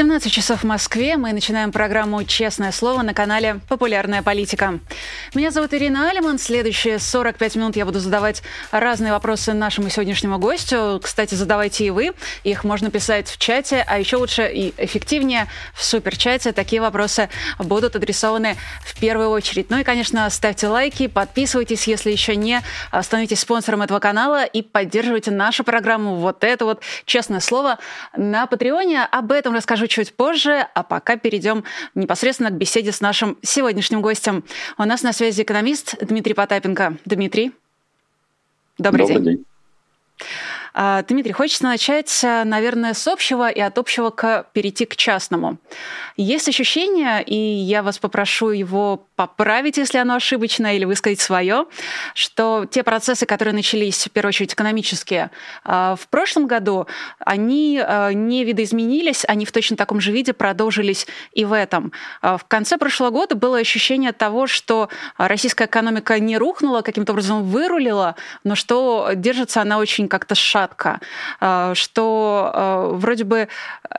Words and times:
17 0.00 0.32
часов 0.32 0.62
в 0.62 0.64
Москве. 0.64 1.18
Мы 1.18 1.34
начинаем 1.34 1.72
программу 1.72 2.24
«Честное 2.24 2.72
слово» 2.72 3.02
на 3.02 3.12
канале 3.12 3.60
«Популярная 3.68 4.22
политика». 4.22 4.78
Меня 5.34 5.50
зовут 5.50 5.74
Ирина 5.74 6.08
Алиман. 6.08 6.38
Следующие 6.38 6.98
45 6.98 7.56
минут 7.56 7.76
я 7.76 7.84
буду 7.84 8.00
задавать 8.00 8.42
разные 8.70 9.12
вопросы 9.12 9.52
нашему 9.52 9.90
сегодняшнему 9.90 10.38
гостю. 10.38 10.98
Кстати, 11.02 11.34
задавайте 11.34 11.84
и 11.84 11.90
вы. 11.90 12.12
Их 12.44 12.64
можно 12.64 12.90
писать 12.90 13.28
в 13.28 13.36
чате, 13.36 13.84
а 13.86 13.98
еще 13.98 14.16
лучше 14.16 14.50
и 14.50 14.72
эффективнее 14.78 15.48
в 15.74 15.84
суперчате. 15.84 16.52
Такие 16.52 16.80
вопросы 16.80 17.28
будут 17.58 17.94
адресованы 17.94 18.56
в 18.82 18.98
первую 18.98 19.28
очередь. 19.28 19.68
Ну 19.68 19.80
и, 19.80 19.84
конечно, 19.84 20.30
ставьте 20.30 20.68
лайки, 20.68 21.08
подписывайтесь, 21.08 21.86
если 21.86 22.10
еще 22.10 22.36
не. 22.36 22.62
Становитесь 23.02 23.40
спонсором 23.40 23.82
этого 23.82 23.98
канала 23.98 24.46
и 24.46 24.62
поддерживайте 24.62 25.30
нашу 25.30 25.62
программу. 25.62 26.16
Вот 26.16 26.42
это 26.42 26.64
вот 26.64 26.80
«Честное 27.04 27.40
слово» 27.40 27.78
на 28.16 28.46
Патреоне. 28.46 29.04
Об 29.04 29.30
этом 29.30 29.54
расскажу 29.54 29.89
чуть 29.90 30.14
позже, 30.14 30.66
а 30.74 30.82
пока 30.82 31.16
перейдем 31.16 31.64
непосредственно 31.94 32.50
к 32.50 32.54
беседе 32.54 32.92
с 32.92 33.00
нашим 33.00 33.36
сегодняшним 33.42 34.00
гостем. 34.00 34.44
У 34.78 34.84
нас 34.84 35.02
на 35.02 35.12
связи 35.12 35.42
экономист 35.42 35.96
Дмитрий 36.00 36.32
Потапенко. 36.32 36.96
Дмитрий, 37.04 37.52
добрый, 38.78 39.06
добрый 39.06 39.22
день. 39.22 39.36
день. 39.36 39.44
А, 40.72 41.02
Дмитрий, 41.02 41.32
хочется 41.32 41.64
начать, 41.64 42.20
наверное, 42.22 42.94
с 42.94 43.06
общего 43.08 43.50
и 43.50 43.60
от 43.60 43.76
общего 43.78 44.10
к, 44.10 44.46
перейти 44.52 44.86
к 44.86 44.94
частному. 44.96 45.58
Есть 46.16 46.48
ощущение, 46.48 47.22
и 47.24 47.34
я 47.34 47.82
вас 47.82 47.98
попрошу 47.98 48.50
его 48.50 49.04
поправить, 49.20 49.76
если 49.76 49.98
оно 49.98 50.14
ошибочно, 50.14 50.74
или 50.74 50.86
высказать 50.86 51.20
свое, 51.20 51.66
что 52.14 52.64
те 52.64 52.82
процессы, 52.82 53.26
которые 53.26 53.52
начались, 53.52 54.06
в 54.06 54.10
первую 54.10 54.30
очередь, 54.30 54.54
экономические, 54.54 55.30
а, 55.62 55.94
в 55.96 56.08
прошлом 56.08 56.46
году, 56.46 56.86
они 57.18 57.78
а, 57.84 58.14
не 58.14 58.44
видоизменились, 58.44 59.26
они 59.28 59.44
в 59.44 59.52
точно 59.52 59.76
таком 59.76 60.00
же 60.00 60.10
виде 60.10 60.32
продолжились 60.32 61.06
и 61.34 61.44
в 61.44 61.52
этом. 61.52 61.92
В 62.22 62.40
конце 62.48 62.78
прошлого 62.78 63.10
года 63.10 63.34
было 63.34 63.58
ощущение 63.58 64.12
того, 64.12 64.46
что 64.46 64.88
российская 65.18 65.66
экономика 65.66 66.18
не 66.18 66.38
рухнула, 66.38 66.80
каким-то 66.80 67.12
образом 67.12 67.44
вырулила, 67.44 68.16
но 68.42 68.54
что 68.54 69.10
держится 69.14 69.60
она 69.60 69.76
очень 69.76 70.08
как-то 70.08 70.34
шатко, 70.34 71.00
что 71.74 72.90
вроде 72.94 73.24
бы 73.24 73.48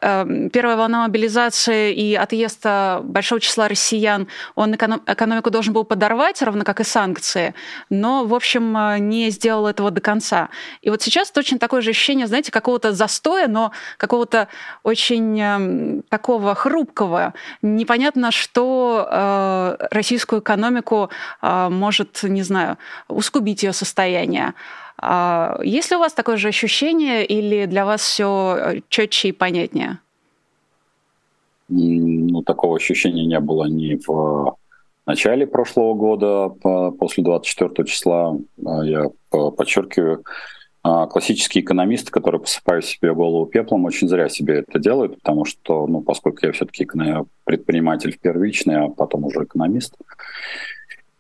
первая 0.02 0.78
волна 0.78 1.04
мобилизации 1.04 1.94
и 1.94 2.16
отъезда 2.16 3.02
большого 3.04 3.40
числа 3.40 3.68
россиян, 3.68 4.28
он 4.56 4.74
экономику 5.14 5.50
должен 5.50 5.74
был 5.74 5.84
подорвать, 5.84 6.42
равно 6.42 6.64
как 6.64 6.80
и 6.80 6.84
санкции, 6.84 7.54
но, 7.90 8.26
в 8.26 8.34
общем, 8.34 8.76
не 9.10 9.30
сделал 9.30 9.68
этого 9.68 9.92
до 9.92 10.02
конца. 10.02 10.50
И 10.82 10.90
вот 10.90 11.02
сейчас 11.02 11.32
точно 11.32 11.60
такое 11.60 11.82
же 11.82 11.92
ощущение, 11.92 12.28
знаете, 12.28 12.52
какого-то 12.52 12.92
застоя, 12.92 13.48
но 13.48 13.72
какого-то 13.98 14.48
очень 14.84 16.04
такого 16.10 16.56
хрупкого. 16.56 17.34
Непонятно, 17.62 18.32
что 18.32 19.78
российскую 19.92 20.42
экономику 20.42 21.10
может, 21.42 22.24
не 22.24 22.44
знаю, 22.44 22.78
ускубить 23.08 23.64
ее 23.64 23.74
состояние. 23.74 24.54
А 24.98 25.60
есть 25.64 25.90
ли 25.90 25.98
у 25.98 26.00
вас 26.00 26.14
такое 26.14 26.38
же 26.38 26.48
ощущение 26.50 27.26
или 27.26 27.66
для 27.66 27.86
вас 27.86 28.02
все 28.02 28.56
э, 28.58 28.82
четче 28.88 29.30
и 29.30 29.32
понятнее? 29.32 29.98
Ну, 31.70 32.44
такого 32.44 32.76
ощущения 32.76 33.26
не 33.26 33.40
было 33.40 33.66
ни 33.66 33.96
в 33.96 34.56
начале 35.06 35.48
прошлого 35.48 35.94
года, 35.94 36.50
после 36.92 37.24
24 37.24 37.88
числа. 37.88 38.38
А 38.66 38.84
я 38.84 39.10
подчеркиваю, 39.30 40.24
а 40.84 41.06
классические 41.06 41.64
экономисты, 41.64 42.12
которые 42.12 42.42
посыпают 42.42 42.86
себе 42.86 43.14
голову 43.14 43.46
пеплом, 43.46 43.86
очень 43.86 44.08
зря 44.08 44.30
себе 44.30 44.66
это 44.68 44.80
делают, 44.80 45.18
потому 45.18 45.46
что, 45.46 45.86
ну, 45.86 46.02
поскольку 46.02 46.46
я 46.46 46.52
все-таки 46.54 46.88
предприниматель 47.44 48.18
первичный, 48.20 48.86
а 48.86 48.90
потом 48.90 49.26
уже 49.26 49.44
экономист, 49.44 49.96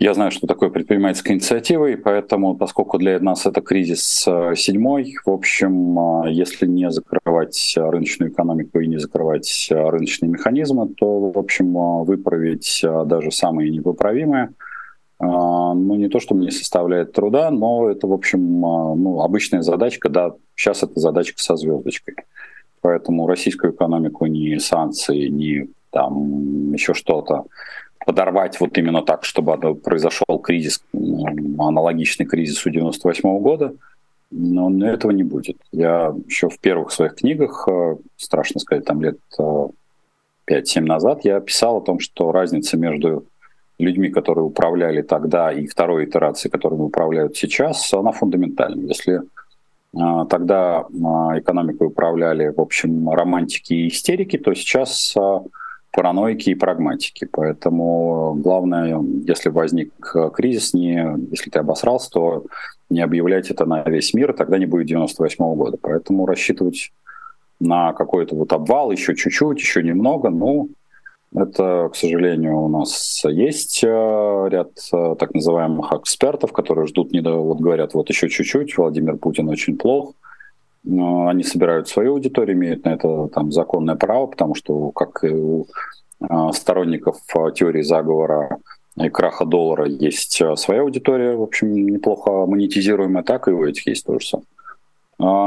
я 0.01 0.15
знаю, 0.15 0.31
что 0.31 0.47
такое 0.47 0.71
предпринимательская 0.71 1.35
инициатива, 1.35 1.85
и 1.85 1.95
поэтому, 1.95 2.55
поскольку 2.55 2.97
для 2.97 3.19
нас 3.19 3.45
это 3.45 3.61
кризис 3.61 4.25
э, 4.27 4.55
седьмой, 4.55 5.13
в 5.23 5.29
общем, 5.29 6.23
э, 6.23 6.31
если 6.31 6.65
не 6.65 6.89
закрывать 6.89 7.75
рыночную 7.77 8.31
экономику 8.31 8.79
и 8.79 8.87
не 8.87 8.97
закрывать 8.97 9.67
э, 9.69 9.75
рыночные 9.75 10.29
механизмы, 10.29 10.89
то, 10.89 11.29
в 11.29 11.37
общем, 11.37 12.03
выправить 12.03 12.83
даже 12.83 13.29
самые 13.29 13.69
непоправимые, 13.69 14.49
ну, 15.19 15.95
не 15.95 16.09
то, 16.09 16.19
что 16.19 16.33
мне 16.33 16.49
составляет 16.49 17.13
труда, 17.13 17.51
но 17.51 17.87
это, 17.87 18.07
в 18.07 18.13
общем, 18.13 18.59
ну, 18.59 19.21
обычная 19.21 19.61
задачка, 19.61 20.09
да, 20.09 20.33
сейчас 20.55 20.81
это 20.81 20.99
задачка 20.99 21.39
со 21.39 21.55
звездочкой. 21.55 22.15
Поэтому 22.81 23.27
российскую 23.27 23.71
экономику 23.71 24.25
ни 24.25 24.57
санкции, 24.57 25.27
ни 25.27 25.69
там 25.91 26.73
еще 26.73 26.95
что-то 26.95 27.45
подорвать 28.05 28.59
вот 28.59 28.77
именно 28.77 29.01
так, 29.01 29.23
чтобы 29.25 29.75
произошел 29.75 30.39
кризис, 30.39 30.83
аналогичный 30.93 32.25
кризису 32.25 32.69
98 32.69 33.39
года, 33.39 33.75
но 34.31 34.87
этого 34.87 35.11
не 35.11 35.23
будет. 35.23 35.57
Я 35.71 36.15
еще 36.25 36.49
в 36.49 36.59
первых 36.59 36.91
своих 36.91 37.15
книгах, 37.15 37.67
э, 37.69 37.97
страшно 38.15 38.59
сказать, 38.59 38.85
там 38.85 39.01
лет 39.01 39.17
5-7 39.37 39.67
э, 40.47 40.81
назад, 40.81 41.25
я 41.25 41.39
писал 41.41 41.77
о 41.77 41.81
том, 41.81 41.99
что 41.99 42.31
разница 42.31 42.77
между 42.77 43.25
людьми, 43.77 44.09
которые 44.09 44.45
управляли 44.45 45.01
тогда, 45.01 45.51
и 45.51 45.67
второй 45.67 46.05
итерацией, 46.05 46.51
которыми 46.51 46.81
управляют 46.81 47.35
сейчас, 47.35 47.93
она 47.93 48.11
фундаментальна. 48.13 48.87
Если 48.87 49.19
э, 49.19 50.25
тогда 50.29 50.85
экономикой 51.37 51.87
управляли, 51.87 52.53
в 52.55 52.61
общем, 52.61 53.09
романтики 53.09 53.73
и 53.73 53.87
истерики, 53.89 54.37
то 54.37 54.53
сейчас 54.53 55.15
параноики 55.91 56.49
и 56.49 56.55
прагматики. 56.55 57.27
Поэтому 57.31 58.35
главное, 58.35 59.01
если 59.25 59.49
возник 59.49 59.93
кризис, 60.33 60.73
не, 60.73 61.17
если 61.31 61.49
ты 61.49 61.59
обосрался, 61.59 62.09
то 62.11 62.45
не 62.89 63.01
объявлять 63.01 63.49
это 63.49 63.65
на 63.65 63.83
весь 63.83 64.13
мир, 64.13 64.33
тогда 64.33 64.57
не 64.57 64.65
будет 64.65 64.87
98 64.87 65.43
-го 65.43 65.55
года. 65.55 65.77
Поэтому 65.81 66.25
рассчитывать 66.25 66.91
на 67.59 67.93
какой-то 67.93 68.35
вот 68.35 68.51
обвал 68.53 68.91
еще 68.91 69.15
чуть-чуть, 69.15 69.59
еще 69.59 69.83
немного, 69.83 70.29
ну, 70.29 70.69
это, 71.33 71.89
к 71.93 71.95
сожалению, 71.95 72.57
у 72.57 72.67
нас 72.67 73.23
есть 73.23 73.83
э, 73.83 73.87
ряд 73.87 74.71
э, 74.91 75.15
так 75.17 75.33
называемых 75.33 75.93
экспертов, 75.93 76.51
которые 76.51 76.87
ждут, 76.87 77.13
не 77.13 77.21
до, 77.21 77.35
вот 77.35 77.59
говорят, 77.59 77.93
вот 77.93 78.09
еще 78.09 78.27
чуть-чуть, 78.27 78.77
Владимир 78.77 79.15
Путин 79.15 79.47
очень 79.47 79.77
плох, 79.77 80.13
они 80.85 81.43
собирают 81.43 81.87
свою 81.87 82.13
аудиторию, 82.13 82.57
имеют 82.57 82.85
на 82.85 82.89
это 82.89 83.27
там 83.27 83.51
законное 83.51 83.95
право, 83.95 84.27
потому 84.27 84.55
что, 84.55 84.91
как 84.91 85.23
и 85.23 85.29
у 85.29 85.67
а, 86.21 86.51
сторонников 86.53 87.17
а, 87.35 87.51
теории 87.51 87.81
заговора 87.81 88.57
и 88.97 89.09
краха 89.09 89.45
доллара 89.45 89.87
есть 89.87 90.41
а, 90.41 90.55
своя 90.55 90.81
аудитория, 90.81 91.35
в 91.35 91.41
общем, 91.41 91.73
неплохо 91.73 92.45
монетизируемая, 92.45 93.23
так 93.23 93.47
и 93.47 93.51
у 93.51 93.65
этих 93.65 93.87
есть 93.87 94.05
тоже 94.05 94.27
самое. 94.27 94.45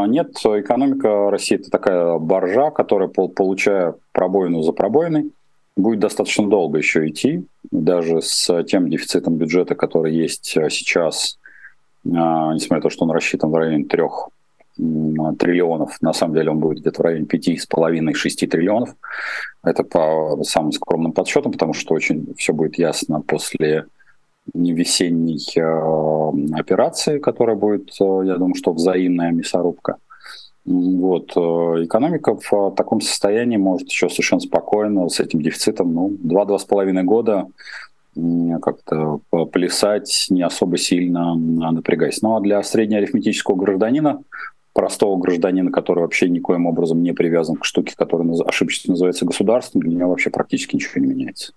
Нет, 0.09 0.37
экономика 0.37 1.33
России 1.33 1.57
это 1.57 1.69
такая 1.69 2.17
боржа, 2.19 2.71
которая, 2.71 3.09
получая 3.09 3.97
пробоину 4.13 4.63
за 4.63 4.71
пробоиной, 4.71 5.33
будет 5.77 5.99
достаточно 5.99 6.49
долго 6.49 6.79
еще 6.79 7.09
идти, 7.09 7.45
даже 7.73 8.23
с 8.23 8.63
тем 8.69 8.89
дефицитом 8.89 9.35
бюджета, 9.35 9.75
который 9.75 10.15
есть 10.15 10.45
сейчас, 10.45 11.41
несмотря 12.05 12.77
на 12.77 12.83
то, 12.83 12.91
что 12.91 13.05
он 13.05 13.11
рассчитан 13.11 13.51
в 13.51 13.57
районе 13.57 13.85
трех 13.87 14.29
триллионов. 14.77 16.01
На 16.01 16.13
самом 16.13 16.35
деле 16.35 16.51
он 16.51 16.59
будет 16.59 16.81
где-то 16.81 17.03
в 17.03 17.05
районе 17.05 17.27
5,5-6 17.27 18.47
триллионов. 18.47 18.95
Это 19.63 19.85
по 19.85 20.43
самым 20.43 20.73
скромным 20.73 21.13
подсчетам, 21.13 21.53
потому 21.53 21.73
что 21.75 21.95
очень 21.95 22.35
все 22.37 22.53
будет 22.53 22.79
ясно 22.79 23.21
после 23.21 23.87
весенней 24.53 25.41
э, 25.57 26.59
операции, 26.59 27.19
которая 27.19 27.57
будет, 27.57 27.91
э, 28.01 28.23
я 28.25 28.37
думаю, 28.37 28.55
что 28.55 28.73
взаимная 28.73 29.31
мясорубка. 29.31 29.97
Вот. 30.67 31.33
Э, 31.37 31.85
экономика 31.85 32.37
в 32.37 32.75
таком 32.75 33.01
состоянии 33.01 33.57
может 33.57 33.89
еще 33.89 34.09
совершенно 34.11 34.41
спокойно 34.41 35.09
с 35.09 35.21
этим 35.21 35.41
дефицитом 35.41 35.95
ну, 35.95 36.09
2-2,5 36.25 37.03
года 37.03 37.47
как-то 38.63 39.19
плясать 39.51 40.27
не 40.31 40.43
особо 40.43 40.77
сильно 40.77 41.35
напрягаясь. 41.35 42.23
Ну 42.23 42.37
а 42.37 42.41
для 42.41 42.63
среднеарифметического 42.63 43.57
гражданина 43.57 44.21
простого 44.75 45.17
гражданина, 45.17 45.71
который 45.71 46.01
вообще 46.01 46.29
никоим 46.29 46.67
образом 46.67 47.03
не 47.03 47.13
привязан 47.13 47.57
к 47.57 47.65
штуке, 47.65 47.95
которая 47.97 48.29
ошибочно 48.43 48.91
называется 48.93 49.25
государством, 49.25 49.81
для 49.81 49.97
него 49.97 50.11
вообще 50.11 50.29
практически 50.29 50.75
ничего 50.75 51.01
не 51.01 51.15
меняется. 51.15 51.55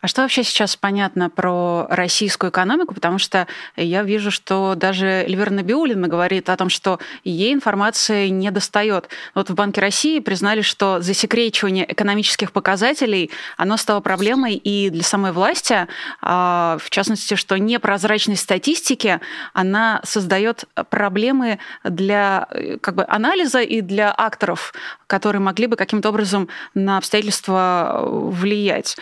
А 0.00 0.08
что 0.08 0.22
вообще 0.22 0.42
сейчас 0.42 0.76
понятно 0.76 1.30
про 1.30 1.86
российскую 1.90 2.50
экономику? 2.50 2.94
Потому 2.94 3.18
что 3.18 3.46
я 3.76 4.02
вижу, 4.02 4.30
что 4.30 4.74
даже 4.76 5.06
Эльвира 5.06 5.50
Набиулина 5.50 6.08
говорит 6.08 6.48
о 6.48 6.56
том, 6.56 6.68
что 6.68 6.98
ей 7.24 7.52
информация 7.52 8.28
не 8.28 8.50
достает. 8.50 9.08
Вот 9.34 9.50
в 9.50 9.54
Банке 9.54 9.80
России 9.80 10.20
признали, 10.20 10.62
что 10.62 11.00
засекречивание 11.00 11.90
экономических 11.90 12.52
показателей, 12.52 13.30
оно 13.56 13.76
стало 13.76 14.00
проблемой 14.00 14.54
и 14.54 14.90
для 14.90 15.02
самой 15.02 15.32
власти, 15.32 15.86
а, 16.20 16.78
в 16.80 16.90
частности, 16.90 17.34
что 17.34 17.58
непрозрачность 17.58 18.42
статистики, 18.42 19.20
она 19.52 20.00
создает 20.04 20.64
проблемы 20.90 21.58
для 21.84 22.48
как 22.80 22.94
бы, 22.94 23.04
анализа 23.08 23.60
и 23.60 23.80
для 23.80 24.14
акторов, 24.16 24.72
которые 25.06 25.40
могли 25.40 25.66
бы 25.66 25.76
каким-то 25.76 26.08
образом 26.08 26.48
на 26.74 26.98
обстоятельства 26.98 28.02
влиять. 28.06 28.96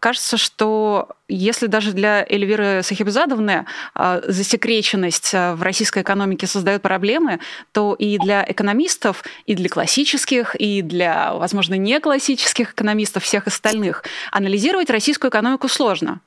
А, 0.00 0.06
кажется, 0.10 0.36
что 0.36 1.08
если 1.28 1.66
даже 1.66 1.92
для 1.92 2.24
Эльвиры 2.28 2.82
Сахибзадовны 2.82 3.66
а, 3.94 4.20
засекреченность 4.26 5.34
а, 5.34 5.54
в 5.54 5.62
российской 5.62 6.02
экономике 6.02 6.46
создает 6.46 6.82
проблемы, 6.82 7.38
то 7.72 7.94
и 7.94 8.18
для 8.18 8.44
экономистов, 8.46 9.22
и 9.46 9.54
для 9.54 9.68
классических, 9.68 10.56
и 10.56 10.82
для, 10.82 11.34
возможно, 11.34 11.74
не 11.74 12.00
классических 12.00 12.72
экономистов, 12.72 13.24
всех 13.24 13.46
остальных, 13.46 14.04
анализировать 14.32 14.90
российскую 14.90 15.30
экономику 15.30 15.68
сложно. 15.68 16.20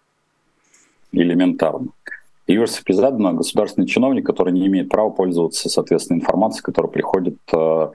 Элементарно. 1.12 1.88
Эльвира 2.48 2.68
Сахибзадовна– 2.68 3.34
государственный 3.34 3.88
чиновник, 3.88 4.26
который 4.26 4.52
не 4.54 4.68
имеет 4.68 4.90
права 4.90 5.10
пользоваться, 5.10 5.70
соответственно, 5.70 6.18
информацией, 6.18 6.64
которая 6.64 6.92
приходит 6.92 7.38
э, 7.54 7.88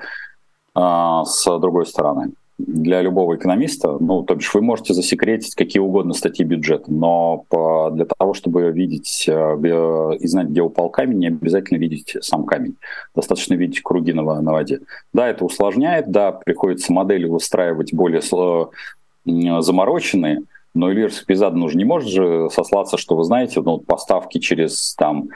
с 0.74 1.58
другой 1.58 1.84
стороны 1.84 2.32
для 2.58 3.02
любого 3.02 3.36
экономиста, 3.36 3.98
ну, 4.00 4.24
то 4.24 4.34
бишь 4.34 4.52
вы 4.52 4.60
можете 4.62 4.92
засекретить 4.92 5.54
какие 5.54 5.80
угодно 5.80 6.12
статьи 6.12 6.44
бюджета, 6.44 6.92
но 6.92 7.44
по, 7.48 7.90
для 7.90 8.04
того, 8.04 8.34
чтобы 8.34 8.70
видеть 8.72 9.26
э, 9.28 10.16
и 10.18 10.26
знать, 10.26 10.48
где 10.48 10.62
упал 10.62 10.90
камень, 10.90 11.18
не 11.18 11.28
обязательно 11.28 11.78
видеть 11.78 12.16
сам 12.20 12.44
камень. 12.44 12.76
Достаточно 13.14 13.54
видеть 13.54 13.82
круги 13.82 14.12
на, 14.12 14.40
на 14.40 14.52
воде. 14.52 14.80
Да, 15.12 15.28
это 15.28 15.44
усложняет, 15.44 16.10
да, 16.10 16.32
приходится 16.32 16.92
модели 16.92 17.26
выстраивать 17.26 17.94
более 17.94 18.20
э, 18.20 19.60
замороченные, 19.60 20.42
но 20.74 20.92
Илья 20.92 21.10
Спизад 21.10 21.54
ну, 21.54 21.70
не 21.70 21.84
может 21.84 22.10
же 22.10 22.48
сослаться, 22.50 22.98
что 22.98 23.16
вы 23.16 23.22
знаете, 23.22 23.60
ну, 23.60 23.78
поставки 23.78 24.38
через 24.38 24.94
там 24.96 25.28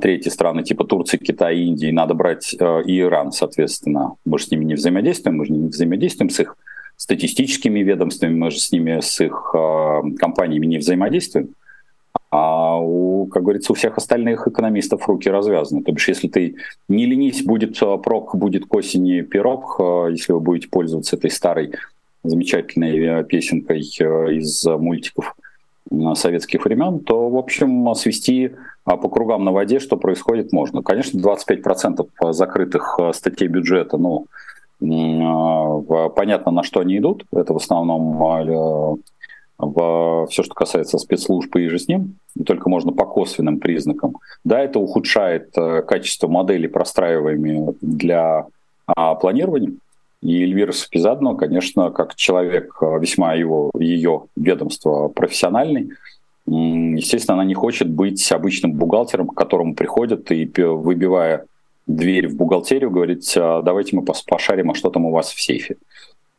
третьи 0.00 0.28
страны 0.30 0.62
типа 0.62 0.84
Турции, 0.84 1.16
Китая, 1.16 1.52
Индии, 1.52 1.90
надо 1.90 2.14
брать 2.14 2.54
э, 2.58 2.82
и 2.84 3.00
Иран, 3.00 3.32
соответственно. 3.32 4.14
Мы 4.24 4.38
же 4.38 4.46
с 4.46 4.50
ними 4.50 4.64
не 4.64 4.74
взаимодействуем, 4.74 5.38
мы 5.38 5.46
же 5.46 5.52
не 5.52 5.68
взаимодействуем 5.68 6.30
с 6.30 6.40
их 6.40 6.56
статистическими 6.96 7.80
ведомствами, 7.80 8.34
мы 8.34 8.50
же 8.50 8.58
с 8.58 8.72
ними, 8.72 9.00
с 9.00 9.20
их 9.20 9.54
э, 9.54 10.00
компаниями 10.18 10.66
не 10.66 10.78
взаимодействуем. 10.78 11.50
А 12.30 12.78
у, 12.78 13.26
как 13.26 13.42
говорится, 13.42 13.72
у 13.72 13.74
всех 13.74 13.96
остальных 13.96 14.46
экономистов 14.46 15.08
руки 15.08 15.28
развязаны. 15.28 15.82
То 15.82 15.92
бишь, 15.92 16.08
если 16.08 16.28
ты 16.28 16.56
не 16.88 17.06
ленись, 17.06 17.42
будет 17.42 17.80
э, 17.82 17.98
прок, 17.98 18.36
будет 18.36 18.66
к 18.66 18.74
осени 18.74 19.22
пирог, 19.22 19.80
если 20.10 20.32
вы 20.32 20.40
будете 20.40 20.68
пользоваться 20.68 21.16
этой 21.16 21.30
старой 21.30 21.72
замечательной 22.22 23.24
песенкой 23.24 23.80
из 23.80 24.64
мультиков 24.66 25.34
советских 26.14 26.64
времен, 26.64 27.00
то, 27.00 27.30
в 27.30 27.36
общем, 27.36 27.94
свести 27.94 28.52
по 28.84 29.08
кругам 29.08 29.44
на 29.44 29.52
воде, 29.52 29.78
что 29.78 29.96
происходит, 29.96 30.52
можно. 30.52 30.82
Конечно, 30.82 31.18
25% 31.18 32.32
закрытых 32.32 32.98
э, 32.98 33.12
статей 33.12 33.48
бюджета, 33.48 33.98
ну, 33.98 34.26
а, 34.82 36.08
понятно, 36.08 36.52
на 36.52 36.62
что 36.62 36.80
они 36.80 36.98
идут. 36.98 37.24
Это 37.32 37.52
в 37.52 37.56
основном 37.56 38.22
а, 38.22 38.96
в 39.58 40.26
все, 40.30 40.42
что 40.42 40.54
касается 40.54 40.98
спецслужб 40.98 41.54
и 41.56 41.68
же 41.68 41.78
с 41.78 41.86
ним, 41.86 42.16
только 42.46 42.70
можно 42.70 42.92
по 42.92 43.04
косвенным 43.04 43.60
признакам. 43.60 44.16
Да, 44.42 44.58
это 44.60 44.78
ухудшает 44.78 45.50
э, 45.56 45.82
качество 45.82 46.28
моделей, 46.28 46.68
простраиваемые 46.68 47.74
для 47.82 48.46
планирования. 49.20 49.74
И 50.22 50.42
Эльвира 50.42 50.72
Сапизадна, 50.72 51.34
конечно, 51.34 51.90
как 51.90 52.14
человек 52.14 52.76
э, 52.80 52.98
весьма 53.00 53.34
его, 53.34 53.70
ее 53.78 54.24
ведомство 54.36 55.08
профессиональный, 55.08 55.90
Естественно, 56.50 57.34
она 57.34 57.44
не 57.44 57.54
хочет 57.54 57.88
быть 57.88 58.32
обычным 58.32 58.72
бухгалтером, 58.72 59.28
к 59.28 59.34
которому 59.34 59.74
приходят 59.74 60.32
и, 60.32 60.50
выбивая 60.56 61.46
дверь 61.86 62.26
в 62.26 62.36
бухгалтерию, 62.36 62.90
говорит, 62.90 63.22
«А, 63.36 63.62
давайте 63.62 63.94
мы 63.96 64.04
пошарим, 64.26 64.70
а 64.70 64.74
что 64.74 64.90
там 64.90 65.06
у 65.06 65.12
вас 65.12 65.30
в 65.30 65.40
сейфе. 65.40 65.76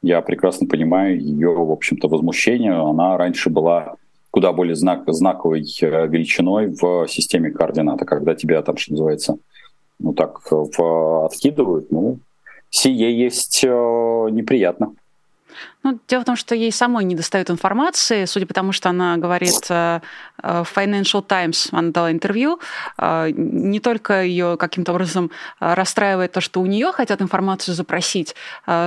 Я 0.02 0.22
прекрасно 0.22 0.68
понимаю 0.68 1.18
ее, 1.18 1.54
в 1.54 1.72
общем-то, 1.72 2.10
возмущение. 2.10 2.74
Она 2.74 3.18
раньше 3.18 3.50
была 3.50 3.96
куда 4.32 4.52
более 4.52 4.76
знак, 4.76 5.04
знаковой 5.08 5.62
э, 5.82 6.08
величиной 6.08 6.68
в 6.68 7.08
системе 7.08 7.52
координата, 7.52 8.06
когда 8.06 8.34
тебя 8.36 8.62
там, 8.64 8.78
что 8.78 8.92
называется, 8.92 9.38
ну 10.00 10.14
так 10.14 10.42
в, 10.50 11.26
откидывают, 11.26 11.92
ну, 11.92 12.20
сие 12.70 13.18
есть 13.18 13.64
э, 13.64 13.68
неприятно. 13.68 14.94
Ну, 15.84 16.00
дело 16.08 16.22
в 16.22 16.26
том, 16.26 16.36
что 16.36 16.56
ей 16.56 16.72
самой 16.72 17.04
не 17.06 17.16
достает 17.16 17.50
информации, 17.50 18.26
судя 18.26 18.46
по 18.46 18.54
тому, 18.54 18.72
что 18.72 18.90
она 18.90 19.18
говорит 19.18 19.66
э, 19.70 20.02
э, 20.44 20.64
в 20.64 20.78
Financial 20.78 21.24
Times, 21.24 21.70
она 21.72 21.92
дала 21.92 22.12
интервью, 22.12 22.60
э, 22.98 23.32
не 23.34 23.80
только 23.80 24.24
ее 24.24 24.58
каким-то 24.58 24.94
образом 24.94 25.32
расстраивает 25.60 26.32
то, 26.32 26.42
что 26.42 26.62
у 26.62 26.66
нее 26.66 26.92
хотят 26.92 27.22
информацию 27.22 27.76
запросить, 27.76 28.36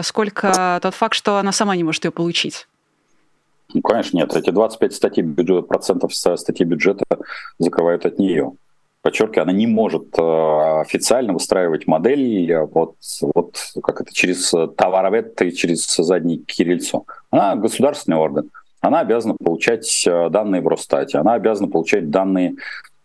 сколько 0.03 0.79
тот 0.83 0.95
факт, 0.95 1.15
что 1.15 1.37
она 1.37 1.53
сама 1.53 1.77
не 1.77 1.85
может 1.85 2.05
ее 2.05 2.11
получить. 2.11 2.67
Ну, 3.73 3.83
конечно, 3.83 4.17
нет. 4.17 4.35
Эти 4.37 4.51
25 4.51 4.95
статей 4.95 5.23
бюджета, 5.23 5.63
процентов 5.63 6.15
статей 6.15 6.65
бюджета 6.65 7.05
закрывают 7.59 8.07
от 8.07 8.19
нее 8.19 8.53
подчеркиваю, 9.05 9.43
она 9.43 9.53
не 9.53 9.67
может 9.67 10.19
э, 10.19 10.81
официально 10.81 11.35
выстраивать 11.35 11.87
модель 11.87 12.51
э, 12.51 12.65
вот, 12.65 12.95
вот 13.35 13.57
как 13.83 14.01
это 14.01 14.15
через 14.15 14.51
товаровед 14.77 15.41
и 15.43 15.53
через 15.53 15.95
задний 15.95 16.39
кирильцо. 16.39 17.05
Она 17.31 17.55
государственный 17.55 18.17
орган. 18.17 18.51
Она 18.81 19.01
обязана 19.01 19.35
получать 19.35 20.07
э, 20.07 20.31
данные 20.31 20.63
в 20.63 20.69
Росстате, 20.69 21.19
она 21.19 21.35
обязана 21.35 21.69
получать 21.69 22.11
данные 22.11 22.55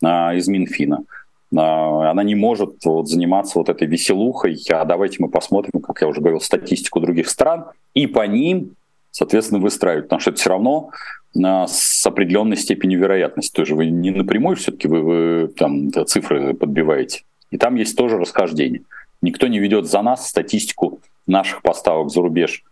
из 0.02 0.48
Минфина. 0.48 1.04
Она 1.52 2.22
не 2.22 2.34
может 2.34 2.82
вот, 2.86 3.06
заниматься 3.06 3.58
вот 3.58 3.68
этой 3.68 3.86
веселухой, 3.86 4.58
а 4.70 4.86
давайте 4.86 5.16
мы 5.18 5.28
посмотрим, 5.28 5.82
как 5.82 6.00
я 6.00 6.08
уже 6.08 6.20
говорил, 6.20 6.40
статистику 6.40 7.00
других 7.00 7.28
стран, 7.28 7.66
и 7.92 8.06
по 8.06 8.26
ним, 8.26 8.76
соответственно, 9.10 9.60
выстраивать, 9.60 10.04
потому 10.04 10.20
что 10.20 10.30
это 10.30 10.40
все 10.40 10.48
равно 10.48 10.90
с 11.34 12.06
определенной 12.06 12.56
степенью 12.56 13.00
вероятности. 13.00 13.54
То 13.54 13.62
есть 13.62 13.72
вы 13.72 13.86
не 13.86 14.10
напрямую 14.10 14.56
все-таки 14.56 14.88
вы, 14.88 15.02
вы 15.02 15.48
там 15.48 15.92
цифры 16.06 16.54
подбиваете. 16.54 17.22
И 17.50 17.58
там 17.58 17.76
есть 17.76 17.96
тоже 17.96 18.18
расхождение. 18.18 18.82
Никто 19.22 19.46
не 19.46 19.58
ведет 19.58 19.86
за 19.86 20.02
нас 20.02 20.28
статистику 20.28 21.00
наших 21.26 21.62
поставок 21.62 22.10
за 22.10 22.20
рубеж 22.22 22.64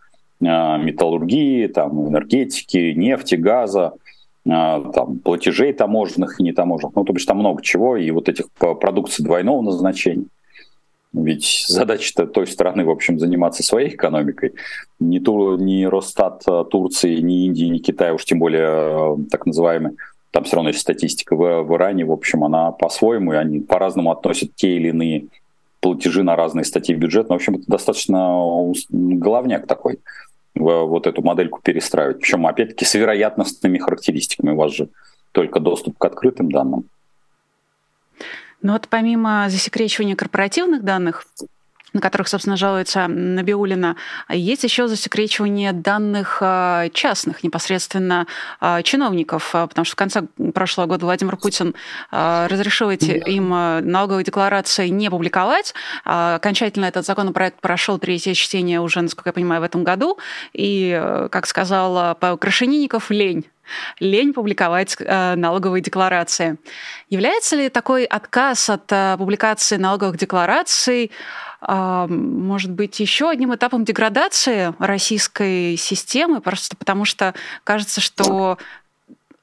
а, 0.44 0.78
металлургии, 0.78 1.66
там, 1.66 2.08
энергетики, 2.08 2.92
нефти, 2.94 3.34
газа, 3.34 3.94
а, 4.48 4.80
там, 4.92 5.18
платежей 5.18 5.72
таможенных 5.72 6.40
и 6.40 6.42
нетаможенных. 6.42 6.94
Ну, 6.96 7.04
то 7.04 7.12
бишь 7.12 7.26
там 7.26 7.38
много 7.38 7.62
чего, 7.62 7.96
и 7.96 8.10
вот 8.10 8.28
этих 8.28 8.50
продукций 8.50 9.24
двойного 9.24 9.62
назначения. 9.62 10.26
Ведь 11.12 11.64
задача 11.66 12.26
той 12.26 12.46
страны, 12.46 12.84
в 12.84 12.90
общем, 12.90 13.18
заниматься 13.18 13.62
своей 13.62 13.94
экономикой. 13.94 14.54
Ни, 15.00 15.18
Тур, 15.18 15.58
ни 15.58 15.84
Росстат 15.84 16.42
а, 16.46 16.64
Турции, 16.64 17.20
ни 17.20 17.46
Индии, 17.46 17.64
ни 17.64 17.78
Китая, 17.78 18.14
уж 18.14 18.24
тем 18.24 18.38
более 18.38 18.66
а, 18.68 19.16
так 19.30 19.46
называемый, 19.46 19.92
там 20.30 20.44
все 20.44 20.56
равно 20.56 20.70
есть 20.70 20.80
статистика, 20.80 21.34
в, 21.34 21.62
в 21.62 21.74
Иране, 21.74 22.04
в 22.04 22.12
общем, 22.12 22.44
она 22.44 22.72
по-своему, 22.72 23.32
и 23.32 23.36
они 23.36 23.60
по-разному 23.60 24.10
относят 24.10 24.54
те 24.54 24.76
или 24.76 24.88
иные 24.88 25.26
платежи 25.80 26.22
на 26.22 26.36
разные 26.36 26.64
статьи 26.64 26.94
бюджета. 26.94 27.30
Но, 27.30 27.34
в 27.34 27.36
общем, 27.36 27.54
это 27.56 27.64
достаточно 27.66 28.72
головняк 28.90 29.66
такой, 29.66 30.00
вот 30.54 31.06
эту 31.06 31.22
модельку 31.22 31.60
перестраивать. 31.62 32.20
Причем, 32.20 32.46
опять-таки, 32.46 32.84
с 32.84 32.94
вероятностными 32.94 33.78
характеристиками. 33.78 34.50
У 34.50 34.56
вас 34.56 34.72
же 34.72 34.88
только 35.32 35.60
доступ 35.60 35.96
к 35.98 36.04
открытым 36.04 36.50
данным. 36.50 36.84
Но 38.62 38.72
вот 38.72 38.88
помимо 38.88 39.46
засекречивания 39.48 40.16
корпоративных 40.16 40.82
данных, 40.82 41.24
на 41.92 42.00
которых, 42.00 42.28
собственно, 42.28 42.56
жалуется 42.56 43.06
Набиулина, 43.08 43.96
есть 44.28 44.64
еще 44.64 44.88
засекречивание 44.88 45.72
данных 45.72 46.38
а, 46.40 46.88
частных, 46.90 47.42
непосредственно 47.42 48.26
а, 48.60 48.82
чиновников, 48.82 49.54
а, 49.54 49.66
потому 49.66 49.84
что 49.84 49.94
в 49.94 49.96
конце 49.96 50.22
прошлого 50.54 50.86
года 50.86 51.06
Владимир 51.06 51.36
Путин 51.36 51.74
разрешил 52.10 52.90
эти, 52.90 53.10
им 53.28 53.48
налоговые 53.48 54.24
декларации 54.24 54.88
не 54.88 55.10
публиковать. 55.10 55.74
Окончательно 56.04 56.86
этот 56.86 57.06
законопроект 57.06 57.60
прошел 57.60 57.98
третье 57.98 58.34
чтение 58.34 58.80
уже, 58.80 59.00
насколько 59.00 59.30
я 59.30 59.32
понимаю, 59.32 59.60
в 59.60 59.64
этом 59.64 59.84
году. 59.84 60.18
И, 60.52 61.28
как 61.30 61.46
сказал 61.46 62.14
Павел 62.16 62.38
Крашенинников, 62.38 63.10
лень 63.10 63.46
лень 64.00 64.32
публиковать 64.32 64.96
э, 64.98 65.34
налоговые 65.34 65.82
декларации. 65.82 66.58
Является 67.10 67.56
ли 67.56 67.68
такой 67.68 68.04
отказ 68.04 68.68
от 68.70 68.90
э, 68.90 69.16
публикации 69.18 69.76
налоговых 69.76 70.16
деклараций 70.16 71.10
э, 71.60 72.06
может 72.08 72.70
быть, 72.70 73.00
еще 73.00 73.30
одним 73.30 73.54
этапом 73.54 73.84
деградации 73.84 74.74
российской 74.78 75.76
системы, 75.76 76.40
просто 76.40 76.76
потому 76.76 77.04
что 77.04 77.34
кажется, 77.64 78.00
что 78.00 78.58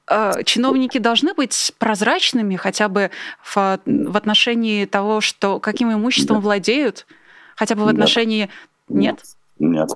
э, 0.08 0.42
чиновники 0.44 0.98
должны 0.98 1.34
быть 1.34 1.72
прозрачными 1.78 2.56
хотя 2.56 2.88
бы 2.88 3.10
в, 3.42 3.80
в 3.84 4.16
отношении 4.16 4.86
того, 4.86 5.20
что 5.20 5.60
каким 5.60 5.92
имуществом 5.92 6.36
Нет. 6.36 6.44
владеют, 6.44 7.06
хотя 7.54 7.74
бы 7.74 7.84
в 7.84 7.88
отношении... 7.88 8.50
Нет? 8.88 9.22
Нет. 9.58 9.90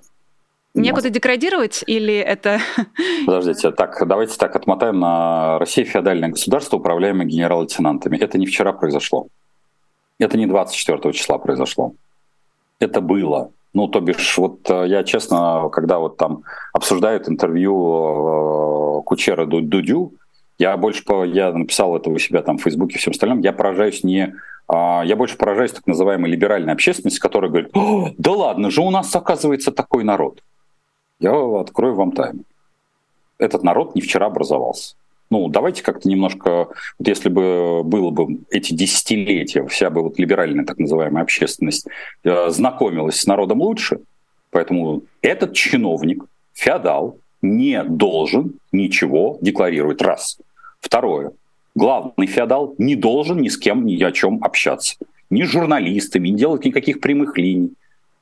Некуда 0.74 1.08
Нет. 1.08 1.14
деградировать 1.14 1.82
или 1.86 2.14
это... 2.14 2.60
Подождите, 3.26 3.72
так, 3.72 4.06
давайте 4.06 4.36
так 4.36 4.54
отмотаем 4.54 5.00
на 5.00 5.58
Россия 5.58 5.84
феодальное 5.84 6.28
государство, 6.28 6.76
управляемое 6.76 7.26
генерал-лейтенантами. 7.26 8.16
Это 8.16 8.38
не 8.38 8.46
вчера 8.46 8.72
произошло. 8.72 9.26
Это 10.20 10.38
не 10.38 10.46
24 10.46 11.12
числа 11.12 11.38
произошло. 11.38 11.94
Это 12.78 13.00
было. 13.00 13.50
Ну, 13.72 13.88
то 13.88 14.00
бишь, 14.00 14.38
вот 14.38 14.68
э, 14.70 14.84
я 14.86 15.04
честно, 15.04 15.68
когда 15.72 15.98
вот 15.98 16.16
там 16.16 16.42
обсуждают 16.72 17.28
интервью 17.28 18.98
э, 18.98 19.02
Кучера 19.02 19.46
Дудю, 19.46 20.12
я 20.58 20.76
больше, 20.76 21.02
я 21.32 21.52
написал 21.52 21.96
это 21.96 22.10
у 22.10 22.18
себя 22.18 22.42
там 22.42 22.58
в 22.58 22.62
Фейсбуке 22.62 22.96
и 22.96 22.98
всем 22.98 23.12
остальном, 23.12 23.40
я 23.40 23.52
поражаюсь 23.52 24.04
не... 24.04 24.34
А, 24.68 25.02
я 25.04 25.16
больше 25.16 25.36
поражаюсь 25.36 25.72
так 25.72 25.86
называемой 25.86 26.30
либеральной 26.30 26.72
общественности, 26.72 27.18
которая 27.18 27.50
говорит, 27.50 27.70
да 28.18 28.32
ладно 28.32 28.70
же, 28.70 28.82
у 28.82 28.90
нас 28.90 29.14
оказывается 29.16 29.72
такой 29.72 30.04
народ. 30.04 30.42
Я 31.20 31.32
открою 31.60 31.94
вам 31.94 32.12
тайну. 32.12 32.44
Этот 33.38 33.62
народ 33.62 33.94
не 33.94 34.00
вчера 34.00 34.26
образовался 34.26 34.96
ну, 35.30 35.48
давайте 35.48 35.82
как-то 35.82 36.08
немножко, 36.08 36.68
вот 36.98 37.08
если 37.08 37.28
бы 37.28 37.82
было 37.84 38.10
бы 38.10 38.40
эти 38.50 38.74
десятилетия, 38.74 39.64
вся 39.66 39.88
бы 39.88 40.02
вот 40.02 40.18
либеральная 40.18 40.64
так 40.64 40.78
называемая 40.78 41.22
общественность 41.22 41.86
э, 42.24 42.50
знакомилась 42.50 43.20
с 43.20 43.26
народом 43.26 43.62
лучше, 43.62 44.00
поэтому 44.50 45.04
этот 45.22 45.54
чиновник, 45.54 46.24
феодал, 46.52 47.16
не 47.42 47.82
должен 47.84 48.54
ничего 48.72 49.38
декларировать. 49.40 50.02
Раз. 50.02 50.38
Второе. 50.80 51.32
Главный 51.76 52.26
феодал 52.26 52.74
не 52.76 52.96
должен 52.96 53.40
ни 53.40 53.48
с 53.48 53.56
кем 53.56 53.86
ни 53.86 54.02
о 54.02 54.10
чем 54.10 54.42
общаться. 54.42 54.96
Ни 55.30 55.44
с 55.44 55.48
журналистами, 55.48 56.28
не 56.28 56.36
делать 56.36 56.64
никаких 56.64 57.00
прямых 57.00 57.38
линий. 57.38 57.72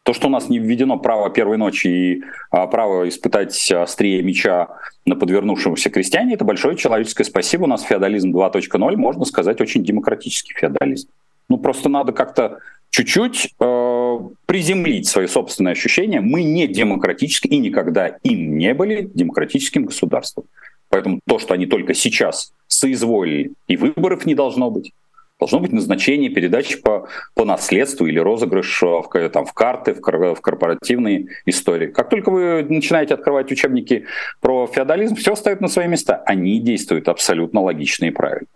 То, 0.08 0.14
что 0.14 0.28
у 0.28 0.30
нас 0.30 0.48
не 0.48 0.58
введено 0.58 0.98
право 0.98 1.28
первой 1.28 1.58
ночи 1.58 1.86
и 1.86 2.22
а, 2.50 2.66
право 2.66 3.06
испытать 3.10 3.70
острие 3.70 4.22
меча 4.22 4.68
на 5.04 5.16
подвернувшемся 5.16 5.90
крестьяне, 5.90 6.32
это 6.32 6.46
большое 6.46 6.78
человеческое 6.78 7.24
спасибо. 7.24 7.64
У 7.64 7.66
нас 7.66 7.82
феодализм 7.82 8.34
2.0, 8.34 8.96
можно 8.96 9.26
сказать, 9.26 9.60
очень 9.60 9.84
демократический 9.84 10.54
феодализм. 10.54 11.10
Ну, 11.50 11.58
просто 11.58 11.90
надо 11.90 12.12
как-то 12.12 12.60
чуть-чуть 12.88 13.50
э, 13.60 14.18
приземлить 14.46 15.08
свои 15.08 15.26
собственные 15.26 15.72
ощущения. 15.72 16.22
Мы 16.22 16.42
не 16.42 16.66
демократически 16.66 17.48
и 17.48 17.58
никогда 17.58 18.06
им 18.06 18.56
не 18.56 18.72
были 18.72 19.10
демократическим 19.12 19.84
государством. 19.84 20.46
Поэтому 20.88 21.20
то, 21.26 21.38
что 21.38 21.52
они 21.52 21.66
только 21.66 21.92
сейчас 21.92 22.54
соизволили, 22.66 23.52
и 23.66 23.76
выборов 23.76 24.24
не 24.24 24.34
должно 24.34 24.70
быть, 24.70 24.94
Должно 25.38 25.60
быть 25.60 25.72
назначение 25.72 26.30
передачи 26.30 26.80
по, 26.80 27.08
по 27.34 27.44
наследству 27.44 28.06
или 28.06 28.18
розыгрыш 28.18 28.82
в, 28.82 29.28
там, 29.32 29.46
в 29.46 29.52
карты, 29.52 29.94
в, 29.94 30.00
в 30.00 30.40
корпоративные 30.40 31.28
истории. 31.46 31.86
Как 31.86 32.10
только 32.10 32.30
вы 32.30 32.64
начинаете 32.64 33.14
открывать 33.14 33.52
учебники 33.52 34.06
про 34.40 34.66
феодализм, 34.66 35.14
все 35.14 35.34
встает 35.34 35.60
на 35.60 35.68
свои 35.68 35.86
места. 35.86 36.22
Они 36.26 36.58
действуют 36.58 37.08
абсолютно 37.08 37.60
логично 37.60 38.06
и 38.06 38.10
правильно. 38.10 38.48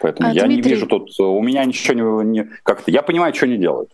Поэтому 0.00 0.28
а, 0.28 0.32
я 0.32 0.44
Дмитрий... 0.44 0.62
не 0.62 0.70
вижу 0.70 0.86
тут, 0.86 1.18
у 1.18 1.42
меня 1.42 1.64
ничего 1.64 2.22
не, 2.22 2.40
не 2.40 2.50
как-то, 2.62 2.90
я 2.90 3.02
понимаю, 3.02 3.34
что 3.34 3.46
они 3.46 3.56
делают. 3.56 3.90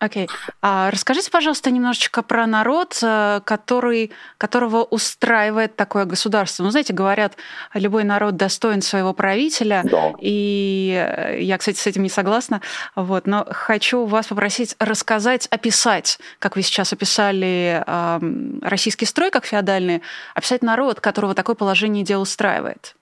Окей. 0.00 0.26
Okay. 0.26 0.30
А 0.62 0.90
расскажите, 0.92 1.30
пожалуйста, 1.30 1.70
немножечко 1.72 2.22
про 2.22 2.46
народ, 2.46 2.98
э, 3.02 3.40
который, 3.44 4.12
которого 4.38 4.84
устраивает 4.84 5.74
такое 5.74 6.04
государство. 6.04 6.62
Ну, 6.62 6.70
знаете, 6.70 6.92
говорят, 6.92 7.36
любой 7.74 8.04
народ 8.04 8.36
достоин 8.36 8.80
своего 8.80 9.12
правителя. 9.12 9.82
Да. 9.84 10.12
И 10.20 10.92
э, 10.94 11.42
я, 11.42 11.58
кстати, 11.58 11.78
с 11.78 11.86
этим 11.86 12.04
не 12.04 12.10
согласна. 12.10 12.60
Вот. 12.94 13.26
Но 13.26 13.44
хочу 13.50 14.04
вас 14.04 14.26
попросить 14.26 14.76
рассказать, 14.78 15.48
описать, 15.48 16.20
как 16.38 16.54
вы 16.54 16.62
сейчас 16.62 16.92
описали 16.92 17.82
э, 17.84 18.20
российский 18.62 19.04
строй 19.04 19.30
как 19.32 19.46
феодальный, 19.46 20.02
описать 20.34 20.62
народ, 20.62 21.00
которого 21.00 21.34
такое 21.34 21.56
положение 21.56 22.04
дел 22.04 22.20
устраивает. 22.20 22.94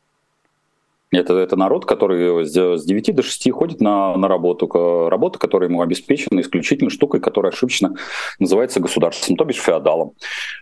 Это, 1.17 1.35
это 1.35 1.57
народ, 1.57 1.87
который 1.87 2.45
с 2.45 2.85
9 2.85 3.15
до 3.15 3.23
6 3.23 3.51
ходит 3.51 3.81
на, 3.81 4.17
на 4.17 4.29
работу. 4.29 4.69
Работа, 5.09 5.39
которая 5.39 5.69
ему 5.69 5.83
обеспечена 5.83 6.41
исключительно 6.41 6.91
штукой, 6.91 7.21
которая 7.21 7.53
ошибочно 7.53 7.95
называется 8.39 8.81
государством, 8.81 9.37
то 9.37 9.45
бишь 9.45 9.61
феодалом. 9.61 10.13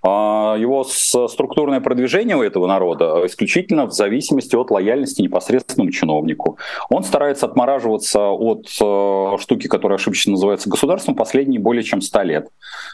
А 0.05 0.57
его 0.59 0.85
структурное 0.85 1.81
продвижение 1.81 2.37
у 2.37 2.43
этого 2.43 2.67
народа 2.67 3.23
исключительно 3.27 3.87
в 3.87 3.93
зависимости 3.93 4.57
от 4.57 4.71
лояльности 4.71 5.23
непосредственному 5.23 5.91
чиновнику. 5.91 6.59
Он 6.91 7.05
старается 7.05 7.47
отмораживаться 7.47 8.21
от 8.29 8.67
э, 8.81 9.37
штуки, 9.41 9.69
которая 9.69 9.99
ошибочно 9.99 10.33
называется 10.33 10.69
государством, 10.69 11.15
последние 11.15 11.61
более 11.61 11.83
чем 11.83 12.01
100 12.01 12.23
лет. 12.23 12.49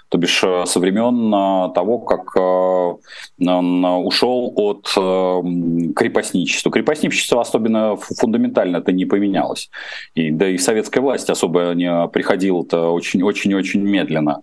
То 0.09 0.19
бишь 0.19 0.43
э, 0.45 0.65
со 0.67 0.81
времен 0.81 1.33
э, 1.35 1.75
того, 1.75 1.99
как 1.99 2.37
он 3.41 3.85
ушел 3.85 4.53
от 4.57 4.89
крепостничества. 5.95 6.71
Крепостничество 6.71 7.41
особенно 7.51 7.97
фундаментально 7.97 8.79
это 8.79 8.93
не 8.93 9.07
поменялось. 9.07 9.71
И, 10.15 10.31
да 10.31 10.49
и 10.49 10.59
советская 10.59 11.03
власть 11.03 11.31
особо 11.31 11.73
не 11.75 12.09
приходила-то 12.09 12.91
очень-очень-очень 12.91 13.83
медленно 13.83 14.43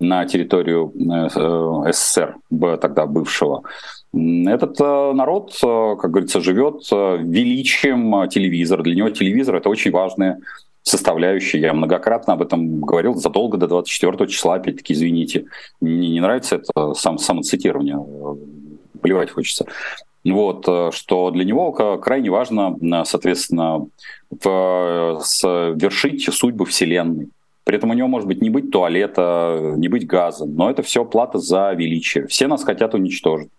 на 0.00 0.24
территорию 0.26 0.92
э, 0.94 1.92
СССР, 1.92 2.36
тогда 2.80 3.06
бывшего. 3.06 3.62
Этот 4.12 4.80
э, 4.80 5.12
народ, 5.12 5.52
э, 5.62 5.96
как 6.00 6.10
говорится, 6.10 6.40
живет 6.40 6.82
величием 6.90 8.28
телевизора. 8.28 8.82
Для 8.82 8.94
него 8.94 9.10
телевизор— 9.10 9.56
это 9.56 9.68
очень 9.68 9.90
важная 9.90 10.38
составляющая. 10.82 11.60
Я 11.60 11.72
многократно 11.74 12.34
об 12.34 12.42
этом 12.42 12.80
говорил 12.80 13.14
задолго 13.14 13.56
до 13.56 13.66
24 13.66 14.28
числа. 14.28 14.54
Опять-таки, 14.54 14.94
извините, 14.94 15.46
мне 15.80 16.10
не 16.10 16.20
нравится 16.20 16.56
это 16.56 16.94
сам, 16.94 17.18
самоцитирование. 17.18 17.98
Плевать 19.02 19.30
хочется. 19.30 19.66
Вот, 20.32 20.68
э, 20.68 20.90
что 20.92 21.30
для 21.30 21.44
него 21.44 21.72
крайне 21.72 22.30
важно, 22.30 22.76
э, 22.80 23.04
соответственно, 23.04 23.86
совершить 24.30 26.24
судьбу 26.32 26.64
Вселенной. 26.64 27.28
При 27.64 27.76
этом 27.76 27.90
у 27.90 27.94
него 27.94 28.08
может 28.08 28.26
быть 28.28 28.42
не 28.42 28.50
быть 28.50 28.70
туалета, 28.70 29.74
не 29.76 29.88
быть 29.88 30.06
газа, 30.06 30.46
но 30.46 30.70
это 30.70 30.82
все 30.82 31.04
плата 31.04 31.38
за 31.38 31.72
величие. 31.72 32.26
Все 32.26 32.46
нас 32.46 32.64
хотят 32.64 32.94
уничтожить. 32.94 33.50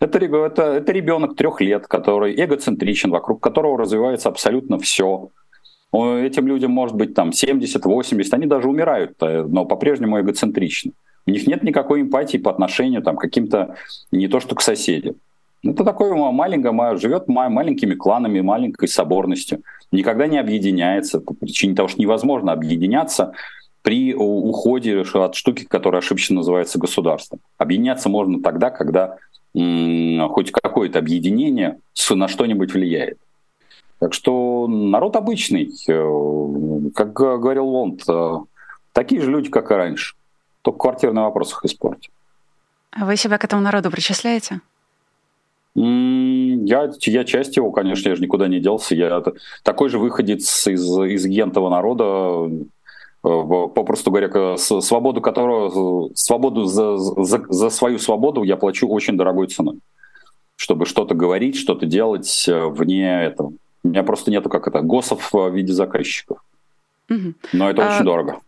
Это, 0.00 0.18
это, 0.18 0.62
это 0.62 0.92
ребенок 0.92 1.36
трех 1.36 1.60
лет, 1.60 1.86
который 1.86 2.34
эгоцентричен, 2.34 3.10
вокруг 3.10 3.42
которого 3.42 3.78
развивается 3.78 4.28
абсолютно 4.28 4.78
все. 4.78 5.28
Этим 5.92 6.46
людям 6.46 6.70
может 6.72 6.96
быть 6.96 7.14
там 7.14 7.30
70-80, 7.30 8.28
они 8.32 8.46
даже 8.46 8.68
умирают, 8.68 9.16
но 9.20 9.64
по-прежнему 9.64 10.20
эгоцентричны. 10.20 10.92
У 11.26 11.30
них 11.30 11.46
нет 11.46 11.62
никакой 11.62 12.02
эмпатии 12.02 12.38
по 12.38 12.50
отношению 12.50 13.02
там, 13.02 13.16
к 13.16 13.20
каким-то, 13.20 13.76
не 14.10 14.28
то 14.28 14.40
что 14.40 14.54
к 14.54 14.62
соседям. 14.62 15.16
Это 15.62 15.84
такое 15.84 16.14
маленькое, 16.14 16.96
живет 16.98 17.26
маленькими 17.28 17.94
кланами, 17.94 18.40
маленькой 18.40 18.88
соборностью, 18.88 19.62
никогда 19.90 20.26
не 20.26 20.38
объединяется 20.38 21.20
по 21.20 21.34
причине 21.34 21.74
того, 21.74 21.88
что 21.88 22.00
невозможно 22.00 22.52
объединяться 22.52 23.32
при 23.82 24.14
уходе 24.14 25.00
от 25.00 25.34
штуки, 25.34 25.64
которая 25.64 26.00
ошибочно 26.00 26.36
называется 26.36 26.78
государством. 26.78 27.40
Объединяться 27.56 28.08
можно 28.08 28.42
тогда, 28.42 28.70
когда 28.70 29.16
м- 29.54 30.28
хоть 30.28 30.52
какое-то 30.52 30.98
объединение 30.98 31.78
на 32.10 32.28
что-нибудь 32.28 32.72
влияет. 32.72 33.18
Так 33.98 34.14
что 34.14 34.68
народ 34.68 35.16
обычный, 35.16 35.70
э, 35.88 36.90
как 36.94 37.12
говорил 37.14 37.66
Лонд, 37.66 38.02
э, 38.08 38.34
такие 38.92 39.20
же 39.20 39.30
люди, 39.30 39.48
как 39.48 39.70
и 39.72 39.74
раньше, 39.74 40.14
только 40.62 40.76
в 40.76 40.80
квартирных 40.82 41.24
вопросах 41.24 41.64
испортят. 41.64 42.12
А 42.92 43.04
вы 43.04 43.16
себя 43.16 43.38
к 43.38 43.44
этому 43.44 43.62
народу 43.62 43.90
причисляете? 43.90 44.60
Я, 45.80 46.90
я 47.02 47.24
часть 47.24 47.56
его, 47.56 47.70
конечно, 47.70 48.08
я 48.08 48.16
же 48.16 48.22
никуда 48.22 48.48
не 48.48 48.58
делся. 48.58 48.96
Я 48.96 49.22
такой 49.62 49.88
же 49.88 49.98
выходец 49.98 50.66
из, 50.66 50.84
из 50.84 51.26
гентового 51.26 51.70
народа, 51.70 52.50
э, 53.24 53.68
попросту 53.74 54.10
говоря, 54.10 54.56
свободу 54.56 55.20
которого, 55.20 56.10
свободу 56.14 56.64
за, 56.64 56.96
за, 56.96 57.44
за 57.48 57.70
свою 57.70 57.98
свободу 58.00 58.42
я 58.42 58.56
плачу 58.56 58.88
очень 58.88 59.16
дорогой 59.16 59.46
ценой. 59.46 59.78
Чтобы 60.56 60.86
что-то 60.86 61.14
говорить, 61.14 61.56
что-то 61.56 61.86
делать 61.86 62.48
э, 62.48 62.66
вне 62.66 63.26
этого. 63.26 63.52
У 63.84 63.88
меня 63.88 64.02
просто 64.02 64.32
нету 64.32 64.48
как 64.48 64.66
это, 64.66 64.80
госов 64.80 65.32
в 65.32 65.48
виде 65.50 65.72
заказчиков. 65.72 66.38
Но 67.52 67.70
это 67.70 67.86
а... 67.86 67.94
очень 67.94 68.04
дорого. 68.04 68.40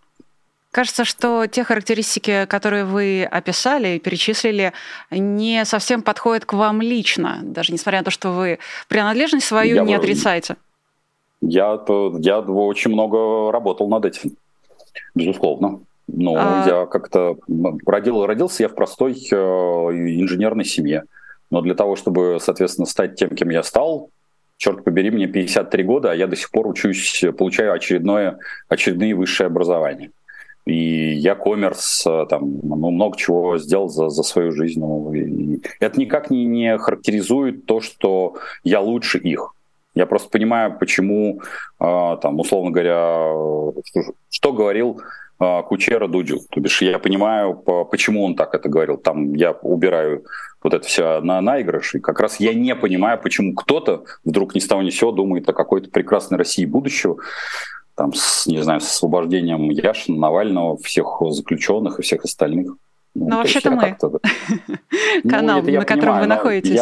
Кажется, 0.70 1.04
что 1.04 1.46
те 1.46 1.64
характеристики, 1.64 2.46
которые 2.46 2.84
вы 2.84 3.24
описали 3.24 3.96
и 3.96 3.98
перечислили, 3.98 4.72
не 5.10 5.64
совсем 5.64 6.02
подходят 6.02 6.44
к 6.44 6.52
вам 6.52 6.80
лично, 6.80 7.40
даже 7.42 7.72
несмотря 7.72 8.00
на 8.00 8.04
то, 8.04 8.10
что 8.12 8.30
вы 8.30 8.60
принадлежность 8.88 9.46
свою 9.46 9.76
я 9.76 9.82
не 9.82 9.94
отрицаете. 9.94 10.56
Я, 11.40 11.80
я 12.20 12.38
очень 12.38 12.92
много 12.92 13.50
работал 13.50 13.88
над 13.88 14.04
этим, 14.04 14.32
безусловно. 15.14 15.80
Но 16.06 16.34
а... 16.36 16.64
я 16.66 16.86
как-то 16.86 17.36
родил, 17.86 18.24
родился 18.26 18.62
я 18.62 18.68
в 18.68 18.74
простой 18.74 19.12
э, 19.12 19.34
инженерной 19.34 20.64
семье. 20.64 21.04
Но 21.50 21.62
для 21.62 21.74
того, 21.74 21.96
чтобы, 21.96 22.38
соответственно, 22.40 22.86
стать 22.86 23.16
тем, 23.16 23.30
кем 23.30 23.50
я 23.50 23.62
стал, 23.64 24.10
черт 24.56 24.84
побери, 24.84 25.10
мне 25.10 25.26
53 25.26 25.82
года, 25.82 26.12
а 26.12 26.14
я 26.14 26.26
до 26.26 26.36
сих 26.36 26.50
пор 26.50 26.68
учусь, 26.68 27.24
получаю 27.36 27.72
очередное, 27.72 28.38
очередные 28.68 29.14
высшие 29.14 29.46
образования. 29.46 30.10
И 30.66 31.12
я 31.14 31.34
коммерс, 31.34 32.02
там, 32.28 32.60
ну, 32.62 32.90
много 32.90 33.16
чего 33.16 33.58
сделал 33.58 33.88
за, 33.88 34.08
за 34.08 34.22
свою 34.22 34.52
жизнь. 34.52 34.80
Ну, 34.80 35.12
и 35.12 35.60
это 35.80 35.98
никак 35.98 36.30
не, 36.30 36.44
не 36.44 36.78
характеризует 36.78 37.66
то, 37.66 37.80
что 37.80 38.34
я 38.62 38.80
лучше 38.80 39.18
их. 39.18 39.54
Я 39.94 40.06
просто 40.06 40.30
понимаю, 40.30 40.78
почему, 40.78 41.42
э, 41.80 42.16
там, 42.22 42.38
условно 42.38 42.70
говоря, 42.70 43.32
что, 43.84 44.00
что 44.30 44.52
говорил 44.52 45.00
э, 45.40 45.62
Кучера 45.62 46.06
Дудю. 46.06 46.40
То 46.50 46.60
бишь 46.60 46.82
я 46.82 46.98
понимаю, 46.98 47.54
по, 47.54 47.84
почему 47.84 48.24
он 48.24 48.36
так 48.36 48.54
это 48.54 48.68
говорил. 48.68 48.98
Там 48.98 49.34
я 49.34 49.52
убираю 49.52 50.24
вот 50.62 50.74
это 50.74 50.86
все 50.86 51.20
на 51.20 51.40
наигрыш. 51.40 51.96
И 51.96 52.00
как 52.00 52.20
раз 52.20 52.38
я 52.38 52.54
не 52.54 52.74
понимаю, 52.76 53.18
почему 53.20 53.54
кто-то 53.54 54.04
вдруг 54.24 54.54
ни 54.54 54.60
с 54.60 54.66
того 54.66 54.82
ни 54.82 54.90
сего 54.90 55.10
думает 55.10 55.48
о 55.48 55.52
какой-то 55.52 55.90
прекрасной 55.90 56.38
России 56.38 56.64
будущего, 56.64 57.16
там, 58.00 58.14
с, 58.14 58.46
не 58.46 58.62
знаю, 58.62 58.80
с 58.80 58.86
освобождением 58.86 59.68
Яшина, 59.68 60.18
Навального, 60.18 60.78
всех 60.78 61.20
заключенных 61.28 61.98
и 61.98 62.02
всех 62.02 62.24
остальных. 62.24 62.76
Ну, 63.14 63.28
ну 63.28 63.36
вообще-то 63.36 63.72
мы. 63.72 63.94
Канал, 65.28 65.60
ну, 65.62 65.70
на 65.70 65.84
котором 65.84 66.20
вы 66.20 66.26
находитесь. 66.26 66.80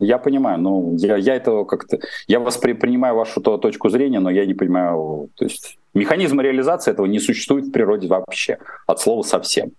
Я, 0.00 0.18
понимаю, 0.18 0.58
ну, 0.58 0.96
я, 0.96 1.16
я 1.16 1.36
этого 1.36 1.64
как-то... 1.64 2.00
Я 2.26 2.40
воспринимаю 2.40 3.14
вашу 3.14 3.40
то, 3.40 3.56
точку 3.56 3.88
зрения, 3.88 4.18
но 4.18 4.28
я 4.28 4.46
не 4.46 4.54
понимаю... 4.54 5.30
То 5.36 5.44
есть 5.44 5.78
механизма 5.94 6.42
реализации 6.42 6.90
этого 6.90 7.06
не 7.06 7.20
существует 7.20 7.66
в 7.66 7.70
природе 7.70 8.08
вообще, 8.08 8.58
от 8.88 8.98
слова 8.98 9.22
совсем. 9.22 9.70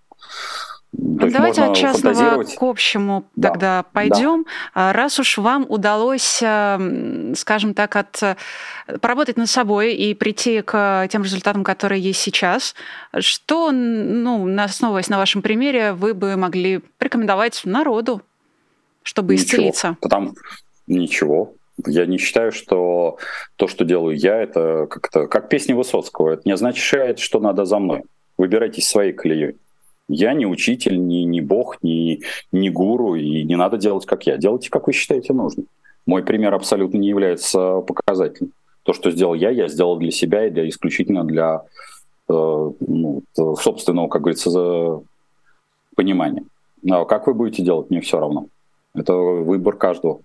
То 0.97 1.29
Давайте 1.29 1.61
от 1.61 1.75
частного 1.75 2.43
к 2.43 2.63
общему 2.63 3.25
да, 3.35 3.49
тогда 3.49 3.85
пойдем. 3.93 4.45
Да. 4.73 4.93
Раз 4.93 5.19
уж 5.19 5.37
вам 5.37 5.65
удалось, 5.69 6.39
э, 6.41 7.33
скажем 7.35 7.75
так, 7.75 7.95
от, 7.95 8.23
э, 8.23 8.35
поработать 8.99 9.37
над 9.37 9.47
собой 9.47 9.93
и 9.93 10.15
прийти 10.15 10.61
к 10.61 11.07
тем 11.11 11.23
результатам, 11.23 11.63
которые 11.63 12.01
есть 12.01 12.19
сейчас, 12.19 12.73
что, 13.19 13.71
ну, 13.71 14.47
основываясь 14.59 15.09
на 15.09 15.17
вашем 15.17 15.43
примере, 15.43 15.93
вы 15.93 16.15
бы 16.15 16.35
могли 16.35 16.79
порекомендовать 16.97 17.61
народу, 17.63 18.23
чтобы 19.03 19.33
Ничего. 19.33 19.45
исцелиться? 19.45 19.97
Потому... 20.01 20.33
Ничего. 20.87 21.53
Я 21.85 22.05
не 22.07 22.17
считаю, 22.17 22.51
что 22.51 23.19
то, 23.55 23.67
что 23.67 23.85
делаю 23.85 24.17
я, 24.17 24.41
это 24.41 24.87
как-то 24.89 25.27
как 25.27 25.49
песня 25.49 25.75
Высоцкого. 25.75 26.31
Это 26.31 26.41
не 26.45 26.53
означает, 26.53 27.19
что 27.19 27.39
надо 27.39 27.65
за 27.65 27.77
мной. 27.77 28.03
Выбирайтесь 28.37 28.87
своей 28.87 29.13
колеей. 29.13 29.57
Я 30.09 30.33
не 30.33 30.45
учитель, 30.45 30.99
не, 31.05 31.25
не 31.25 31.41
бог, 31.41 31.83
не, 31.83 32.21
не 32.51 32.69
гуру, 32.69 33.15
и 33.15 33.43
не 33.43 33.55
надо 33.55 33.77
делать, 33.77 34.05
как 34.05 34.25
я. 34.25 34.37
Делайте, 34.37 34.69
как 34.69 34.87
вы 34.87 34.93
считаете 34.93 35.33
нужным. 35.33 35.67
Мой 36.05 36.23
пример 36.23 36.53
абсолютно 36.53 36.97
не 36.97 37.09
является 37.09 37.81
показательным. 37.81 38.53
То, 38.83 38.93
что 38.93 39.11
сделал 39.11 39.33
я, 39.33 39.49
я 39.49 39.67
сделал 39.67 39.97
для 39.97 40.11
себя 40.11 40.47
и 40.47 40.49
для, 40.49 40.67
исключительно 40.69 41.25
для 41.25 41.63
э, 42.29 42.33
ну, 42.33 43.23
собственного, 43.35 44.07
как 44.07 44.21
говорится, 44.21 45.01
понимания. 45.95 46.45
А 46.89 47.03
как 47.03 47.27
вы 47.27 47.33
будете 47.33 47.63
делать, 47.63 47.89
мне 47.89 47.99
все 47.99 48.19
равно. 48.19 48.47
Это 48.93 49.13
выбор 49.13 49.75
каждого. 49.75 50.21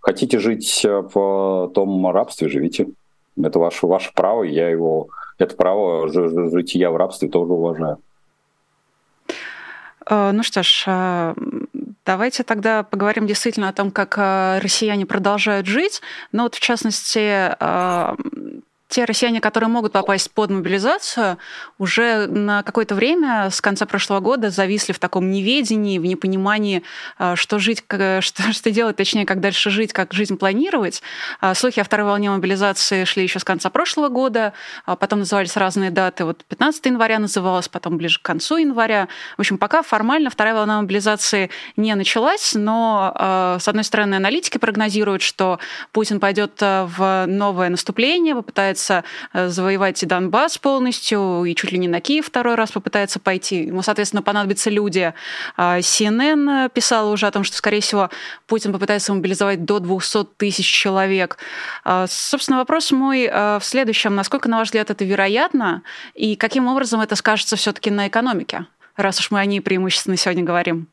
Хотите 0.00 0.38
жить 0.38 0.82
в 0.82 1.70
том 1.74 2.10
рабстве, 2.10 2.48
живите. 2.48 2.88
Это 3.36 3.58
ваше, 3.58 3.86
ваше 3.86 4.12
право, 4.14 4.44
я 4.44 4.70
его, 4.70 5.08
это 5.38 5.54
право 5.56 6.08
жить 6.08 6.74
я 6.74 6.90
в 6.90 6.96
рабстве 6.96 7.28
тоже 7.28 7.52
уважаю. 7.52 7.98
Э, 10.08 10.30
ну 10.32 10.42
что 10.42 10.62
ж, 10.62 10.84
э, 10.86 11.34
давайте 12.04 12.42
тогда 12.42 12.82
поговорим 12.82 13.26
действительно 13.26 13.68
о 13.68 13.72
том, 13.72 13.90
как 13.90 14.14
э, 14.18 14.58
россияне 14.60 15.06
продолжают 15.06 15.66
жить. 15.66 16.02
Но 16.32 16.44
вот 16.44 16.54
в 16.54 16.60
частности, 16.60 17.54
те 18.88 19.04
россияне, 19.04 19.40
которые 19.40 19.68
могут 19.68 19.92
попасть 19.92 20.30
под 20.30 20.50
мобилизацию, 20.50 21.38
уже 21.78 22.26
на 22.26 22.62
какое-то 22.62 22.94
время 22.94 23.50
с 23.50 23.60
конца 23.60 23.84
прошлого 23.84 24.20
года 24.20 24.50
зависли 24.50 24.92
в 24.92 24.98
таком 24.98 25.30
неведении, 25.30 25.98
в 25.98 26.06
непонимании, 26.06 26.82
а, 27.18 27.34
что 27.34 27.58
жить, 27.58 27.84
что, 27.88 28.52
что 28.52 28.70
делать, 28.70 28.96
точнее, 28.96 29.26
как 29.26 29.40
дальше 29.40 29.70
жить, 29.70 29.92
как 29.92 30.12
жизнь 30.12 30.36
планировать. 30.36 31.02
А, 31.40 31.54
слухи 31.54 31.80
о 31.80 31.84
второй 31.84 32.06
волне 32.06 32.30
мобилизации 32.30 33.04
шли 33.04 33.24
еще 33.24 33.40
с 33.40 33.44
конца 33.44 33.70
прошлого 33.70 34.08
года, 34.08 34.52
а 34.84 34.94
потом 34.94 35.20
назывались 35.20 35.56
разные 35.56 35.90
даты. 35.90 36.24
Вот 36.24 36.44
15 36.44 36.86
января 36.86 37.18
называлось, 37.18 37.68
потом 37.68 37.98
ближе 37.98 38.20
к 38.20 38.22
концу 38.22 38.58
января. 38.58 39.08
В 39.36 39.40
общем, 39.40 39.58
пока 39.58 39.82
формально 39.82 40.30
вторая 40.30 40.54
волна 40.54 40.80
мобилизации 40.80 41.50
не 41.76 41.94
началась, 41.94 42.54
но, 42.54 43.56
с 43.60 43.66
одной 43.66 43.84
стороны, 43.84 44.14
аналитики 44.14 44.58
прогнозируют, 44.58 45.22
что 45.22 45.58
Путин 45.92 46.20
пойдет 46.20 46.60
в 46.60 47.24
новое 47.26 47.68
наступление, 47.68 48.34
попытается 48.34 48.75
попытается 48.76 49.04
э, 49.32 49.48
завоевать 49.48 50.02
и 50.02 50.06
Донбасс 50.06 50.58
полностью, 50.58 51.44
и 51.44 51.54
чуть 51.54 51.72
ли 51.72 51.78
не 51.78 51.88
на 51.88 52.00
Киев 52.00 52.26
второй 52.26 52.54
раз 52.54 52.72
попытается 52.72 53.18
пойти. 53.18 53.64
Ему, 53.64 53.82
соответственно, 53.82 54.22
понадобятся 54.22 54.70
люди. 54.70 55.12
А 55.56 55.78
CNN 55.78 56.70
писала 56.70 57.10
уже 57.10 57.26
о 57.26 57.30
том, 57.30 57.44
что, 57.44 57.56
скорее 57.56 57.80
всего, 57.80 58.10
Путин 58.46 58.72
попытается 58.72 59.14
мобилизовать 59.14 59.64
до 59.64 59.78
200 59.78 60.24
тысяч 60.36 60.66
человек. 60.66 61.38
А, 61.84 62.06
собственно, 62.08 62.58
вопрос 62.58 62.92
мой 62.92 63.24
э, 63.24 63.58
в 63.58 63.64
следующем. 63.64 64.14
Насколько, 64.14 64.48
на 64.48 64.58
ваш 64.58 64.68
взгляд, 64.68 64.90
это 64.90 65.04
вероятно, 65.04 65.82
и 66.14 66.36
каким 66.36 66.68
образом 66.68 67.00
это 67.00 67.16
скажется 67.16 67.56
все-таки 67.56 67.90
на 67.90 68.08
экономике, 68.08 68.66
раз 68.96 69.18
уж 69.20 69.30
мы 69.30 69.40
о 69.40 69.46
ней 69.46 69.60
преимущественно 69.60 70.16
сегодня 70.16 70.44
говорим? 70.44 70.88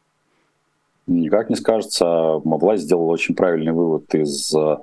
Никак 1.05 1.49
не 1.49 1.57
скажется. 1.57 2.05
Власть 2.45 2.83
сделала 2.83 3.11
очень 3.11 3.35
правильный 3.35 3.73
вывод 3.73 4.15
из 4.15 4.55
э, 4.55 4.77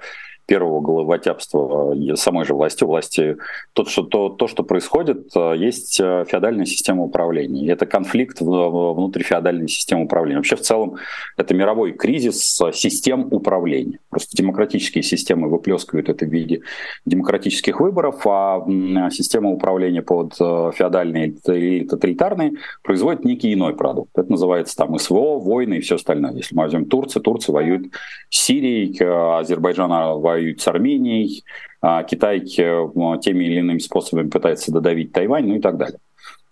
первого 0.50 0.80
головотяпства 0.80 1.94
э, 1.94 2.16
самой 2.16 2.44
же 2.44 2.54
власти, 2.54 2.82
власти, 2.82 3.36
то, 3.72 3.84
что, 3.84 4.02
то, 4.02 4.30
то, 4.30 4.48
что 4.48 4.64
происходит, 4.64 5.28
э, 5.36 5.54
есть 5.56 6.00
э, 6.00 6.24
феодальная 6.28 6.66
система 6.66 7.04
управления. 7.04 7.70
Это 7.70 7.86
конфликт 7.86 8.40
внутри 8.40 9.22
феодальной 9.22 9.68
системы 9.68 10.04
управления. 10.06 10.38
Вообще, 10.38 10.56
в 10.56 10.60
целом, 10.60 10.96
это 11.36 11.54
мировой 11.54 11.92
кризис 11.92 12.60
систем 12.72 13.28
управления. 13.30 14.00
Просто 14.08 14.36
демократические 14.36 15.04
системы 15.04 15.48
выплескивают 15.48 16.08
это 16.08 16.26
в 16.26 16.28
виде 16.28 16.62
демократических 17.06 17.78
выборов, 17.78 18.26
а 18.26 18.66
система 19.10 19.50
управления 19.50 20.02
под 20.02 20.34
феодальные 20.34 21.28
и 21.46 21.84
тоталитарные 21.84 22.54
производит 22.82 23.24
некий 23.24 23.54
иной 23.54 23.76
продукт. 23.76 24.10
Это 24.18 24.28
называется 24.32 24.76
там 24.76 24.98
СВО, 24.98 25.38
войны 25.38 25.74
и 25.74 25.80
все 25.80 25.94
остальное. 25.94 26.32
Если 26.32 26.56
мы 26.56 26.64
возьмем 26.64 26.86
Турцию, 26.86 27.22
Турция 27.22 27.52
воюет 27.52 27.92
с 28.30 28.40
Сирией, 28.40 28.98
Азербайджан 29.38 29.90
воюет 30.20 30.39
воюют 30.40 30.60
с 30.60 30.68
Арменией, 30.68 31.44
а 31.82 32.02
Китай 32.02 32.38
э, 32.38 32.88
теми 33.22 33.44
или 33.44 33.60
иными 33.60 33.78
способами 33.78 34.28
пытается 34.28 34.72
додавить 34.72 35.12
Тайвань, 35.12 35.46
ну 35.46 35.56
и 35.56 35.60
так 35.60 35.76
далее. 35.76 35.98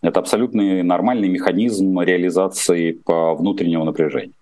Это 0.03 0.21
абсолютно 0.21 0.85
нормальный 0.85 1.29
механизм 1.29 2.01
реализации 2.01 3.01
внутреннего 3.05 3.83
напряжения. 3.83 4.33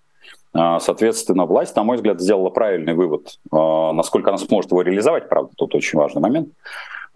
А, 0.53 0.79
соответственно, 0.79 1.45
власть, 1.45 1.75
на 1.75 1.83
мой 1.83 1.97
взгляд, 1.97 2.21
сделала 2.21 2.49
правильный 2.49 2.93
вывод, 2.93 3.37
а, 3.51 3.91
насколько 3.93 4.29
она 4.29 4.37
сможет 4.37 4.71
его 4.71 4.81
реализовать, 4.81 5.29
правда, 5.29 5.51
тут 5.55 5.75
очень 5.75 5.99
важный 5.99 6.21
момент. 6.21 6.49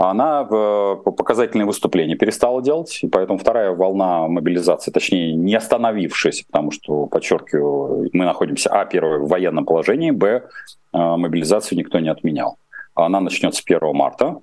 Она 0.03 0.47
э, 0.49 0.95
показательные 1.11 1.65
выступления 1.65 2.15
перестала 2.15 2.61
делать, 2.61 2.99
и 3.03 3.07
поэтому 3.07 3.37
вторая 3.37 3.71
волна 3.71 4.27
мобилизации, 4.27 4.91
точнее, 4.91 5.33
не 5.33 5.53
остановившаяся, 5.55 6.45
потому 6.47 6.71
что, 6.71 7.05
подчеркиваю, 7.05 8.09
мы 8.11 8.25
находимся, 8.25 8.69
а, 8.71 8.85
первое, 8.85 9.19
в 9.19 9.27
военном 9.27 9.65
положении, 9.65 10.11
б, 10.11 10.43
Э, 10.93 11.15
мобилизацию 11.15 11.77
никто 11.77 11.99
не 11.99 12.09
отменял. 12.09 12.57
Она 12.95 13.19
начнется 13.19 13.63
1 13.65 13.93
марта, 13.93 14.41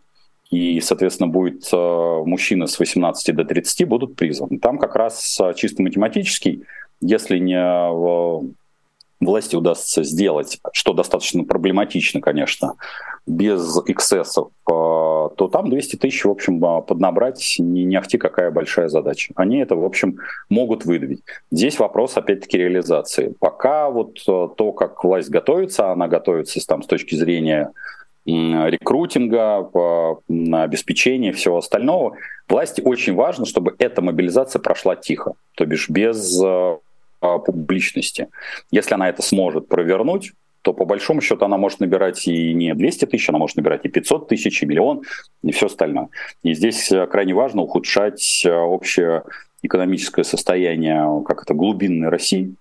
и, 0.50 0.80
соответственно, 0.80 1.28
будет 1.28 1.68
э, 1.72 1.76
мужчины 2.24 2.66
с 2.66 2.78
18 2.78 3.36
до 3.36 3.44
30 3.44 3.86
будут 3.86 4.16
призваны. 4.16 4.58
Там 4.58 4.78
как 4.78 4.96
раз 4.96 5.38
чисто 5.56 5.82
математический, 5.82 6.64
если 7.00 7.38
не 7.38 7.58
власти 9.20 9.56
удастся 9.56 10.04
сделать, 10.04 10.58
что 10.72 10.94
достаточно 10.94 11.44
проблематично, 11.44 12.20
конечно, 12.20 12.74
без 13.26 13.76
эксцессов, 13.86 14.48
то 15.36 15.48
там 15.48 15.70
200 15.70 15.96
тысяч, 15.96 16.24
в 16.24 16.30
общем, 16.30 16.60
поднабрать 16.60 17.56
не, 17.58 17.84
не 17.84 17.96
ахти 17.96 18.18
какая 18.18 18.50
большая 18.50 18.88
задача. 18.88 19.32
Они 19.36 19.58
это, 19.58 19.76
в 19.76 19.84
общем, 19.84 20.18
могут 20.48 20.84
выдавить. 20.84 21.22
Здесь 21.50 21.78
вопрос, 21.78 22.16
опять-таки, 22.16 22.58
реализации. 22.58 23.34
Пока 23.38 23.90
вот 23.90 24.22
то, 24.24 24.72
как 24.72 25.04
власть 25.04 25.30
готовится, 25.30 25.92
она 25.92 26.08
готовится 26.08 26.64
там, 26.66 26.82
с 26.82 26.86
точки 26.86 27.14
зрения 27.14 27.72
рекрутинга, 28.26 29.70
обеспечения 30.28 31.32
всего 31.32 31.58
остального. 31.58 32.16
Власти 32.46 32.82
очень 32.82 33.14
важно, 33.14 33.46
чтобы 33.46 33.74
эта 33.78 34.02
мобилизация 34.02 34.60
прошла 34.60 34.96
тихо, 34.96 35.32
то 35.54 35.64
бишь 35.64 35.88
без 35.88 36.38
публичности. 37.20 38.28
Если 38.70 38.94
она 38.94 39.08
это 39.08 39.22
сможет 39.22 39.68
провернуть, 39.68 40.32
то 40.68 40.74
по 40.74 40.84
большому 40.84 41.22
счету 41.22 41.46
она 41.46 41.56
может 41.56 41.80
набирать 41.80 42.28
и 42.28 42.52
не 42.52 42.74
200 42.74 43.06
тысяч, 43.06 43.26
она 43.30 43.38
может 43.38 43.56
набирать 43.56 43.86
и 43.86 43.88
500 43.88 44.28
тысяч, 44.28 44.62
и 44.62 44.66
миллион, 44.66 45.00
и 45.42 45.50
все 45.50 45.64
остальное. 45.64 46.10
И 46.42 46.52
здесь 46.52 46.92
э, 46.92 47.06
крайне 47.06 47.32
важно 47.32 47.62
ухудшать 47.62 48.42
э, 48.44 48.52
общее 48.52 49.22
экономическое 49.62 50.24
состояние, 50.24 51.24
как 51.26 51.44
это, 51.44 51.54
глубинной 51.54 52.10
России, 52.10 52.54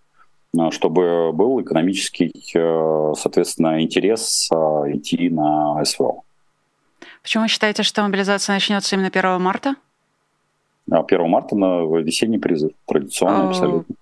чтобы 0.72 1.34
был 1.34 1.62
экономический, 1.62 2.32
соответственно, 2.54 3.82
интерес 3.82 4.50
идти 4.52 5.30
на 5.30 5.84
СВО. 5.84 6.22
Почему 7.22 7.43
вы 7.43 7.50
считаете, 7.50 7.84
что 7.84 8.04
мобилизация 8.04 8.54
начнется 8.54 8.96
именно 8.96 9.10
1 9.10 9.41
марта? 9.41 9.76
1 10.89 11.20
а 11.20 11.28
марта 11.28 11.58
на 11.58 11.84
весенний 12.00 12.39
призыв, 12.39 12.72
традиционно 12.88 13.48
а, 13.48 13.50
абсолютно. 13.50 13.96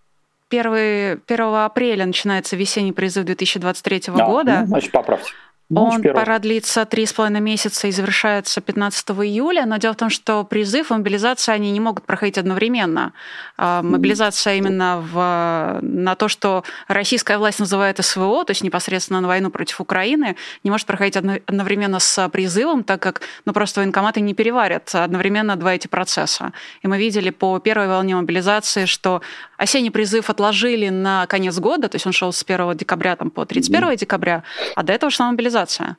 1, 0.60 1.22
1 1.28 1.40
апреля 1.56 2.06
начинается 2.06 2.56
весенний 2.56 2.92
призыв 2.94 3.26
2023 3.26 4.04
а, 4.08 4.12
года. 4.26 4.60
Ну, 4.62 4.68
значит, 4.68 4.92
поправьте. 4.92 5.32
Он 5.74 6.02
продлится 6.04 6.86
три 6.86 7.08
с 7.08 7.14
половиной 7.14 7.42
месяца 7.42 7.88
и 7.88 7.92
завершается 7.92 8.62
15 8.62 9.10
июля, 9.10 9.66
но 9.66 9.78
дело 9.78 9.94
в 9.94 9.98
том, 9.98 10.12
что 10.12 10.44
призыв 10.44 10.92
и 10.92 10.94
мобилизация, 10.94 11.56
они 11.56 11.72
не 11.72 11.80
могут 11.80 12.06
проходить 12.06 12.38
одновременно. 12.38 13.14
А, 13.58 13.82
мобилизация 13.82 14.56
именно 14.56 15.02
в, 15.02 15.80
на 15.82 16.16
то, 16.16 16.28
что 16.28 16.64
российская 16.88 17.40
власть 17.40 17.60
называет 17.60 17.98
СВО, 18.04 18.46
то 18.46 18.52
есть 18.52 18.64
непосредственно 18.64 19.22
на 19.22 19.28
войну 19.28 19.50
против 19.50 19.82
Украины, 19.82 20.36
не 20.64 20.70
может 20.70 20.86
проходить 20.86 21.18
одновременно 21.18 21.98
с 21.98 22.30
призывом, 22.30 22.84
так 22.84 23.02
как 23.02 23.22
ну, 23.46 23.54
просто 23.54 23.80
военкоматы 23.80 24.22
не 24.22 24.36
переварят 24.36 24.94
одновременно 24.94 25.56
два 25.56 25.74
эти 25.74 25.88
процесса. 25.88 26.54
И 26.84 26.88
мы 26.88 27.00
видели 27.00 27.32
по 27.32 27.58
первой 27.58 27.88
волне 27.88 28.16
мобилизации, 28.16 28.86
что 28.86 29.24
осенний 29.58 29.90
призыв 29.90 30.30
отложили 30.30 30.90
на 30.90 31.26
конец 31.26 31.58
года, 31.58 31.90
то 31.90 31.96
есть 31.96 32.06
он 32.06 32.12
шел 32.12 32.32
с 32.32 32.44
1 32.44 32.78
декабря 32.78 33.16
там, 33.16 33.32
по 33.32 33.46
31 33.48 33.96
декабря, 33.96 34.44
а 34.76 34.84
до 34.84 34.94
этого 34.94 35.10
шла 35.10 35.32
мобилизация 35.32 35.55
мобилизация? 35.56 35.98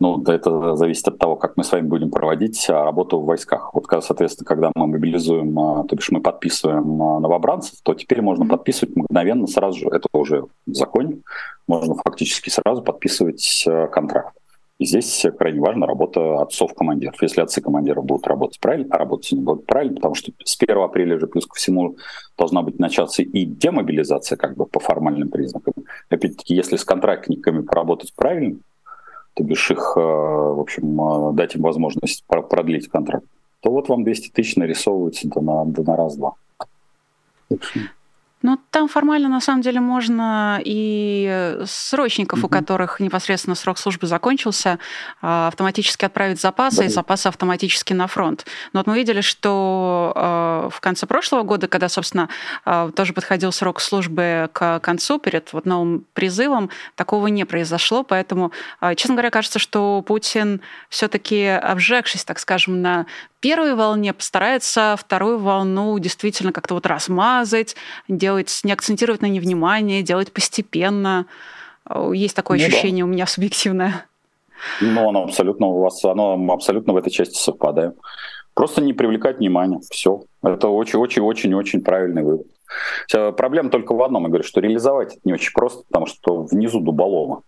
Ну, 0.00 0.20
это 0.24 0.74
зависит 0.74 1.06
от 1.06 1.18
того, 1.18 1.36
как 1.36 1.56
мы 1.56 1.62
с 1.62 1.70
вами 1.70 1.86
будем 1.86 2.10
проводить 2.10 2.68
а, 2.68 2.84
работу 2.84 3.20
в 3.20 3.24
войсках. 3.24 3.72
Вот, 3.72 3.86
соответственно, 4.02 4.44
когда 4.44 4.72
мы 4.74 4.88
мобилизуем, 4.88 5.56
а, 5.56 5.84
то 5.84 5.94
бишь 5.94 6.10
мы 6.10 6.20
подписываем 6.20 7.00
а, 7.00 7.20
новобранцев, 7.20 7.78
то 7.84 7.94
теперь 7.94 8.20
можно 8.20 8.44
подписывать 8.44 8.96
мгновенно, 8.96 9.46
сразу 9.46 9.78
же, 9.78 9.86
это 9.86 10.08
уже 10.12 10.42
в 10.66 10.74
законе, 10.74 11.18
можно 11.68 11.94
фактически 11.94 12.50
сразу 12.50 12.82
подписывать 12.82 13.64
контракт. 13.92 14.36
Здесь 14.84 15.24
крайне 15.38 15.60
важна 15.60 15.86
работа 15.86 16.42
отцов-командиров. 16.42 17.20
Если 17.22 17.40
отцы-командиров 17.40 18.04
будут 18.04 18.26
работать 18.26 18.60
правильно, 18.60 18.86
а 18.90 18.98
работать 18.98 19.32
они 19.32 19.42
будут 19.42 19.66
правильно, 19.66 19.96
потому 19.96 20.14
что 20.14 20.32
с 20.44 20.56
1 20.60 20.76
апреля 20.78 21.18
же 21.18 21.26
плюс 21.26 21.46
ко 21.46 21.54
всему 21.54 21.96
должна 22.36 22.62
быть 22.62 22.78
начаться 22.78 23.22
и 23.22 23.44
демобилизация 23.44 24.36
как 24.36 24.56
бы 24.56 24.66
по 24.66 24.80
формальным 24.80 25.28
признакам. 25.28 25.74
Опять-таки, 26.08 26.54
если 26.54 26.76
с 26.76 26.84
контрактниками 26.84 27.62
поработать 27.62 28.12
правильно, 28.14 28.58
то 29.34 29.44
бишь 29.44 29.70
их, 29.70 29.94
э, 29.96 30.00
в 30.00 30.60
общем, 30.60 31.00
э, 31.00 31.32
дать 31.34 31.54
им 31.54 31.62
возможность 31.62 32.24
продлить 32.26 32.88
контракт, 32.88 33.26
то 33.60 33.70
вот 33.70 33.88
вам 33.88 34.04
200 34.04 34.30
тысяч 34.30 34.56
нарисовывается 34.56 35.28
да 35.28 35.40
на, 35.40 35.64
да 35.64 35.82
на 35.82 35.96
раз-два. 35.96 36.34
Ну, 38.42 38.58
там 38.70 38.88
формально, 38.88 39.28
на 39.28 39.40
самом 39.40 39.62
деле, 39.62 39.80
можно 39.80 40.60
и 40.64 41.58
срочников, 41.64 42.40
mm-hmm. 42.40 42.46
у 42.46 42.48
которых 42.48 43.00
непосредственно 43.00 43.54
срок 43.54 43.78
службы 43.78 44.06
закончился, 44.06 44.78
а, 45.20 45.48
автоматически 45.48 46.04
отправить 46.04 46.40
запасы, 46.40 46.82
mm-hmm. 46.82 46.86
и 46.86 46.88
запасы 46.88 47.26
автоматически 47.28 47.92
на 47.92 48.06
фронт. 48.08 48.44
Но 48.72 48.80
вот 48.80 48.86
мы 48.86 48.96
видели, 48.96 49.20
что 49.20 50.12
а, 50.16 50.68
в 50.70 50.80
конце 50.80 51.06
прошлого 51.06 51.42
года, 51.42 51.68
когда, 51.68 51.88
собственно, 51.88 52.28
а, 52.64 52.90
тоже 52.90 53.12
подходил 53.12 53.52
срок 53.52 53.80
службы 53.80 54.50
к 54.52 54.80
концу, 54.80 55.18
перед 55.18 55.52
вот 55.52 55.64
новым 55.64 56.04
призывом, 56.12 56.70
такого 56.96 57.28
не 57.28 57.44
произошло. 57.44 58.02
Поэтому, 58.02 58.52
честно 58.96 59.14
говоря, 59.14 59.30
кажется, 59.30 59.58
что 59.58 60.02
Путин 60.02 60.60
все-таки 60.88 61.46
обжегшись, 61.46 62.24
так 62.24 62.38
скажем, 62.38 62.82
на 62.82 63.06
первой 63.42 63.74
волне 63.74 64.14
постарается 64.14 64.96
вторую 64.98 65.38
волну 65.38 65.98
действительно 65.98 66.52
как-то 66.52 66.74
вот 66.74 66.86
размазать, 66.86 67.76
делать, 68.08 68.60
не 68.62 68.72
акцентировать 68.72 69.20
на 69.20 69.26
невнимание, 69.26 70.02
делать 70.02 70.32
постепенно. 70.32 71.26
Есть 72.14 72.36
такое 72.36 72.58
ну, 72.58 72.64
ощущение 72.64 73.04
да. 73.04 73.10
у 73.10 73.12
меня 73.12 73.26
субъективное. 73.26 74.06
Ну, 74.80 75.08
оно 75.08 75.24
абсолютно 75.24 75.66
у 75.66 75.80
вас, 75.80 76.02
оно 76.04 76.34
абсолютно 76.52 76.92
в 76.92 76.96
этой 76.96 77.10
части 77.10 77.36
совпадает. 77.36 77.98
Просто 78.54 78.80
не 78.80 78.92
привлекать 78.92 79.38
внимания. 79.38 79.80
Все. 79.90 80.22
Это 80.42 80.68
очень-очень-очень-очень 80.68 81.82
правильный 81.82 82.22
вывод. 82.22 82.46
Проблема 83.36 83.70
только 83.70 83.92
в 83.94 84.02
одном, 84.02 84.22
я 84.22 84.28
говорю, 84.28 84.44
что 84.44 84.60
реализовать 84.60 85.14
это 85.14 85.20
не 85.24 85.32
очень 85.32 85.52
просто, 85.52 85.82
потому 85.88 86.06
что 86.06 86.44
внизу 86.44 86.80
дуболома. 86.80 87.42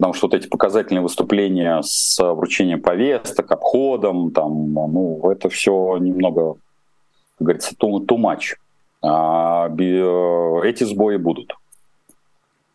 Потому 0.00 0.14
что 0.14 0.28
вот 0.28 0.34
эти 0.34 0.48
показательные 0.48 1.02
выступления 1.02 1.82
с 1.82 2.18
вручением 2.18 2.80
повесток, 2.80 3.52
обходом, 3.52 4.30
там, 4.30 4.72
ну, 4.72 5.30
это 5.30 5.50
все 5.50 5.98
немного, 5.98 6.54
как 7.36 7.46
говорится, 7.46 7.74
too, 7.74 7.98
too 8.06 8.16
much. 8.16 8.56
А 9.02 9.68
эти 10.66 10.84
сбои 10.84 11.16
будут. 11.16 11.54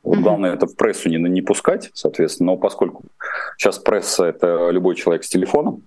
Вот 0.04 0.20
главное 0.20 0.54
это 0.54 0.68
в 0.68 0.76
прессу 0.76 1.10
не, 1.10 1.18
не 1.18 1.42
пускать, 1.42 1.90
соответственно, 1.96 2.52
но 2.52 2.58
поскольку 2.58 3.02
сейчас 3.58 3.80
пресса 3.80 4.26
это 4.26 4.70
любой 4.70 4.94
человек 4.94 5.24
с 5.24 5.30
телефоном, 5.30 5.82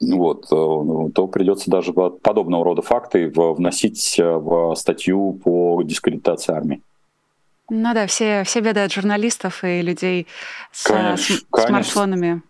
вот, 0.00 0.44
э, 0.44 1.10
то 1.12 1.26
придется 1.30 1.70
даже 1.70 1.92
подобного 1.92 2.64
рода 2.64 2.80
факты 2.80 3.28
вносить 3.28 4.18
в 4.18 4.74
статью 4.74 5.38
по 5.44 5.82
дискредитации 5.82 6.54
армии. 6.54 6.80
Ну 7.70 7.94
да, 7.94 8.06
все, 8.06 8.42
все 8.44 8.60
беды 8.60 8.80
от 8.80 8.92
журналистов 8.92 9.64
и 9.64 9.80
людей 9.80 10.26
с, 10.72 10.84
конечно, 10.84 11.36
с 11.36 11.44
конечно. 11.50 11.68
смартфонами. 11.68 12.42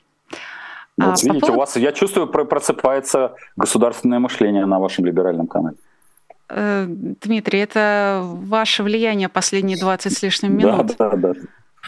Вот, 0.97 1.07
а, 1.07 1.11
видите, 1.11 1.41
поводу... 1.41 1.53
у 1.53 1.57
вас, 1.59 1.77
я 1.77 1.93
чувствую, 1.93 2.27
просыпается 2.27 3.35
государственное 3.57 4.19
мышление 4.19 4.67
на 4.67 4.79
вашем 4.79 5.05
либеральном 5.05 5.47
канале. 5.47 5.77
Э, 6.49 6.87
Дмитрий, 6.89 7.61
это 7.61 8.23
ваше 8.25 8.83
влияние 8.83 9.29
последние 9.29 9.79
20 9.79 10.13
с 10.13 10.23
лишним 10.23 10.57
минут. 10.57 10.97
Да, 10.99 11.11
да, 11.11 11.35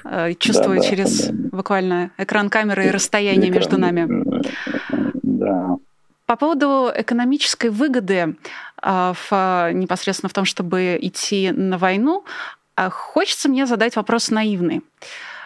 да. 0.04 0.34
Чувствую 0.34 0.80
да, 0.80 0.86
через 0.86 1.28
да, 1.28 1.56
буквально 1.56 2.10
экран 2.16 2.48
камеры 2.48 2.86
и 2.86 2.90
расстояние 2.90 3.50
экран, 3.50 3.54
между 3.54 3.78
нами. 3.78 4.24
Да. 5.22 5.76
По 6.26 6.36
поводу 6.36 6.90
экономической 6.94 7.68
выгоды 7.70 8.36
а, 8.80 9.12
в, 9.12 9.72
непосредственно 9.72 10.30
в 10.30 10.32
том, 10.32 10.44
чтобы 10.44 10.98
идти 11.00 11.50
на 11.50 11.76
войну, 11.76 12.24
а 12.24 12.61
хочется 12.90 13.48
мне 13.48 13.66
задать 13.66 13.96
вопрос 13.96 14.30
наивный. 14.30 14.82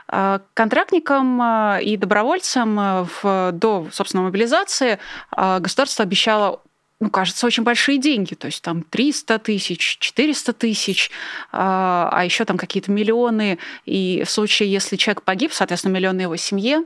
А, 0.09 0.41
контрактникам 0.55 1.41
а, 1.43 1.79
и 1.83 1.97
добровольцам 1.97 3.09
в, 3.23 3.51
до, 3.53 3.89
собственно, 3.93 4.23
мобилизации 4.23 4.99
государство 5.37 6.05
обещало 6.05 6.61
ну, 6.99 7.11
кажется, 7.11 7.47
очень 7.47 7.63
большие 7.63 7.99
деньги. 7.99 8.35
То 8.35 8.47
есть 8.47 8.63
там 8.63 8.83
300 8.83 9.39
тысяч, 9.41 9.99
400 9.99 10.53
тысяч, 10.55 11.11
а 11.53 12.23
еще 12.25 12.47
там 12.47 12.57
какие-то 12.57 12.91
миллионы. 12.91 13.59
И 13.85 14.23
в 14.25 14.31
случае, 14.31 14.73
если 14.73 14.97
человек 14.97 15.23
погиб, 15.23 15.53
соответственно, 15.53 15.93
миллионы 15.93 16.23
его 16.23 16.37
семье. 16.37 16.85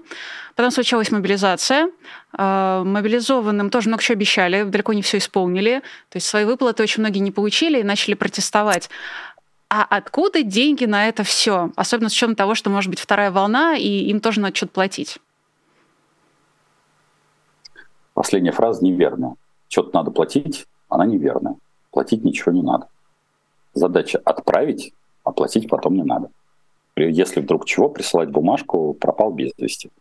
Потом 0.57 0.73
случилась 0.73 1.13
мобилизация. 1.13 1.91
Мобилизованным 2.33 3.71
тоже 3.71 3.89
много 3.89 4.03
чего 4.03 4.15
обещали, 4.15 4.65
далеко 4.65 4.93
не 4.93 5.03
все 5.03 5.19
исполнили. 5.19 5.81
То 6.09 6.17
есть 6.17 6.27
свои 6.27 6.45
выплаты 6.45 6.83
очень 6.83 7.03
многие 7.03 7.21
не 7.21 7.31
получили 7.31 7.79
и 7.79 7.85
начали 7.85 8.15
протестовать. 8.15 8.91
А 9.71 9.87
откуда 9.89 10.43
деньги 10.43 10.85
на 10.85 11.07
это 11.09 11.23
все? 11.23 11.71
Особенно 11.77 12.09
с 12.09 12.13
учетом 12.13 12.35
того, 12.35 12.57
что 12.57 12.71
может 12.71 12.91
быть 12.91 12.99
вторая 12.99 13.31
волна, 13.31 13.77
и 13.77 13.87
им 13.87 14.21
тоже 14.21 14.41
надо 14.41 14.57
что-то 14.57 14.73
платить. 14.73 15.19
Последняя 18.13 18.51
фраза 18.51 18.85
неверная. 18.85 19.37
Что-то 19.69 19.91
надо 19.95 20.11
платить, 20.11 20.67
она 20.89 21.07
неверная. 21.07 21.55
Платить 21.93 22.25
ничего 22.25 22.51
не 22.51 22.63
надо. 22.63 22.89
Задача 23.73 24.21
отправить, 24.25 24.93
а 25.23 25.31
платить 25.31 25.69
потом 25.69 25.95
не 25.95 26.03
надо. 26.03 26.31
Если 26.97 27.41
вдруг 27.41 27.65
чего, 27.65 27.89
присылать 27.89 28.29
бумажку 28.29 28.95
пропал 28.95 29.31
без 29.31 29.53
вести. 29.57 29.93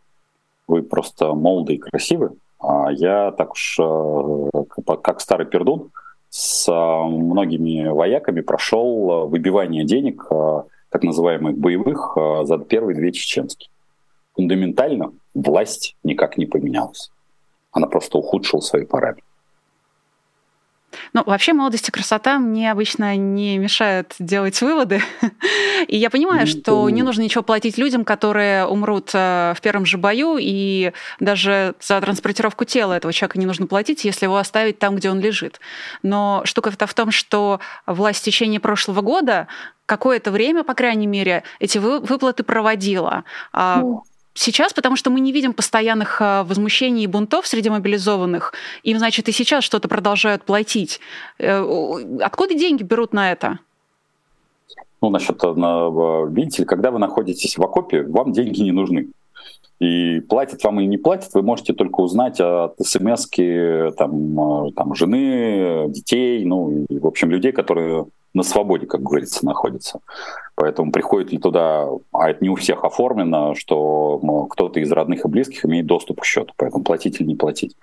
Вы 0.68 0.82
просто 0.82 1.36
молоды 1.36 1.76
и 1.76 1.78
красивы, 1.78 2.36
а 2.60 2.92
я 2.92 3.32
так 3.32 3.52
уж, 3.52 3.78
э, 3.80 4.50
как 5.04 5.22
старый 5.22 5.46
пердун, 5.46 5.92
с 6.30 6.70
а, 6.70 7.04
многими 7.04 7.88
вояками 7.88 8.42
прошел 8.42 9.12
а, 9.12 9.26
выбивание 9.26 9.84
денег, 9.84 10.26
а, 10.30 10.66
так 10.90 11.04
называемых 11.04 11.58
боевых, 11.58 12.18
за 12.44 12.58
первые 12.58 12.96
две 12.96 13.12
чеченские. 13.12 13.70
Фундаментально 14.34 15.12
власть 15.36 15.96
никак 16.04 16.38
не 16.38 16.48
поменялась. 16.48 17.12
Она 17.72 17.86
просто 17.86 18.18
ухудшила 18.18 18.62
свои 18.62 18.86
параметры. 18.86 19.29
Ну, 21.14 21.24
вообще 21.26 21.54
молодость 21.54 21.88
и 21.90 21.92
красота 21.92 22.40
мне 22.40 22.72
обычно 22.72 23.16
не 23.16 23.58
мешают 23.58 24.16
делать 24.20 24.62
выводы. 24.62 25.02
И 25.88 25.98
я 25.98 26.10
понимаю, 26.10 26.48
что 26.48 26.90
не 26.90 27.04
нужно 27.04 27.22
ничего 27.22 27.44
платить 27.44 27.78
людям, 27.78 28.04
которые 28.04 28.66
умрут 28.66 29.12
э, 29.14 29.54
в 29.56 29.62
первом 29.62 29.86
же 29.86 29.98
бою, 29.98 30.38
и 30.40 30.92
даже 31.20 31.76
за 31.80 32.02
транспортировку 32.02 32.66
тела 32.66 32.94
этого 32.94 33.14
человека 33.14 33.40
не 33.40 33.46
нужно 33.46 33.66
платить, 33.68 34.04
если 34.04 34.26
его 34.26 34.38
оставить 34.38 34.80
там, 34.80 34.96
где 34.96 35.10
он 35.10 35.20
лежит. 35.20 35.60
Но 36.04 36.42
штука-то 36.44 36.86
в 36.86 36.94
том, 36.94 37.12
что 37.12 37.60
власть 37.86 38.22
в 38.22 38.26
течение 38.26 38.60
прошлого 38.60 39.02
года 39.02 39.48
какое-то 39.86 40.32
время, 40.32 40.64
по 40.64 40.76
крайней 40.76 41.08
мере, 41.08 41.44
эти 41.60 41.78
выплаты 41.80 42.44
проводила. 42.44 43.24
А 43.52 43.80
ну. 43.80 44.04
Сейчас, 44.34 44.74
потому 44.74 44.96
что 44.96 45.10
мы 45.10 45.20
не 45.20 45.32
видим 45.32 45.54
постоянных 45.54 46.22
а, 46.22 46.44
возмущений 46.44 47.04
и 47.04 47.08
бунтов 47.08 47.48
среди 47.48 47.70
мобилизованных, 47.70 48.54
им, 48.84 48.98
значит, 48.98 49.30
и 49.30 49.32
сейчас 49.32 49.64
что-то 49.64 49.88
продолжают 49.88 50.44
платить. 50.44 51.00
Э, 51.38 51.64
откуда 52.22 52.54
деньги 52.54 52.84
берут 52.84 53.14
на 53.14 53.32
это? 53.32 53.60
Ну, 55.02 55.10
насчет, 55.10 55.42
видите, 55.42 56.66
когда 56.66 56.92
вы 56.92 57.00
находитесь 57.00 57.58
в 57.58 57.64
окопе, 57.64 58.04
вам 58.04 58.34
деньги 58.34 58.62
не 58.62 58.72
нужны. 58.72 59.08
И 59.80 60.20
платят 60.20 60.62
вам 60.64 60.82
или 60.82 60.88
не 60.88 60.98
платят, 60.98 61.34
вы 61.34 61.42
можете 61.42 61.74
только 61.74 62.02
узнать 62.02 62.42
от 62.42 62.76
смс 62.80 63.30
там, 63.98 64.68
э, 64.68 64.72
там, 64.76 64.94
жены, 64.94 65.86
детей, 65.88 66.44
ну, 66.44 66.86
и, 66.90 67.00
в 67.00 67.08
общем, 67.08 67.32
людей, 67.32 67.54
которые 67.54 68.08
на 68.34 68.44
свободе, 68.44 68.86
как 68.86 69.02
говорится, 69.02 69.46
находятся. 69.46 70.00
Поэтому 70.56 70.92
приходит 70.92 71.32
ли 71.32 71.38
туда, 71.38 71.88
а 72.12 72.30
это 72.30 72.44
не 72.44 72.50
у 72.50 72.56
всех 72.56 72.84
оформлено, 72.84 73.56
что 73.56 74.48
кто-то 74.50 74.80
из 74.80 74.92
родных 74.92 75.26
и 75.26 75.28
близких 75.28 75.66
имеет 75.66 75.86
доступ 75.86 76.22
к 76.22 76.26
счету, 76.26 76.54
поэтому 76.58 76.84
платить 76.84 77.20
или 77.20 77.28
не 77.28 77.36
платить. 77.36 77.76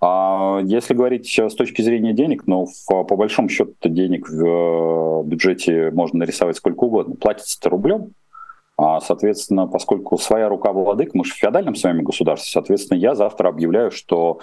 А 0.00 0.60
если 0.64 0.94
говорить 0.94 1.28
с 1.38 1.54
точки 1.54 1.82
зрения 1.82 2.14
денег, 2.14 2.44
ну, 2.46 2.66
по 2.88 3.16
большому 3.16 3.50
счету 3.50 3.74
денег 3.84 4.28
в 4.30 4.44
э, 4.44 5.22
бюджете 5.24 5.90
можно 5.90 6.20
нарисовать 6.20 6.56
сколько 6.56 6.84
угодно. 6.84 7.16
Платится 7.16 7.68
рублем, 7.68 8.14
а, 8.82 8.98
соответственно, 9.00 9.66
поскольку 9.66 10.16
своя 10.16 10.48
рука 10.48 10.72
владык, 10.72 11.10
мы 11.12 11.22
же 11.26 11.34
в 11.34 11.36
феодальном 11.36 11.74
с 11.74 11.84
вами 11.84 12.00
государстве, 12.00 12.50
соответственно, 12.50 12.96
я 12.96 13.14
завтра 13.14 13.50
объявляю, 13.50 13.90
что 13.90 14.38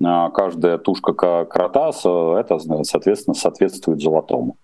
а, 0.00 0.30
каждая 0.30 0.78
тушка 0.78 1.12
крота, 1.44 1.88
это, 1.88 2.58
соответственно, 2.84 3.34
соответствует 3.34 4.00
золотому. 4.00 4.58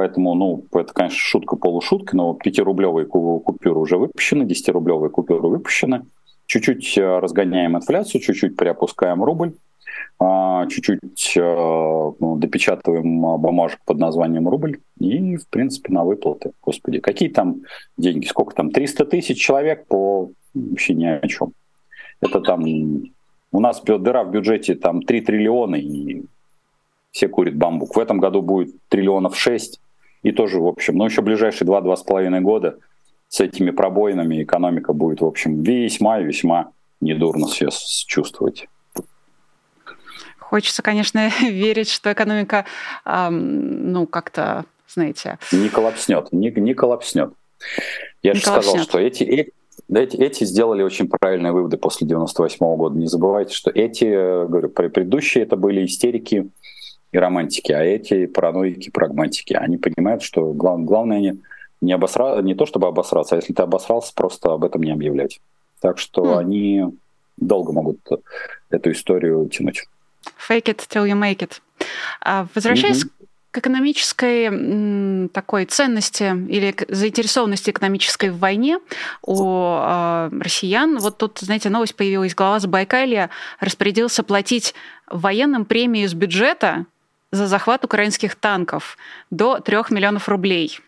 Поэтому, 0.00 0.34
ну, 0.34 0.64
это, 0.72 0.94
конечно, 0.94 1.18
шутка 1.18 1.56
полушутка, 1.56 2.16
но 2.16 2.34
5-рублевые 2.42 3.04
купюры 3.04 3.78
уже 3.78 3.98
выпущены, 3.98 4.44
10-рублевые 4.44 5.10
купюры 5.10 5.46
выпущены. 5.46 6.06
Чуть-чуть 6.46 6.96
э, 6.96 7.18
разгоняем 7.18 7.76
инфляцию, 7.76 8.22
чуть-чуть 8.22 8.56
приопускаем 8.56 9.22
рубль. 9.22 9.52
А, 10.18 10.66
чуть-чуть 10.68 11.36
э, 11.36 11.42
ну, 11.42 12.36
допечатываем 12.36 13.20
бумажек 13.42 13.80
под 13.84 13.98
названием 13.98 14.48
рубль 14.48 14.78
и, 14.98 15.36
в 15.36 15.46
принципе, 15.48 15.92
на 15.92 16.02
выплаты. 16.02 16.52
Господи, 16.62 17.00
какие 17.00 17.28
там 17.28 17.56
деньги? 17.98 18.24
Сколько 18.24 18.54
там? 18.54 18.70
300 18.70 19.04
тысяч 19.04 19.38
человек 19.38 19.86
по 19.86 20.30
вообще 20.54 20.94
ни 20.94 21.04
о 21.04 21.28
чем. 21.28 21.52
Это 22.22 22.40
там... 22.40 22.64
У 23.52 23.60
нас 23.60 23.82
дыра 23.82 24.24
в 24.24 24.30
бюджете 24.30 24.76
там 24.76 25.02
3 25.02 25.20
триллиона, 25.20 25.74
и 25.74 26.22
все 27.10 27.28
курят 27.28 27.56
бамбук. 27.56 27.96
В 27.96 27.98
этом 27.98 28.18
году 28.18 28.40
будет 28.40 28.74
триллионов 28.88 29.36
6, 29.36 29.78
и 30.22 30.32
тоже, 30.32 30.60
в 30.60 30.66
общем, 30.66 30.96
ну 30.96 31.04
еще 31.04 31.22
ближайшие 31.22 31.66
2-2,5 31.68 32.40
года 32.40 32.78
с 33.28 33.40
этими 33.40 33.70
пробоинами 33.70 34.42
экономика 34.42 34.92
будет, 34.92 35.20
в 35.20 35.24
общем, 35.24 35.62
весьма-весьма 35.62 36.72
недурно 37.00 37.48
себя 37.48 37.70
чувствовать. 38.06 38.68
Хочется, 40.38 40.82
конечно, 40.82 41.30
верить, 41.40 41.88
что 41.88 42.12
экономика, 42.12 42.66
эм, 43.06 43.92
ну, 43.92 44.06
как-то, 44.06 44.64
знаете... 44.88 45.38
Не 45.52 45.68
коллапснет, 45.68 46.32
не, 46.32 46.50
не 46.50 46.74
коллапснет. 46.74 47.32
Я 48.22 48.32
не 48.32 48.40
же 48.40 48.44
коллапснет. 48.44 48.72
сказал, 48.72 48.84
что 48.84 48.98
эти, 48.98 49.22
эти, 49.88 50.16
эти 50.16 50.44
сделали 50.44 50.82
очень 50.82 51.08
правильные 51.08 51.52
выводы 51.52 51.76
после 51.76 52.08
98 52.08 52.66
-го 52.66 52.76
года. 52.76 52.98
Не 52.98 53.06
забывайте, 53.06 53.54
что 53.54 53.70
эти, 53.70 54.04
говорю, 54.04 54.70
предыдущие 54.70 55.44
это 55.44 55.56
были 55.56 55.84
истерики 55.84 56.50
и 57.12 57.18
романтики, 57.18 57.72
а 57.72 57.82
эти 57.82 58.26
параноики, 58.26 58.90
прагматики. 58.90 59.54
Они 59.54 59.76
понимают, 59.76 60.22
что 60.22 60.52
глав, 60.52 60.80
главное 60.80 61.20
не, 61.20 61.38
не, 61.80 61.92
обосра... 61.92 62.40
не 62.42 62.54
то, 62.54 62.66
чтобы 62.66 62.86
обосраться, 62.86 63.34
а 63.34 63.38
если 63.38 63.52
ты 63.52 63.62
обосрался, 63.62 64.12
просто 64.14 64.52
об 64.52 64.64
этом 64.64 64.82
не 64.82 64.92
объявлять. 64.92 65.40
Так 65.80 65.98
что 65.98 66.22
mm. 66.24 66.38
они 66.38 66.84
долго 67.36 67.72
могут 67.72 67.98
эту 68.70 68.92
историю 68.92 69.48
тянуть. 69.48 69.86
Fake 70.48 70.66
it 70.66 70.86
till 70.88 71.06
you 71.06 71.18
make 71.18 71.38
it. 71.38 71.60
А, 72.20 72.46
возвращаясь 72.54 73.04
mm-hmm. 73.04 73.26
к 73.50 73.58
экономической 73.58 75.28
такой 75.30 75.64
ценности 75.64 76.24
или 76.24 76.74
заинтересованности 76.88 77.70
экономической 77.70 78.30
в 78.30 78.38
войне 78.38 78.78
у 79.22 79.78
э, 79.80 80.30
россиян, 80.40 80.98
вот 80.98 81.16
тут, 81.16 81.38
знаете, 81.40 81.70
новость 81.70 81.96
появилась, 81.96 82.34
глава 82.34 82.60
Забайкалья 82.60 83.30
распорядился 83.58 84.22
платить 84.22 84.74
военным 85.08 85.64
премии 85.64 86.04
из 86.04 86.14
бюджета 86.14 86.84
за 87.32 87.46
захват 87.46 87.84
украинских 87.84 88.34
танков 88.34 88.96
до 89.30 89.60
3 89.60 89.76
миллионов 89.90 90.28
рублей. 90.28 90.80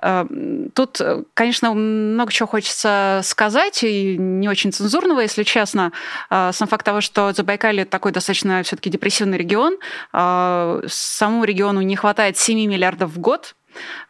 Э, 0.00 0.26
тут, 0.74 1.00
э, 1.00 1.22
конечно, 1.34 1.72
много 1.74 2.32
чего 2.32 2.48
хочется 2.48 3.20
сказать, 3.24 3.82
и 3.84 4.16
не 4.16 4.48
очень 4.48 4.72
цензурного, 4.72 5.20
если 5.20 5.42
честно. 5.42 5.92
Э, 6.30 6.50
сам 6.52 6.68
факт 6.68 6.84
того, 6.84 7.00
что 7.00 7.32
Забайкалье 7.32 7.84
такой 7.84 8.12
достаточно 8.12 8.62
все-таки 8.62 8.90
депрессивный 8.90 9.38
регион, 9.38 9.78
самому 10.12 11.44
региону 11.44 11.80
не 11.82 11.96
хватает 11.96 12.36
7 12.36 12.70
миллиардов 12.70 13.10
в 13.10 13.18
год, 13.18 13.54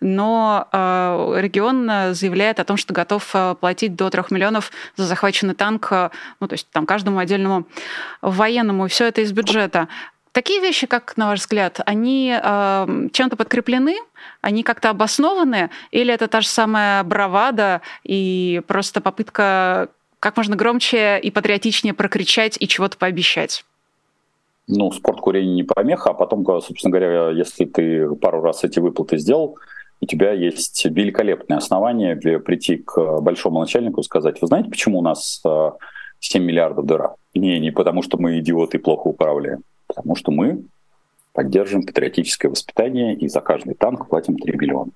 но 0.01 0.69
регион 1.37 2.15
заявляет 2.15 2.59
о 2.59 2.65
том, 2.65 2.77
что 2.77 2.93
готов 2.93 3.35
платить 3.61 3.95
до 3.95 4.11
3 4.11 4.25
миллионов 4.31 4.73
за 4.97 5.07
захваченный 5.07 5.55
танк, 5.55 5.91
ну, 6.41 6.49
то 6.49 6.55
есть 6.55 6.69
там 6.71 6.85
каждому 6.85 7.19
отдельному 7.19 7.67
военному, 8.21 8.87
и 8.87 8.89
все 8.89 9.07
это 9.07 9.21
из 9.21 9.33
бюджета. 9.33 9.89
Такие 10.33 10.61
вещи, 10.61 10.87
как 10.87 11.19
на 11.19 11.29
ваш 11.29 11.41
взгляд, 11.41 11.81
они 11.85 12.35
э, 12.35 12.87
чем-то 13.13 13.37
подкреплены, 13.37 13.97
они 14.41 14.63
как-то 14.63 14.89
обоснованы, 14.89 15.69
или 15.91 16.13
это 16.13 16.27
та 16.27 16.41
же 16.41 16.49
самая 16.49 17.05
бравада 17.05 17.83
и 18.03 18.63
просто 18.67 19.03
попытка 19.03 19.91
как 20.21 20.39
можно 20.39 20.57
громче 20.57 21.19
и 21.19 21.31
патриотичнее 21.31 21.93
прокричать 21.93 22.57
и 22.59 22.67
чего-то 22.67 22.97
пообещать? 22.97 23.65
Ну, 24.69 24.91
спорт 24.93 25.21
курения 25.21 25.53
не 25.53 25.65
помеха, 25.65 26.11
а 26.11 26.15
потом, 26.15 26.45
собственно 26.63 26.93
говоря, 26.93 27.29
если 27.31 27.67
ты 27.67 28.09
пару 28.15 28.41
раз 28.41 28.65
эти 28.65 28.79
выплаты 28.79 29.19
сделал, 29.19 29.59
у 30.01 30.07
тебя 30.07 30.33
есть 30.33 30.83
великолепное 30.87 31.59
основание 31.59 32.17
прийти 32.17 32.79
к 32.79 33.21
большому 33.21 33.61
начальнику 33.61 34.01
и 34.01 34.05
сказать, 34.05 34.41
вы 34.41 34.47
знаете, 34.47 34.71
почему 34.71 35.01
у 35.01 35.03
нас 35.03 35.43
7 36.21 36.43
миллиардов 36.43 36.87
дыра? 36.87 37.17
Не, 37.35 37.59
не 37.59 37.71
потому 37.71 38.01
что 38.03 38.17
мы 38.17 38.39
идиоты 38.39 38.79
и 38.79 38.81
плохо 38.81 39.09
управляем 39.09 39.63
Потому 39.95 40.17
что 40.17 40.33
мы 40.33 40.65
поддерживаем 41.33 41.87
патриотическое 41.87 42.51
воспитание 42.51 43.15
и 43.15 43.29
за 43.29 43.41
каждый 43.41 43.75
танк 43.75 44.09
платим 44.09 44.37
3 44.37 44.57
миллиона. 44.57 44.91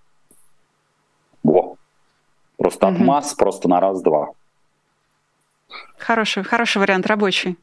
Во. 1.42 1.76
Просто 2.56 2.86
угу. 2.86 2.96
отмаз, 2.96 3.34
просто 3.34 3.68
на 3.68 3.80
раз-два. 3.80 4.30
Хороший, 5.98 6.42
хороший 6.44 6.78
вариант, 6.78 7.06
рабочий. 7.06 7.56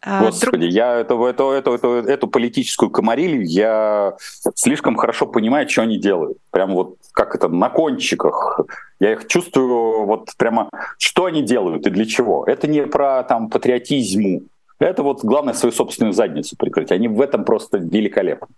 А, 0.00 0.22
Господи, 0.22 0.62
Друг... 0.62 0.72
я 0.72 0.94
эту, 0.94 1.24
эту, 1.24 1.50
эту, 1.50 1.74
эту, 1.74 1.88
эту 1.88 2.28
политическую 2.28 2.90
комарилью, 2.90 3.44
я 3.44 4.14
слишком 4.54 4.96
хорошо 4.96 5.26
понимаю, 5.26 5.68
что 5.68 5.82
они 5.82 5.98
делают. 5.98 6.38
Прям 6.50 6.72
вот 6.72 6.96
как 7.12 7.34
это, 7.34 7.48
на 7.48 7.68
кончиках. 7.68 8.60
Я 9.00 9.12
их 9.12 9.26
чувствую 9.26 10.06
вот 10.06 10.30
прямо, 10.36 10.70
что 10.98 11.24
они 11.24 11.42
делают 11.42 11.86
и 11.86 11.90
для 11.90 12.06
чего. 12.06 12.44
Это 12.46 12.68
не 12.68 12.86
про 12.86 13.24
там 13.24 13.50
патриотизм, 13.50 14.48
это 14.86 15.02
вот 15.02 15.24
главное 15.24 15.54
свою 15.54 15.72
собственную 15.72 16.12
задницу 16.12 16.56
прикрыть. 16.56 16.92
Они 16.92 17.08
в 17.08 17.20
этом 17.20 17.44
просто 17.44 17.78
великолепны. 17.78 18.48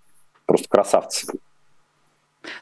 Просто 0.46 0.68
красавцы. 0.68 1.26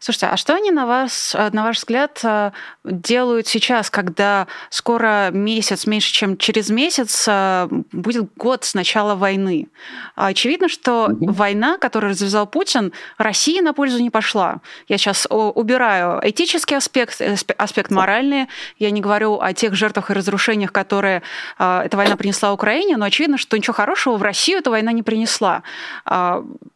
Слушайте, 0.01 0.27
а 0.27 0.37
что 0.37 0.55
они, 0.55 0.71
на, 0.71 0.87
вас, 0.87 1.35
э, 1.35 1.51
на 1.53 1.65
ваш 1.65 1.79
взгляд, 1.79 2.21
э, 2.23 2.53
делают 2.85 3.47
сейчас, 3.47 3.91
когда 3.91 4.47
скоро 4.71 5.31
месяц, 5.33 5.87
меньше, 5.87 6.13
чем 6.13 6.37
через 6.37 6.71
месяц, 6.71 7.25
э, 7.29 7.69
будет 7.93 8.35
год 8.35 8.65
с 8.65 8.75
начала 8.75 9.15
войны? 9.15 9.69
Очевидно, 10.15 10.69
что 10.69 11.07
угу. 11.07 11.33
война, 11.33 11.79
которую 11.79 12.11
развязал 12.11 12.47
Путин, 12.47 12.93
России 13.19 13.61
на 13.61 13.73
пользу 13.75 13.99
не 14.01 14.11
пошла. 14.11 14.57
Я 14.89 14.99
сейчас 14.99 15.27
убираю 15.31 16.21
этический 16.23 16.77
аспект, 16.77 17.21
аспект 17.57 17.91
моральный. 17.91 18.49
Я 18.79 18.91
не 18.91 19.01
говорю 19.01 19.41
о 19.41 19.53
тех 19.53 19.75
жертвах 19.75 20.11
и 20.11 20.15
разрушениях, 20.15 20.73
которые 20.73 21.23
эта 21.59 21.97
война 21.97 22.17
принесла 22.17 22.53
Украине, 22.53 22.97
но 22.97 23.05
очевидно, 23.05 23.39
что 23.39 23.57
ничего 23.57 23.75
хорошего 23.75 24.17
в 24.17 24.23
Россию 24.23 24.59
эта 24.59 24.71
война 24.71 24.93
не 24.93 25.03
принесла. 25.03 25.63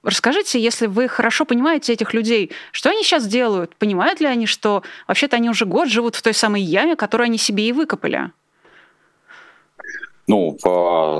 Расскажите, 0.02 0.60
если 0.60 0.86
вы 0.86 1.08
хорошо 1.08 1.44
понимаете 1.44 1.92
этих 1.92 2.14
людей, 2.14 2.52
что 2.70 2.90
они 2.90 3.01
сейчас 3.02 3.26
делают? 3.26 3.76
Понимают 3.76 4.20
ли 4.20 4.26
они, 4.26 4.46
что 4.46 4.82
вообще-то 5.06 5.36
они 5.36 5.50
уже 5.50 5.66
год 5.66 5.88
живут 5.88 6.16
в 6.16 6.22
той 6.22 6.34
самой 6.34 6.62
яме, 6.62 6.96
которую 6.96 7.26
они 7.26 7.38
себе 7.38 7.68
и 7.68 7.72
выкопали? 7.72 8.30
Ну, 10.28 10.56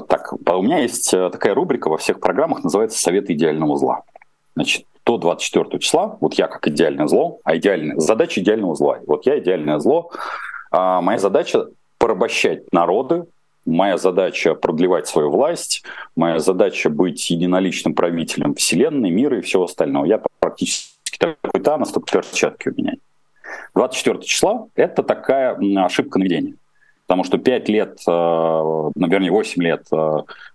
так, 0.08 0.32
у 0.32 0.62
меня 0.62 0.78
есть 0.78 1.12
э, 1.12 1.28
такая 1.30 1.54
рубрика 1.54 1.88
во 1.88 1.98
всех 1.98 2.20
программах, 2.20 2.62
называется 2.62 2.98
«Советы 2.98 3.32
идеального 3.32 3.76
зла». 3.76 4.02
Значит, 4.54 4.86
до 5.04 5.18
24 5.18 5.80
числа, 5.80 6.16
вот 6.20 6.34
я 6.34 6.46
как 6.46 6.68
идеальное 6.68 7.08
зло, 7.08 7.40
а 7.44 7.56
идеальное, 7.56 7.98
задача 7.98 8.40
идеального 8.40 8.74
зла. 8.74 9.00
Вот 9.06 9.26
я 9.26 9.38
идеальное 9.38 9.78
зло, 9.78 10.12
а 10.70 11.00
моя 11.00 11.18
задача 11.18 11.66
порабощать 11.98 12.72
народы, 12.72 13.24
моя 13.64 13.98
задача 13.98 14.54
продлевать 14.54 15.06
свою 15.06 15.30
власть, 15.30 15.82
моя 16.16 16.38
задача 16.38 16.88
быть 16.88 17.30
единоличным 17.30 17.94
правителем 17.94 18.54
Вселенной, 18.54 19.10
мира 19.10 19.38
и 19.38 19.42
всего 19.42 19.64
остального. 19.64 20.04
Я 20.04 20.22
практически 20.38 20.91
такой 21.18 21.60
Танос, 21.60 21.90
только 21.92 22.12
перчатки 22.12 22.68
у 22.68 22.74
меня. 22.76 22.94
24 23.74 24.20
числа– 24.22 24.66
это 24.74 25.02
такая 25.02 25.58
ошибка 25.84 26.18
наведения. 26.18 26.54
Потому 27.06 27.24
что 27.24 27.36
5 27.36 27.68
лет, 27.68 27.98
ну, 28.06 28.92
вернее, 28.94 29.30
8 29.30 29.62
лет 29.62 29.86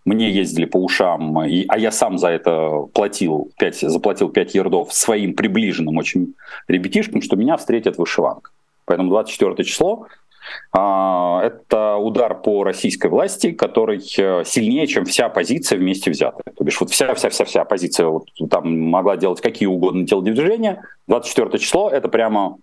мне 0.05 0.31
ездили 0.31 0.65
по 0.65 0.77
ушам, 0.77 1.43
и, 1.43 1.65
а 1.67 1.77
я 1.77 1.91
сам 1.91 2.17
за 2.17 2.29
это 2.29 2.87
платил 2.93 3.51
5, 3.59 3.81
заплатил 3.81 4.29
5 4.29 4.55
ердов 4.55 4.93
своим 4.93 5.35
приближенным 5.35 5.97
очень 5.97 6.33
ребятишкам, 6.67 7.21
что 7.21 7.35
меня 7.35 7.57
встретят 7.57 7.97
вышиванка. 7.97 8.51
Поэтому 8.85 9.09
24 9.09 9.63
число 9.65 10.03
а, 10.03 10.07
это 10.73 11.95
удар 11.97 12.39
по 12.41 12.63
российской 12.63 13.07
власти, 13.07 13.51
который 13.51 13.97
э, 13.97 14.43
сильнее, 14.45 14.87
чем 14.87 15.05
вся 15.05 15.25
оппозиция 15.25 15.77
вместе 15.77 16.11
взятая. 16.11 16.53
То 16.55 16.63
бишь 16.63 16.79
вот 16.79 16.91
вся-вся-вся-вся 16.91 17.61
оппозиция 17.61 18.07
вот 18.07 18.27
там 18.49 18.79
могла 18.79 19.17
делать 19.17 19.41
какие 19.41 19.67
угодно 19.67 20.05
телодвижения. 20.05 20.83
24 21.07 21.57
число— 21.59 21.89
это 21.91 22.09
прямо 22.09 22.57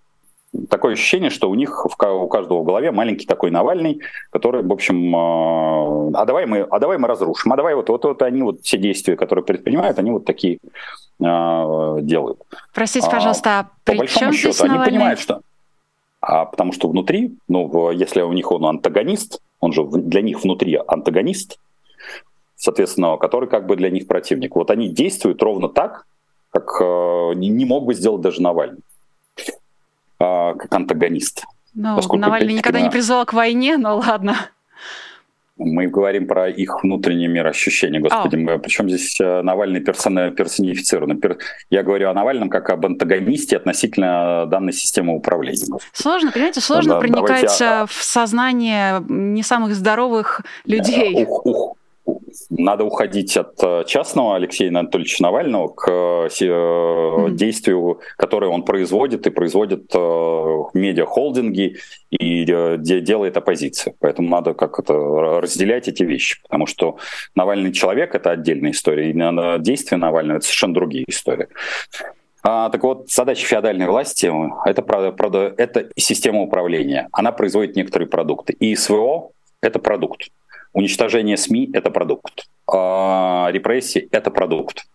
такое 0.68 0.94
ощущение, 0.94 1.30
что 1.30 1.50
у 1.50 1.54
них 1.54 1.84
у 1.84 2.28
каждого 2.28 2.60
в 2.60 2.64
голове 2.64 2.92
маленький 2.92 3.26
такой 3.26 3.50
Навальный, 3.50 4.00
который, 4.30 4.62
в 4.62 4.72
общем, 4.72 5.14
э, 5.14 6.10
а 6.14 6.24
давай 6.24 6.46
мы, 6.46 6.60
а 6.60 6.78
давай 6.78 6.98
мы 6.98 7.08
разрушим, 7.08 7.52
а 7.52 7.56
давай 7.56 7.74
вот, 7.74 7.88
вот, 7.88 8.04
вот 8.04 8.22
они 8.22 8.42
вот 8.42 8.60
все 8.62 8.78
действия, 8.78 9.16
которые 9.16 9.44
предпринимают, 9.44 9.98
они 9.98 10.10
вот 10.10 10.24
такие 10.24 10.58
э, 11.20 11.98
делают. 12.02 12.40
Простите, 12.72 13.08
пожалуйста, 13.10 13.50
а 13.50 13.70
при 13.84 13.94
По 13.94 13.98
большому 14.00 14.32
счету, 14.32 14.64
они 14.64 14.78
понимают, 14.78 15.20
что 15.20 15.40
а 16.26 16.46
потому 16.46 16.72
что 16.72 16.88
внутри, 16.88 17.36
ну, 17.48 17.90
если 17.90 18.22
у 18.22 18.32
них 18.32 18.50
он 18.50 18.64
антагонист, 18.64 19.40
он 19.60 19.72
же 19.72 19.84
для 19.84 20.22
них 20.22 20.42
внутри 20.42 20.80
антагонист, 20.86 21.58
соответственно, 22.56 23.16
который 23.18 23.48
как 23.48 23.66
бы 23.66 23.76
для 23.76 23.90
них 23.90 24.06
противник. 24.06 24.56
Вот 24.56 24.70
они 24.70 24.88
действуют 24.88 25.42
ровно 25.42 25.68
так, 25.68 26.06
как 26.50 26.80
э, 26.80 27.32
не 27.34 27.64
мог 27.64 27.84
бы 27.84 27.94
сделать 27.94 28.22
даже 28.22 28.40
Навальный, 28.40 28.80
э, 29.36 29.44
как 30.18 30.74
антагонист. 30.74 31.44
Ну, 31.74 32.00
Навальный 32.16 32.54
никогда 32.54 32.80
не 32.80 32.90
призывал 32.90 33.26
к 33.26 33.32
войне, 33.32 33.76
но 33.76 33.98
ладно. 33.98 34.36
Мы 35.56 35.86
говорим 35.86 36.26
про 36.26 36.48
их 36.48 36.82
внутреннее 36.82 37.28
мироощущение, 37.28 38.00
господи. 38.00 38.36
Oh. 38.36 38.58
Причем 38.58 38.88
здесь 38.88 39.20
э, 39.20 39.42
Навальный 39.42 39.80
персонифицирован. 39.80 41.22
Я 41.70 41.84
говорю 41.84 42.10
о 42.10 42.14
Навальном 42.14 42.50
как 42.50 42.70
об 42.70 42.84
антагонисте 42.86 43.56
относительно 43.56 44.46
данной 44.46 44.72
системы 44.72 45.14
управления. 45.14 45.66
Сложно, 45.92 46.32
понимаете, 46.32 46.60
сложно 46.60 46.94
да, 46.94 46.98
проникать 46.98 47.42
давайте... 47.42 47.64
А, 47.64 47.86
в 47.86 47.92
сознание 47.92 49.00
не 49.08 49.44
самых 49.44 49.74
здоровых 49.76 50.40
людей. 50.64 51.24
Ух, 51.24 51.46
ух, 51.46 51.73
надо 52.50 52.84
уходить 52.84 53.36
от 53.36 53.54
э, 53.62 53.84
частного 53.86 54.36
Алексея 54.36 54.68
Анатольевича 54.70 55.22
Навального 55.22 55.68
к 55.68 55.88
mm-hmm. 55.88 57.30
действию, 57.32 58.00
которое 58.16 58.50
он 58.50 58.64
производит, 58.64 59.26
и 59.26 59.30
производит 59.30 59.92
медиа-холдинги, 60.74 61.76
и 62.10 62.44
делает 62.44 63.36
оппозиция. 63.36 63.94
Поэтому 64.00 64.28
надо 64.28 64.54
как 64.54 64.78
это 64.78 64.94
разделять 64.94 65.88
эти 65.88 66.02
вещи, 66.02 66.40
потому 66.42 66.66
что 66.66 66.98
Навальный 67.34 67.72
человек— 67.72 68.14
это 68.16 68.30
отдельная 68.30 68.70
история, 68.70 69.10
и 69.10 69.60
действия 69.60 69.96
Навального— 69.96 70.36
это 70.38 70.46
совершенно 70.46 70.74
другие 70.74 71.04
истории. 71.08 71.48
А, 72.46 72.68
так 72.68 72.82
вот, 72.82 73.10
задача 73.10 73.46
феодальной 73.46 73.86
власти 73.86 74.30
это, 74.68 75.54
это 75.56 75.88
система 75.96 76.42
управления. 76.42 77.08
Она 77.10 77.32
производит 77.32 77.74
некоторые 77.74 78.06
продукты. 78.06 78.52
И 78.52 78.76
СВО— 78.76 79.30
это 79.62 79.78
продукт. 79.78 80.28
Уничтожение 80.74 81.36
СМИ— 81.36 81.70
это 81.72 81.90
продукт. 81.90 82.46
А 82.66 83.48
репрессии— 83.50 84.08
это 84.10 84.30
продукт. 84.30 84.86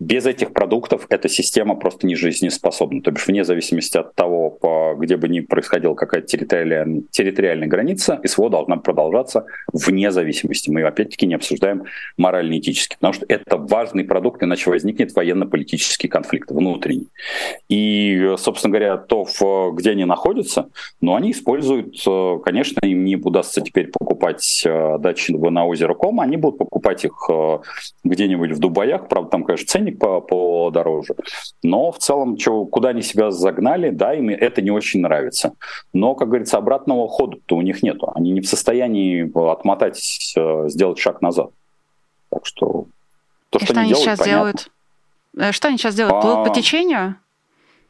Без 0.00 0.26
этих 0.26 0.52
продуктов 0.52 1.06
эта 1.08 1.28
система 1.28 1.76
просто 1.76 2.06
не 2.06 2.16
жизнеспособна. 2.16 3.00
То 3.00 3.10
бишь, 3.10 3.26
вне 3.26 3.44
зависимости 3.44 3.96
от 3.96 4.14
того, 4.14 4.58
где 4.98 5.16
бы 5.16 5.28
ни 5.28 5.40
происходила 5.40 5.94
какая-то 5.94 6.26
территориальная, 6.26 7.02
территориальная 7.10 7.68
граница, 7.68 8.20
СВО 8.24 8.50
должна 8.50 8.76
продолжаться 8.76 9.46
вне 9.72 10.10
зависимости. 10.10 10.70
Мы, 10.70 10.82
опять-таки, 10.82 11.26
не 11.26 11.34
обсуждаем 11.34 11.84
морально-этически, 12.16 12.96
потому 12.96 13.12
что 13.12 13.26
это 13.28 13.56
важный 13.56 14.04
продукт, 14.04 14.42
иначе 14.42 14.70
возникнет 14.70 15.14
военно-политический 15.14 16.08
конфликт 16.08 16.50
внутренний. 16.50 17.08
И, 17.68 18.34
собственно 18.38 18.72
говоря, 18.72 18.96
то, 18.96 19.24
где 19.72 19.90
они 19.90 20.04
находятся, 20.04 20.70
ну, 21.00 21.14
они 21.14 21.30
используют, 21.30 21.96
конечно, 22.44 22.80
им 22.84 23.04
не 23.04 23.16
удастся 23.16 23.60
теперь 23.60 23.88
покупать 23.88 24.62
э, 24.66 24.98
дачи 24.98 25.32
на 25.32 25.66
озеро 25.66 25.94
Ком, 25.94 26.20
они 26.20 26.36
будут 26.36 26.58
покупать 26.58 27.04
их 27.04 27.12
э, 27.30 27.58
где-нибудь 28.04 28.52
в 28.52 28.58
Дубаях, 28.58 29.08
правда, 29.08 29.30
там, 29.30 29.44
конечно, 29.44 29.66
ценник 29.66 29.93
по, 29.98 30.20
подороже. 30.20 31.14
Но 31.62 31.92
в 31.92 31.98
целом, 31.98 32.38
что, 32.38 32.64
куда 32.66 32.90
они 32.90 33.02
себя 33.02 33.30
загнали, 33.30 33.90
да, 33.90 34.14
им 34.14 34.28
это 34.28 34.62
не 34.62 34.70
очень 34.70 35.00
нравится. 35.00 35.54
Но, 35.92 36.14
как 36.14 36.28
говорится, 36.28 36.58
обратного 36.58 37.08
хода-то 37.08 37.56
у 37.56 37.62
них 37.62 37.82
нету. 37.82 38.10
Они 38.14 38.30
не 38.30 38.40
в 38.40 38.48
состоянии 38.48 39.30
отмотать, 39.50 40.34
э, 40.36 40.68
сделать 40.68 40.98
шаг 40.98 41.22
назад. 41.22 41.50
Так 42.30 42.46
что 42.46 42.86
то, 43.50 43.58
что, 43.58 43.66
что 43.66 43.80
они, 43.80 43.90
делают, 43.90 44.04
сейчас 44.04 44.18
понятно. 44.18 44.38
делают? 44.38 44.70
Э, 45.36 45.52
что 45.52 45.68
они 45.68 45.78
сейчас 45.78 45.94
делают? 45.94 46.20
Плывут 46.20 46.46
а... 46.46 46.50
по 46.50 46.54
течению? 46.54 47.16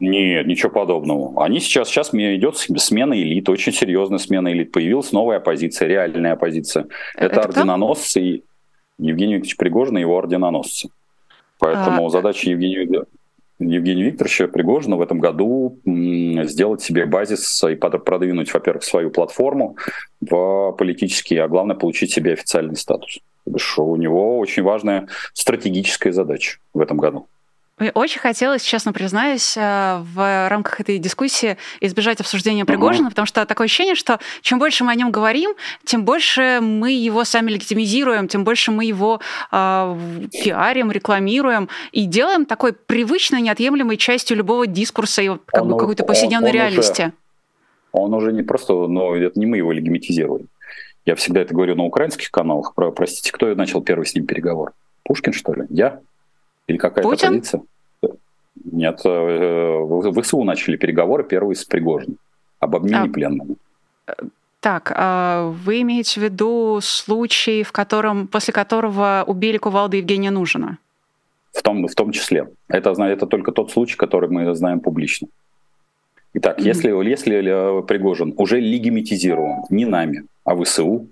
Нет, 0.00 0.46
ничего 0.46 0.70
подобного. 0.70 1.44
Они 1.44 1.60
сейчас, 1.60 1.88
сейчас 1.88 2.12
идет 2.12 2.56
смена 2.56 3.14
элит, 3.14 3.48
очень 3.48 3.72
серьезная 3.72 4.18
смена 4.18 4.52
элит. 4.52 4.72
Появилась 4.72 5.12
новая 5.12 5.38
оппозиция, 5.38 5.88
реальная 5.88 6.32
оппозиция. 6.32 6.86
Это, 7.14 7.26
это 7.26 7.40
орденоносцы. 7.42 8.38
Кто? 8.38 8.54
Евгений 8.98 9.34
Викторович 9.34 9.56
Пригожин 9.56 9.98
и 9.98 10.00
его 10.00 10.16
орденоносцы. 10.16 10.88
Поэтому 11.64 12.06
а... 12.06 12.10
задача 12.10 12.50
Евгения, 12.50 13.06
Евгения 13.58 14.02
Викторовича 14.02 14.48
Пригожина 14.48 14.96
в 14.96 15.00
этом 15.00 15.18
году 15.18 15.78
сделать 15.86 16.82
себе 16.82 17.06
базис 17.06 17.64
и 17.64 17.74
продвинуть, 17.74 18.52
во-первых, 18.52 18.84
свою 18.84 19.10
платформу 19.10 19.76
в 20.20 20.72
политический, 20.72 21.38
а 21.38 21.48
главное, 21.48 21.74
получить 21.74 22.12
себе 22.12 22.34
официальный 22.34 22.76
статус. 22.76 23.20
У 23.78 23.96
него 23.96 24.38
очень 24.38 24.62
важная 24.62 25.08
стратегическая 25.32 26.12
задача 26.12 26.58
в 26.74 26.80
этом 26.80 26.98
году. 26.98 27.28
Мне 27.76 27.90
очень 27.90 28.20
хотелось, 28.20 28.62
честно 28.62 28.92
признаюсь, 28.92 29.56
э, 29.56 29.98
в 30.14 30.48
рамках 30.48 30.80
этой 30.80 30.98
дискуссии 30.98 31.56
избежать 31.80 32.20
обсуждения 32.20 32.64
Пригожина, 32.64 33.06
uh-huh. 33.06 33.10
потому 33.10 33.26
что 33.26 33.44
такое 33.46 33.64
ощущение, 33.64 33.96
что 33.96 34.20
чем 34.42 34.60
больше 34.60 34.84
мы 34.84 34.92
о 34.92 34.94
нем 34.94 35.10
говорим, 35.10 35.54
тем 35.84 36.04
больше 36.04 36.60
мы 36.62 36.92
его 36.92 37.24
сами 37.24 37.50
легитимизируем, 37.50 38.28
тем 38.28 38.44
больше 38.44 38.70
мы 38.70 38.84
его 38.84 39.20
э, 39.50 39.96
пиарим, 40.30 40.92
рекламируем 40.92 41.68
и 41.90 42.06
делаем 42.06 42.46
такой 42.46 42.74
привычной, 42.74 43.40
неотъемлемой 43.40 43.96
частью 43.96 44.36
любого 44.36 44.68
дискурса 44.68 45.22
и 45.22 45.30
как 45.46 45.66
бы 45.66 45.76
какой-то 45.76 46.04
повседневной 46.04 46.50
он, 46.50 46.54
он 46.56 46.60
реальности. 46.60 47.02
Уже, 47.02 47.12
он 47.90 48.14
уже 48.14 48.32
не 48.32 48.42
просто, 48.42 48.86
но 48.86 49.16
это 49.16 49.36
не 49.36 49.46
мы 49.46 49.56
его 49.56 49.72
легитимизируем. 49.72 50.46
Я 51.06 51.16
всегда 51.16 51.40
это 51.40 51.52
говорю 51.52 51.74
на 51.74 51.82
украинских 51.82 52.30
каналах. 52.30 52.72
Про, 52.74 52.92
простите, 52.92 53.32
кто 53.32 53.52
начал 53.56 53.82
первый 53.82 54.06
с 54.06 54.14
ним 54.14 54.26
переговор? 54.26 54.74
Пушкин, 55.02 55.32
что 55.32 55.52
ли? 55.52 55.64
Я? 55.70 56.00
Или 56.66 56.76
какая-то 56.76 57.08
Путин? 57.08 57.28
позиция? 57.28 57.62
Нет, 58.64 59.00
э, 59.04 59.78
в 59.80 60.22
ВСУ 60.22 60.44
начали 60.44 60.76
переговоры 60.76 61.24
первые 61.24 61.56
с 61.56 61.64
Пригожиным 61.64 62.18
об 62.60 62.76
обмене 62.76 62.98
а, 62.98 63.08
пленными. 63.08 63.56
Так, 64.60 64.92
а 64.96 65.50
вы 65.64 65.82
имеете 65.82 66.20
в 66.20 66.22
виду 66.22 66.78
случай, 66.80 67.62
в 67.62 67.72
котором, 67.72 68.26
после 68.28 68.54
которого 68.54 69.24
убили 69.26 69.58
кувалды 69.58 69.98
Евгения 69.98 70.30
Нужина? 70.30 70.78
В 71.52 71.62
том, 71.62 71.86
в 71.86 71.94
том 71.94 72.12
числе. 72.12 72.48
Это, 72.68 72.90
это 72.90 73.26
только 73.26 73.52
тот 73.52 73.70
случай, 73.70 73.96
который 73.96 74.30
мы 74.30 74.54
знаем 74.54 74.80
публично. 74.80 75.28
Итак, 76.32 76.58
mm-hmm. 76.58 76.64
если, 76.64 77.08
если 77.08 77.82
Пригожин 77.82 78.34
уже 78.36 78.58
легимитизирован 78.58 79.64
не 79.70 79.84
нами, 79.84 80.24
а 80.44 80.56
ВСУ, 80.56 81.08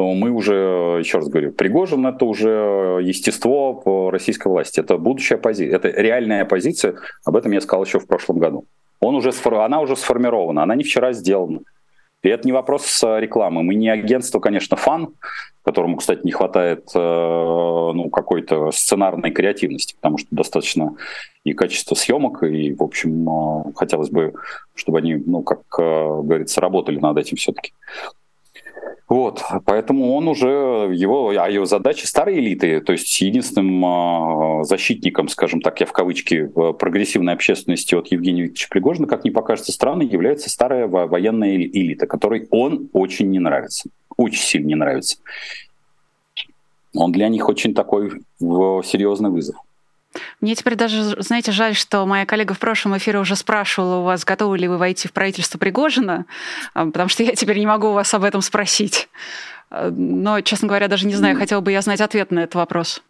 то 0.00 0.14
мы 0.14 0.30
уже, 0.30 0.54
еще 0.98 1.18
раз 1.18 1.28
говорю, 1.28 1.52
Пригожин 1.52 2.06
это 2.06 2.24
уже 2.24 3.00
естество 3.02 4.08
российской 4.10 4.48
власти, 4.48 4.80
это 4.80 4.96
будущая 4.96 5.36
оппозиция, 5.36 5.76
это 5.76 5.88
реальная 5.88 6.40
оппозиция, 6.40 6.94
об 7.22 7.36
этом 7.36 7.52
я 7.52 7.60
сказал 7.60 7.84
еще 7.84 7.98
в 7.98 8.06
прошлом 8.06 8.38
году. 8.38 8.64
Он 9.00 9.14
уже, 9.14 9.30
она 9.44 9.78
уже 9.78 9.96
сформирована, 9.96 10.62
она 10.62 10.74
не 10.74 10.84
вчера 10.84 11.12
сделана. 11.12 11.60
И 12.22 12.30
это 12.30 12.48
не 12.48 12.52
вопрос 12.52 13.02
рекламы. 13.02 13.62
Мы 13.62 13.74
не 13.74 13.90
агентство, 13.90 14.40
конечно, 14.40 14.74
фан, 14.78 15.08
которому, 15.64 15.98
кстати, 15.98 16.20
не 16.24 16.32
хватает 16.32 16.88
э, 16.94 16.98
ну, 16.98 18.08
какой-то 18.08 18.70
сценарной 18.70 19.32
креативности, 19.32 19.96
потому 19.96 20.16
что 20.16 20.28
достаточно 20.30 20.96
и 21.44 21.52
качество 21.52 21.94
съемок, 21.94 22.42
и, 22.42 22.72
в 22.72 22.82
общем, 22.82 23.28
э, 23.28 23.72
хотелось 23.74 24.08
бы, 24.08 24.32
чтобы 24.74 24.98
они, 24.98 25.16
ну, 25.16 25.42
как 25.42 25.60
э, 25.78 25.82
говорится, 26.22 26.62
работали 26.62 26.98
над 26.98 27.18
этим 27.18 27.36
все-таки. 27.36 27.74
Вот, 29.10 29.42
поэтому 29.64 30.14
он 30.14 30.28
уже, 30.28 30.46
его, 30.46 31.30
а 31.30 31.50
его 31.50 31.64
задача 31.64 32.06
старой 32.06 32.38
элиты, 32.38 32.80
то 32.80 32.92
есть 32.92 33.20
единственным 33.20 33.84
а, 33.84 34.62
защитником, 34.62 35.26
скажем 35.26 35.60
так, 35.62 35.80
я 35.80 35.86
в 35.86 35.92
кавычки, 35.92 36.46
прогрессивной 36.78 37.32
общественности 37.32 37.96
от 37.96 38.06
Евгения 38.12 38.42
Викторовича 38.42 38.68
Пригожина, 38.70 39.08
как 39.08 39.24
ни 39.24 39.30
покажется 39.30 39.72
странно, 39.72 40.02
является 40.02 40.48
старая 40.48 40.86
военная 40.86 41.56
элита, 41.56 42.06
которой 42.06 42.46
он 42.52 42.88
очень 42.92 43.30
не 43.30 43.40
нравится, 43.40 43.90
очень 44.16 44.42
сильно 44.42 44.68
не 44.68 44.76
нравится. 44.76 45.16
Он 46.94 47.10
для 47.10 47.28
них 47.28 47.48
очень 47.48 47.74
такой 47.74 48.22
серьезный 48.38 49.30
вызов. 49.30 49.56
Мне 50.40 50.54
теперь 50.54 50.74
даже, 50.74 51.22
знаете, 51.22 51.52
жаль, 51.52 51.74
что 51.74 52.04
моя 52.04 52.26
коллега 52.26 52.54
в 52.54 52.58
прошлом 52.58 52.96
эфире 52.96 53.20
уже 53.20 53.36
спрашивала 53.36 54.00
у 54.00 54.02
вас, 54.02 54.24
готовы 54.24 54.58
ли 54.58 54.66
вы 54.66 54.76
войти 54.76 55.06
в 55.06 55.12
правительство 55.12 55.58
Пригожина, 55.58 56.26
а, 56.74 56.86
потому 56.86 57.08
что 57.08 57.22
я 57.22 57.34
теперь 57.34 57.58
не 57.58 57.66
могу 57.66 57.88
у 57.88 57.92
вас 57.92 58.12
об 58.14 58.24
этом 58.24 58.40
спросить. 58.40 59.08
А, 59.70 59.90
но, 59.90 60.40
честно 60.40 60.66
говоря, 60.66 60.88
даже 60.88 61.06
не 61.06 61.14
знаю, 61.14 61.36
хотела 61.36 61.60
бы 61.60 61.70
я 61.70 61.80
знать 61.80 62.00
ответ 62.00 62.30
на 62.32 62.40
этот 62.40 62.56
вопрос. 62.56 63.02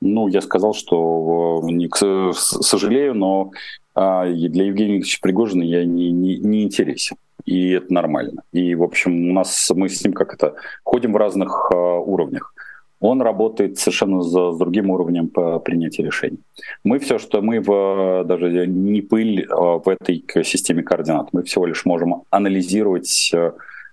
Ну, 0.00 0.28
я 0.28 0.42
сказал, 0.42 0.74
что 0.74 1.60
не, 1.64 1.88
к 1.88 2.32
сожалею, 2.34 3.14
но 3.14 3.50
а, 3.94 4.26
для 4.26 4.66
Евгения 4.66 4.98
Викторовича 4.98 5.18
Пригожина 5.22 5.62
я 5.62 5.84
не, 5.84 6.12
не, 6.12 6.36
не 6.36 6.62
интересен. 6.62 7.16
И 7.44 7.70
это 7.70 7.92
нормально. 7.92 8.42
И, 8.52 8.74
в 8.74 8.82
общем, 8.82 9.30
у 9.30 9.32
нас 9.32 9.70
мы 9.74 9.88
с 9.88 10.04
ним 10.04 10.12
как 10.12 10.34
это 10.34 10.54
ходим 10.84 11.12
в 11.12 11.16
разных 11.16 11.70
уровнях 11.70 12.52
он 13.00 13.22
работает 13.22 13.78
совершенно 13.78 14.22
с, 14.22 14.30
с 14.30 14.58
другим 14.58 14.90
уровнем 14.90 15.28
по 15.28 15.58
принятию 15.58 16.06
решений. 16.06 16.38
Мы 16.84 16.98
все, 16.98 17.18
что 17.18 17.42
мы 17.42 17.60
в, 17.60 18.24
даже 18.24 18.66
не 18.66 19.02
пыль 19.02 19.46
а, 19.50 19.78
в 19.78 19.88
этой 19.88 20.24
системе 20.44 20.82
координат, 20.82 21.32
мы 21.32 21.42
всего 21.42 21.66
лишь 21.66 21.84
можем 21.84 22.22
анализировать 22.30 23.32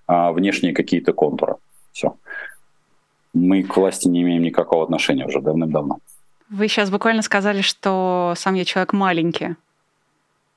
а, 0.07 0.31
внешние 0.31 0.73
какие-то 0.73 1.13
контуры. 1.13 1.55
Все. 1.91 2.15
Мы 3.33 3.63
к 3.63 3.75
власти 3.77 4.07
не 4.07 4.21
имеем 4.21 4.43
никакого 4.43 4.83
отношения 4.83 5.25
уже 5.25 5.41
давным-давно. 5.41 5.97
Вы 6.49 6.67
сейчас 6.67 6.89
буквально 6.89 7.23
сказали, 7.23 7.61
что 7.61 8.33
сам 8.37 8.53
я 8.53 8.63
человек 8.63 8.93
маленький. 8.93 9.55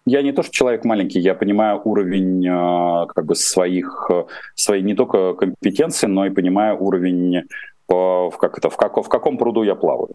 Я 0.05 0.22
не 0.22 0.32
то, 0.32 0.42
что 0.44 0.53
человек 0.53 0.84
маленький, 0.84 1.18
я 1.18 1.34
понимаю 1.34 1.80
уровень 1.84 2.47
а, 2.49 3.07
как 3.07 3.24
бы 3.26 3.34
своих, 3.34 4.09
своей 4.55 4.84
не 4.84 4.94
только 4.94 5.34
компетенции, 5.34 6.07
но 6.07 6.26
и 6.26 6.30
понимаю 6.30 6.80
уровень 6.80 7.42
по, 7.87 8.30
в, 8.30 8.39
как 8.39 8.59
это, 8.59 8.70
в, 8.70 8.76
как, 8.76 8.97
в 8.97 9.09
каком 9.09 9.39
пруду 9.39 9.62
я 9.62 9.74
плаваю. 9.74 10.14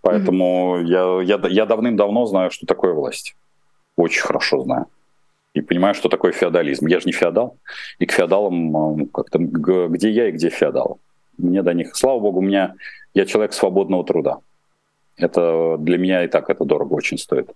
Поэтому 0.00 0.78
mm-hmm. 0.78 1.22
я, 1.24 1.36
я, 1.36 1.48
я 1.48 1.66
давным-давно 1.66 2.26
знаю, 2.26 2.50
что 2.50 2.66
такое 2.66 2.92
власть. 2.92 3.36
Очень 3.96 4.22
хорошо 4.22 4.62
знаю. 4.62 4.86
И 5.54 5.60
понимаю, 5.60 5.94
что 5.94 6.08
такое 6.08 6.32
феодализм. 6.32 6.86
Я 6.86 7.00
же 7.00 7.06
не 7.06 7.12
феодал. 7.12 7.56
И 7.98 8.06
к 8.06 8.12
феодалам 8.12 9.06
как-то 9.06 9.38
где 9.38 10.10
я 10.10 10.28
и 10.28 10.32
где 10.32 10.50
феодал. 10.50 10.98
Мне 11.38 11.62
до 11.62 11.74
них, 11.74 11.94
слава 11.96 12.20
богу, 12.20 12.38
у 12.38 12.42
меня 12.42 12.74
я 13.14 13.24
человек 13.24 13.52
свободного 13.52 14.04
труда. 14.04 14.38
Это 15.16 15.76
для 15.78 15.98
меня 15.98 16.24
и 16.24 16.28
так 16.28 16.50
это 16.50 16.64
дорого 16.64 16.94
очень 16.94 17.18
стоит. 17.18 17.50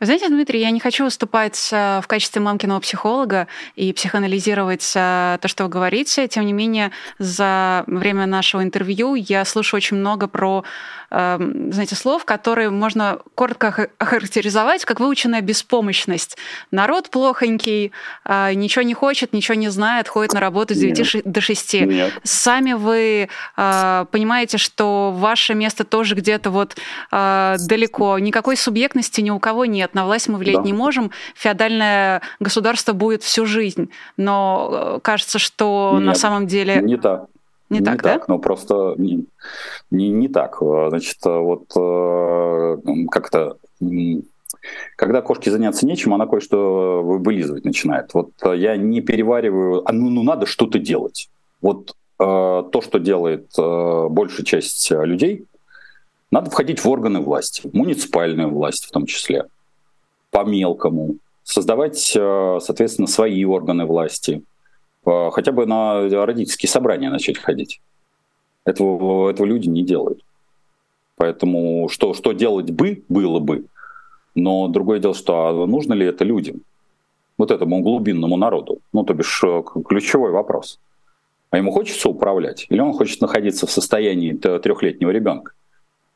Вы 0.00 0.06
знаете, 0.06 0.28
Дмитрий, 0.28 0.60
я 0.60 0.70
не 0.70 0.80
хочу 0.80 1.04
выступать 1.04 1.70
э, 1.72 2.00
в 2.02 2.06
качестве 2.06 2.40
мамкиного 2.40 2.80
психолога 2.80 3.48
и 3.76 3.92
психоанализировать 3.92 4.92
э, 4.94 5.38
то, 5.40 5.48
что 5.48 5.64
вы 5.64 5.70
говорите. 5.70 6.28
Тем 6.28 6.46
не 6.46 6.52
менее, 6.52 6.90
за 7.18 7.84
время 7.86 8.26
нашего 8.26 8.62
интервью 8.62 9.14
я 9.14 9.44
слышу 9.44 9.76
очень 9.76 9.96
много 9.96 10.28
про 10.28 10.64
знаете, 11.12 11.94
слов, 11.94 12.24
которые 12.24 12.70
можно 12.70 13.18
коротко 13.34 13.88
охарактеризовать 13.98 14.84
как 14.86 14.98
выученная 14.98 15.42
беспомощность. 15.42 16.38
Народ 16.70 17.10
плохонький, 17.10 17.92
э, 18.24 18.54
ничего 18.54 18.82
не 18.82 18.94
хочет, 18.94 19.34
ничего 19.34 19.54
не 19.54 19.68
знает, 19.68 20.08
ходит 20.08 20.32
на 20.32 20.40
работу 20.40 20.74
с 20.74 20.78
9 20.78 21.14
Нет. 21.14 21.22
до 21.24 21.40
6. 21.40 21.74
Нет. 21.82 22.12
Сами 22.22 22.72
вы 22.72 23.28
э, 23.56 24.06
понимаете, 24.10 24.56
что 24.56 25.12
ваше 25.14 25.54
место 25.54 25.84
тоже 25.84 26.14
где-то 26.14 26.50
вот 26.50 26.76
э, 27.10 27.56
далеко. 27.68 28.18
Никакой 28.18 28.56
субъектности 28.56 29.20
ни 29.20 29.30
у 29.30 29.38
кого 29.38 29.66
нет. 29.66 29.94
На 29.94 30.06
власть 30.06 30.28
мы 30.28 30.38
влиять 30.38 30.62
да. 30.62 30.62
не 30.62 30.72
можем. 30.72 31.10
Феодальное 31.34 32.22
государство 32.40 32.94
будет 32.94 33.22
всю 33.22 33.44
жизнь. 33.44 33.90
Но 34.16 34.98
кажется, 35.02 35.38
что 35.38 35.92
Нет, 35.96 36.06
на 36.06 36.14
самом 36.14 36.46
деле... 36.46 36.80
Не 36.80 36.96
так. 36.96 37.26
Не, 37.72 37.78
не 37.78 37.84
так, 37.84 38.02
так, 38.02 38.20
да? 38.20 38.24
ну 38.28 38.38
просто 38.38 38.94
не, 38.98 39.24
не, 39.90 40.10
не 40.10 40.28
так. 40.28 40.58
Значит, 40.60 41.18
вот 41.24 41.64
э, 41.76 42.76
как-то 43.10 43.56
когда 44.96 45.22
кошке 45.22 45.50
заняться 45.50 45.86
нечем, 45.86 46.14
она 46.14 46.26
кое-что 46.26 47.02
вылизывать 47.02 47.64
начинает. 47.64 48.14
Вот 48.14 48.30
э, 48.42 48.56
я 48.56 48.76
не 48.76 49.00
перевариваю, 49.00 49.82
а 49.88 49.92
ну, 49.92 50.08
ну 50.10 50.22
надо 50.22 50.46
что-то 50.46 50.78
делать. 50.78 51.28
Вот 51.60 51.90
э, 51.90 52.24
то, 52.24 52.80
что 52.80 52.98
делает 52.98 53.48
э, 53.58 54.06
большая 54.08 54.44
часть 54.46 54.90
людей, 54.90 55.46
надо 56.30 56.50
входить 56.50 56.80
в 56.80 56.88
органы 56.88 57.20
власти, 57.20 57.68
муниципальную 57.72 58.48
власть 58.50 58.86
в 58.86 58.90
том 58.90 59.06
числе, 59.06 59.46
по 60.30 60.44
мелкому, 60.44 61.16
создавать, 61.44 62.12
э, 62.16 62.58
соответственно, 62.62 63.06
свои 63.06 63.44
органы 63.44 63.84
власти, 63.84 64.42
хотя 65.04 65.52
бы 65.52 65.66
на 65.66 66.08
родительские 66.24 66.70
собрания 66.70 67.10
начать 67.10 67.38
ходить. 67.38 67.80
Этого, 68.64 69.30
этого 69.30 69.46
люди 69.46 69.68
не 69.68 69.82
делают. 69.82 70.24
Поэтому 71.16 71.88
что, 71.88 72.14
что 72.14 72.32
делать 72.32 72.70
бы, 72.70 73.02
было 73.08 73.38
бы. 73.38 73.66
Но 74.34 74.68
другое 74.68 74.98
дело, 74.98 75.14
что 75.14 75.48
а 75.48 75.66
нужно 75.66 75.94
ли 75.94 76.06
это 76.06 76.24
людям? 76.24 76.62
Вот 77.38 77.50
этому 77.50 77.80
глубинному 77.80 78.36
народу. 78.36 78.78
Ну, 78.92 79.04
то 79.04 79.14
бишь, 79.14 79.42
э, 79.44 79.62
ключевой 79.88 80.30
вопрос. 80.30 80.78
А 81.50 81.58
ему 81.58 81.70
хочется 81.70 82.08
управлять? 82.08 82.66
Или 82.70 82.80
он 82.80 82.92
хочет 82.92 83.20
находиться 83.20 83.66
в 83.66 83.70
состоянии 83.70 84.32
трехлетнего 84.32 85.10
ребенка? 85.10 85.52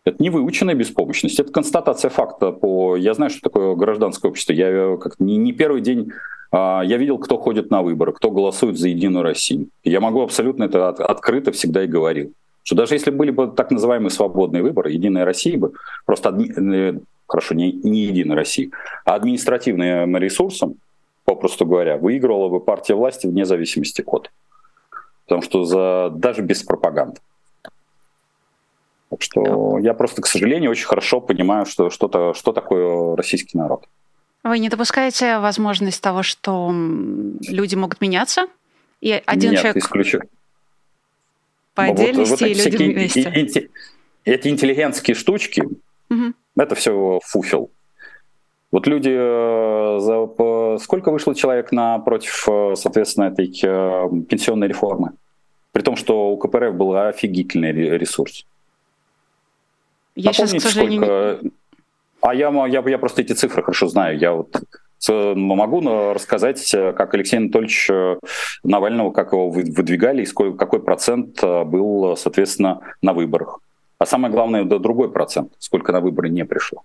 Это 0.05 0.23
не 0.23 0.31
выученная 0.31 0.75
беспомощность, 0.75 1.41
это 1.41 1.53
констатация 1.53 2.11
факта. 2.11 2.53
По... 2.53 2.97
Я 2.97 3.13
знаю, 3.15 3.31
что 3.31 3.43
такое 3.43 3.75
гражданское 3.75 4.29
общество. 4.29 4.53
Я 4.53 4.69
э, 4.69 4.97
как 4.99 5.19
не, 5.19 5.37
не 5.37 5.53
первый 5.53 5.81
день 5.81 6.13
я 6.57 6.97
видел, 6.97 7.19
кто 7.19 7.39
ходит 7.39 7.71
на 7.71 7.83
выборы, 7.83 8.13
кто 8.13 8.31
голосует 8.31 8.79
за 8.79 8.89
Единую 8.89 9.23
Россию. 9.23 9.69
я 9.85 10.01
могу 10.01 10.23
абсолютно 10.23 10.65
это 10.65 10.89
открыто 10.89 11.53
всегда 11.53 11.85
и 11.85 11.87
говорил. 11.87 12.33
Что 12.63 12.77
даже 12.77 12.95
если 12.95 13.11
были 13.11 13.31
бы 13.31 13.49
так 13.49 13.71
называемые 13.71 14.11
свободные 14.11 14.63
выборы, 14.63 14.91
Единая 14.91 15.25
Россия 15.25 15.59
бы 15.59 15.73
просто, 16.05 16.31
адми... 16.31 16.51
Э, 16.57 16.99
хорошо, 17.27 17.55
не, 17.55 17.73
не 17.73 18.01
Единая 18.07 18.37
Россия, 18.37 18.71
а 19.05 19.15
административным 19.15 20.17
ресурсом, 20.17 20.77
попросту 21.25 21.65
говоря, 21.67 21.97
выигрывала 21.97 22.49
бы 22.49 22.61
партия 22.61 22.95
власти 22.95 23.27
вне 23.27 23.45
зависимости 23.45 24.03
от. 24.07 24.31
Потому 25.25 25.43
что 25.43 25.65
за... 25.65 26.11
даже 26.15 26.43
без 26.43 26.63
пропаганды. 26.63 27.21
Так 29.11 29.23
что 29.23 29.79
я 29.79 29.95
просто, 29.95 30.23
к 30.23 30.27
сожалению, 30.27 30.71
очень 30.71 30.87
хорошо 30.87 31.21
понимаю, 31.21 31.67
что, 31.67 31.91
что, 31.91 32.35
что 32.35 32.53
такое 32.53 33.17
российский 33.17 33.57
народ. 33.57 33.87
Вы 34.47 34.61
не 34.61 34.69
допускаете 34.69 35.39
возможность 35.39 36.01
того, 36.01 36.23
что 36.23 36.71
люди 36.73 37.75
могут 37.75 38.01
меняться? 38.01 38.47
И 39.01 39.11
один 39.27 39.51
Нет, 39.51 39.61
человек 39.61 39.83
исключу. 39.83 40.21
по 41.75 41.83
отдельности 41.83 42.31
вот, 42.31 42.41
вот 42.41 42.49
и 42.49 42.55
люди 42.55 42.85
вместе? 42.85 43.71
Эти 44.25 44.49
интеллигентские 44.49 45.17
штучки, 45.17 45.65
угу. 46.11 46.33
это 46.57 46.75
все 46.77 47.19
фуфел. 47.25 47.71
Вот 48.71 48.87
люди, 48.87 49.11
э, 49.13 50.01
за, 50.01 50.79
сколько 50.79 51.11
вышло 51.11 51.35
человек 51.35 51.73
напротив, 51.73 52.49
э, 52.49 52.75
соответственно, 52.77 53.25
этой 53.25 53.47
э, 53.49 54.09
пенсионной 54.29 54.69
реформы? 54.69 55.13
При 55.73 55.83
том, 55.83 55.97
что 55.97 56.31
у 56.31 56.37
КПРФ 56.37 56.75
был 56.75 56.97
офигительный 56.97 57.73
ресурс. 57.73 58.47
Я 60.15 60.31
Напомните, 60.31 60.61
сейчас, 60.61 60.63
к 60.63 60.73
сожалению, 60.73 61.03
сколько... 61.03 61.51
А 62.27 62.35
я, 62.35 62.51
я, 62.67 62.83
я 62.85 62.99
просто 62.99 63.23
эти 63.23 63.35
цифры 63.35 63.63
хорошо 63.63 63.87
знаю. 63.87 64.19
Я 64.19 64.33
вот 64.33 64.61
могу 65.09 65.81
рассказать, 66.13 66.69
как 66.73 67.15
Алексей 67.15 67.37
Анатольевич 67.37 67.89
э, 67.89 68.17
Навального, 68.65 69.13
как 69.13 69.33
его 69.33 69.49
выдвигали 69.49 70.23
и 70.23 70.27
сколько, 70.27 70.59
какой 70.59 70.83
процент 70.83 71.39
э, 71.45 71.63
был, 71.63 72.17
соответственно, 72.17 72.81
на 73.01 73.13
выборах. 73.13 73.61
А 74.01 74.07
самое 74.07 74.33
главное, 74.33 74.65
да, 74.65 74.81
другой 74.81 75.13
процент, 75.13 75.53
сколько 75.61 75.93
на 75.93 76.01
выборы 76.01 76.29
не 76.29 76.45
пришло. 76.45 76.83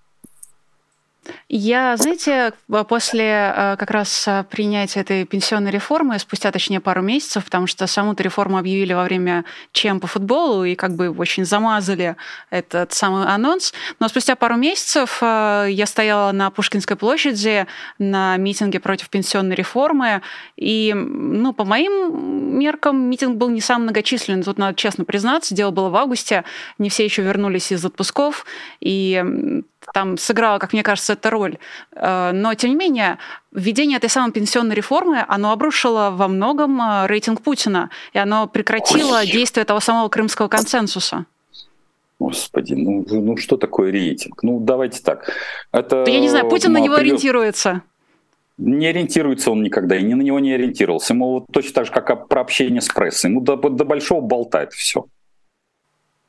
Я, 1.49 1.97
знаете, 1.97 2.53
после 2.88 3.53
э, 3.55 3.76
как 3.78 3.91
раз 3.91 4.28
э, 4.28 4.43
принятия 4.49 5.01
этой 5.01 5.26
пенсионной 5.26 5.69
реформы, 5.69 6.17
спустя, 6.17 6.51
точнее, 6.51 6.80
пару 6.80 7.01
месяцев, 7.01 7.45
потому 7.45 7.67
что 7.67 7.86
саму-то 7.86 8.24
реформу 8.24 8.57
объявили 8.57 8.93
во 8.93 9.03
время 9.03 9.45
чем 9.72 9.99
по 9.99 10.07
футболу 10.07 10.63
и 10.63 10.76
как 10.76 10.95
бы 10.95 11.09
очень 11.11 11.45
замазали 11.45 12.15
этот 12.49 12.93
самый 12.93 13.28
анонс, 13.28 13.74
но 13.99 14.07
спустя 14.07 14.36
пару 14.36 14.55
месяцев 14.55 15.22
я 15.22 15.86
стояла 15.86 16.32
на 16.32 16.49
Пушкинской 16.49 16.97
площади 16.97 17.67
на 17.99 18.38
митинге 18.38 18.80
против 18.80 19.09
пенсионной 19.09 19.55
реформы, 19.55 20.22
и, 20.55 20.93
ну, 20.95 21.53
по 21.53 21.65
моим 21.65 22.57
меркам, 22.59 22.97
митинг 23.09 23.38
был 23.38 23.49
не 23.49 23.61
самый 23.61 23.84
многочисленный, 23.84 24.43
тут 24.43 24.57
надо 24.57 24.76
честно 24.76 25.05
признаться, 25.05 25.53
дело 25.53 25.72
было 25.72 25.89
в 25.89 25.95
августе, 25.95 26.45
не 26.78 26.89
все 26.89 27.05
еще 27.05 27.22
вернулись 27.22 27.72
из 27.72 27.86
отпусков, 27.86 28.45
и 28.80 29.61
там 29.94 30.18
сыграла, 30.18 30.60
как 30.60 30.74
мне 30.74 30.84
кажется, 30.84 31.14
эта 31.14 31.30
роль. 31.30 31.58
Э, 31.94 32.32
но, 32.34 32.54
тем 32.54 32.72
не 32.72 32.76
менее, 32.76 33.18
введение 33.52 33.98
этой 33.98 34.10
самой 34.10 34.32
пенсионной 34.32 34.76
реформы, 34.76 35.24
оно 35.28 35.52
обрушило 35.52 36.12
во 36.12 36.28
многом 36.28 36.82
э, 36.82 37.08
рейтинг 37.08 37.42
Путина, 37.42 37.90
и 38.14 38.20
оно 38.20 38.48
прекратило 38.48 39.20
Ой. 39.20 39.28
действие 39.28 39.66
того 39.66 39.80
самого 39.80 40.10
крымского 40.10 40.48
консенсуса. 40.48 41.26
Господи, 42.20 42.74
ну, 42.76 43.04
ну 43.10 43.36
что 43.38 43.58
такое 43.58 43.92
рейтинг? 43.92 44.44
Ну 44.44 44.60
давайте 44.60 45.02
так. 45.02 45.32
Это, 45.72 46.04
Я 46.08 46.20
не 46.20 46.30
знаю, 46.30 46.48
Путин 46.50 46.72
ну, 46.72 46.80
на 46.80 46.84
него 46.84 46.96
при... 46.96 47.02
ориентируется. 47.02 47.82
Не 48.58 48.86
ориентируется 48.88 49.50
он 49.50 49.64
никогда, 49.64 49.98
и 49.98 50.04
ни 50.04 50.14
на 50.14 50.22
него 50.22 50.40
не 50.40 50.54
ориентировался. 50.54 51.14
Ему 51.14 51.32
вот 51.32 51.46
точно 51.52 51.74
так 51.74 51.86
же, 51.88 51.92
как 51.92 52.28
про 52.28 52.42
общение 52.42 52.82
с 52.82 52.90
прессой. 52.90 53.32
Ну 53.32 53.42
до, 53.42 53.56
до 53.56 53.86
большого 53.86 54.22
болтает 54.22 54.74
все. 54.74 55.08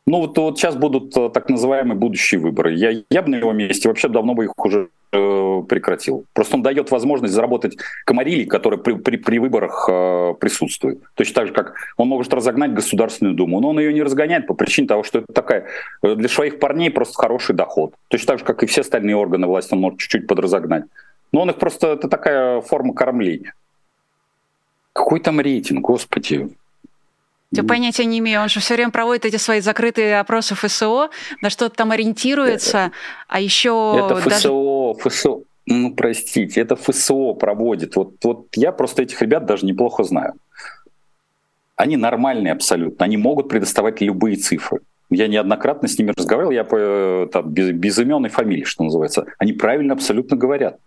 Ну 0.07 0.19
вот, 0.19 0.37
вот 0.37 0.59
сейчас 0.59 0.75
будут 0.75 1.17
э, 1.17 1.31
так 1.33 1.49
называемые 1.49 1.97
будущие 1.97 2.41
выборы. 2.41 2.75
Я, 2.75 3.03
я 3.09 3.23
бы 3.23 3.31
на 3.31 3.37
его 3.37 3.53
месте 3.53 3.89
вообще 3.89 4.09
давно 4.09 4.35
бы 4.35 4.45
их 4.45 4.53
уже 4.59 4.89
э, 5.13 5.63
прекратил. 5.69 6.25
Просто 6.33 6.57
он 6.57 6.63
дает 6.63 6.91
возможность 6.91 7.33
заработать 7.33 7.77
комарили, 8.05 8.45
которые 8.45 8.81
при, 8.81 8.95
при, 8.95 9.17
при 9.17 9.39
выборах 9.39 9.89
э, 9.89 10.35
присутствуют. 10.41 11.03
Точно 11.15 11.35
так 11.35 11.47
же, 11.47 11.53
как 11.53 11.75
он 11.97 12.09
может 12.09 12.35
разогнать 12.35 12.75
Государственную 12.75 13.37
Думу, 13.37 13.61
но 13.61 13.71
он 13.71 13.79
ее 13.79 13.93
не 13.93 14.03
разгоняет 14.03 14.49
по 14.49 14.55
причине 14.55 14.89
того, 14.89 15.05
что 15.05 15.21
это 15.21 15.33
такая 15.33 15.67
э, 16.03 16.17
для 16.17 16.29
своих 16.29 16.59
парней 16.59 16.91
просто 16.91 17.15
хороший 17.15 17.55
доход. 17.55 17.95
Точно 18.09 18.27
так 18.27 18.39
же, 18.41 18.45
как 18.45 18.65
и 18.65 18.67
все 18.67 18.81
остальные 18.81 19.15
органы 19.15 19.47
власти, 19.47 19.73
он 19.73 19.81
может 19.81 20.01
чуть-чуть 20.01 20.27
подразогнать. 20.27 20.85
Но 21.31 21.43
он 21.43 21.51
их 21.51 21.57
просто, 21.57 21.93
это 21.93 22.09
такая 22.09 22.61
форма 22.61 22.93
кормления. 22.93 23.55
Какой 24.93 25.21
там 25.21 25.41
рейтинг, 25.41 25.81
господи. 25.81 26.51
Я 27.53 27.65
понятия 27.65 28.07
не 28.07 28.19
имею. 28.19 28.41
Он 28.41 28.49
же 28.49 28.61
все 28.61 28.75
время 28.75 28.91
проводит 28.91 29.27
эти 29.27 29.37
свои 29.37 29.61
закрытые 29.61 30.19
опросы 30.19 30.55
ФСО, 30.55 31.11
на 31.43 31.51
что-то 31.51 31.77
там 31.77 31.91
ориентируется, 31.91 32.93
а 33.29 33.41
еще... 33.41 33.95
Это 33.97 34.17
ФСО, 34.17 34.29
даже... 34.31 35.09
ФСО. 35.09 35.43
Ну, 35.67 35.95
простите, 35.95 36.61
это 36.61 36.77
ФСО 36.77 37.35
проводит. 37.35 37.95
Вот, 37.95 38.15
вот 38.25 38.47
я 38.57 38.73
просто 38.73 39.03
этих 39.03 39.21
ребят 39.21 39.45
даже 39.45 39.67
неплохо 39.67 40.03
знаю. 40.03 40.33
Они 41.77 41.97
нормальные 41.97 42.53
абсолютно. 42.53 43.05
Они 43.05 43.19
могут 43.19 43.49
предоставать 43.49 44.01
любые 44.01 44.37
цифры. 44.37 44.81
Я 45.11 45.29
неоднократно 45.29 45.89
с 45.89 45.99
ними 45.99 46.15
разговаривал, 46.17 46.53
я 46.53 46.65
по, 46.65 47.29
там, 47.31 47.51
без, 47.51 47.71
без 47.73 47.99
имен 47.99 48.25
и 48.25 48.31
фамилий, 48.31 48.65
что 48.65 48.83
называется. 48.83 49.27
Они 49.39 49.53
правильно 49.53 49.93
абсолютно 49.93 50.39
говорят. 50.39 50.79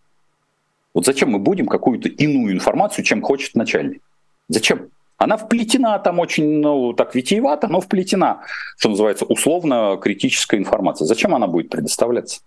Вот 0.96 1.06
зачем 1.06 1.30
мы 1.30 1.38
будем 1.38 1.68
какую-то 1.68 2.10
иную 2.10 2.54
информацию, 2.54 3.06
чем 3.06 3.22
хочет 3.22 3.54
начальник? 3.54 4.02
Зачем? 4.50 4.90
Она 5.18 5.38
вплетена 5.38 5.98
там 6.00 6.20
очень, 6.20 6.60
ну, 6.60 6.94
так 6.94 7.16
витиевато, 7.16 7.68
но 7.68 7.80
вплетена, 7.80 8.42
что 8.78 8.90
называется, 8.90 9.26
условно 9.26 9.98
критическая 10.02 10.58
информация. 10.58 11.06
Зачем 11.06 11.34
она 11.34 11.48
будет 11.48 11.70
предоставляться? 11.70 12.42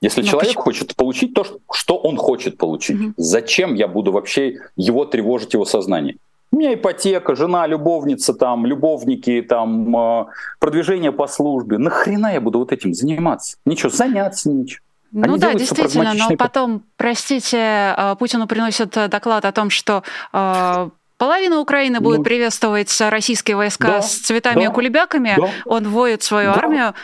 Если 0.00 0.22
но 0.22 0.24
ну, 0.24 0.30
человек 0.30 0.48
почему? 0.48 0.62
хочет 0.64 0.96
получить 0.96 1.34
то, 1.34 1.44
что 1.72 1.96
он 1.96 2.16
хочет 2.16 2.56
получить, 2.56 3.00
угу. 3.00 3.12
зачем 3.16 3.74
я 3.74 3.86
буду 3.86 4.12
вообще 4.12 4.58
его 4.76 5.04
тревожить, 5.04 5.52
его 5.52 5.64
сознание? 5.64 6.16
У 6.52 6.56
меня 6.56 6.74
ипотека, 6.74 7.36
жена, 7.36 7.66
любовница, 7.66 8.34
там, 8.34 8.66
любовники, 8.66 9.40
там, 9.42 9.96
э, 9.96 10.26
продвижение 10.58 11.12
по 11.12 11.28
службе. 11.28 11.78
Нахрена 11.78 12.32
я 12.32 12.40
буду 12.40 12.58
вот 12.58 12.72
этим 12.72 12.92
заниматься? 12.92 13.56
Ничего, 13.64 13.90
заняться 13.90 14.50
ничего. 14.50 14.82
Ну 15.12 15.24
Они 15.24 15.38
да, 15.38 15.54
действительно, 15.54 16.14
но 16.14 16.36
потом, 16.36 16.84
простите, 16.96 17.94
э, 17.96 18.16
Путину 18.16 18.46
приносят 18.46 18.96
э, 18.96 19.08
доклад 19.08 19.44
о 19.44 19.50
том, 19.50 19.68
что 19.68 20.04
э, 20.32 20.88
половина 21.18 21.58
Украины 21.58 22.00
будет 22.00 22.18
ну, 22.18 22.24
приветствовать 22.24 22.96
российские 23.00 23.56
войска 23.56 23.88
да, 23.88 24.02
с 24.02 24.18
цветами 24.18 24.64
да, 24.66 24.70
и 24.70 24.72
кулебяками, 24.74 25.34
да, 25.36 25.48
он 25.64 25.88
воет 25.88 26.22
свою 26.22 26.52
да. 26.52 26.58
армию, 26.58 26.94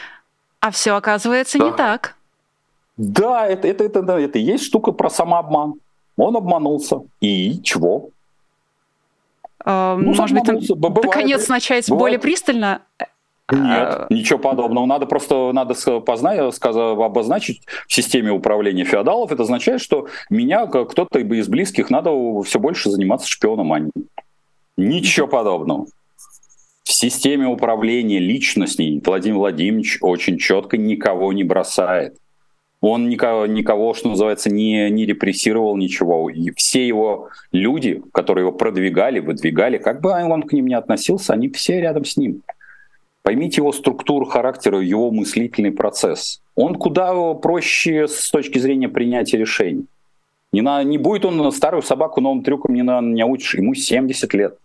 а 0.61 0.71
все 0.71 0.95
оказывается 0.95 1.59
да. 1.59 1.65
не 1.65 1.73
так. 1.73 2.15
Да, 2.97 3.47
это, 3.47 3.67
это, 3.67 3.83
это, 3.85 3.99
это, 3.99 4.13
это 4.13 4.39
и 4.39 4.43
есть 4.43 4.65
штука 4.65 4.93
про 4.93 5.11
самообман. 5.11 5.75
Он 6.17 6.37
обманулся. 6.37 7.01
И 7.21 7.61
чего? 7.63 8.11
ну, 9.65 10.15
может 10.15 10.39
быть, 10.39 10.71
наконец 11.05 11.49
начать 11.49 11.89
бывает. 11.89 12.01
более 12.01 12.19
пристально 12.21 12.83
нет, 13.53 13.63
а, 13.63 14.07
ничего 14.11 14.39
подобного. 14.41 14.87
Надо 14.87 15.07
просто 15.07 15.53
надо 15.53 15.75
познать, 16.01 16.55
сказать, 16.55 16.99
обозначить 16.99 17.63
в 17.87 17.93
системе 17.93 18.33
управления 18.33 18.85
феодалов. 18.85 19.31
Это 19.31 19.45
означает, 19.45 19.81
что 19.81 20.09
меня, 20.31 20.67
кто-то 20.67 21.19
из 21.21 21.49
близких, 21.49 21.91
надо 21.91 22.11
все 22.43 22.59
больше 22.59 22.91
заниматься 22.91 23.29
шпионом, 23.29 23.73
а 23.73 23.81
Ничего 24.77 25.27
подобного. 25.27 25.87
В 26.85 26.93
системе 26.93 27.47
управления 27.47 28.19
личностей 28.19 29.01
Владимир 29.05 29.39
Владимирович 29.39 29.99
очень 30.03 30.39
четко 30.39 30.77
никого 30.77 31.33
не 31.33 31.45
бросает. 31.45 32.17
Он 32.81 33.09
никого, 33.09 33.47
никого 33.47 33.95
что 33.95 34.11
называется, 34.11 34.51
не, 34.51 34.91
не 34.91 35.07
репрессировал 35.07 35.77
ничего. 35.77 36.31
И 36.31 36.51
все 36.51 36.87
его 36.87 37.31
люди, 37.53 38.03
которые 38.13 38.45
его 38.47 38.53
продвигали, 38.53 39.19
выдвигали, 39.19 39.79
как 39.79 40.01
бы 40.01 40.11
он 40.11 40.43
к 40.43 40.53
ним 40.53 40.67
не 40.67 40.75
относился, 40.75 41.33
они 41.33 41.49
все 41.49 41.81
рядом 41.81 42.05
с 42.05 42.17
ним. 42.17 42.43
Поймите 43.27 43.61
его 43.61 43.73
структуру 43.73 44.25
характера, 44.25 44.79
его 44.79 45.11
мыслительный 45.11 45.73
процесс. 45.73 46.41
Он 46.55 46.77
куда 46.77 47.13
проще 47.35 48.07
с 48.07 48.31
точки 48.31 48.61
зрения 48.61 48.89
принятия 48.89 49.37
решений. 49.37 49.87
Не, 50.53 50.61
на, 50.61 50.85
не 50.85 50.97
будет 50.97 51.25
он 51.25 51.51
старую 51.51 51.83
собаку 51.83 52.21
новым 52.21 52.45
трюком 52.45 52.73
не, 52.73 52.83
на, 52.83 53.01
не 53.01 53.23
научишь. 53.23 53.57
Ему 53.57 53.75
70 53.75 54.33
лет. 54.33 54.57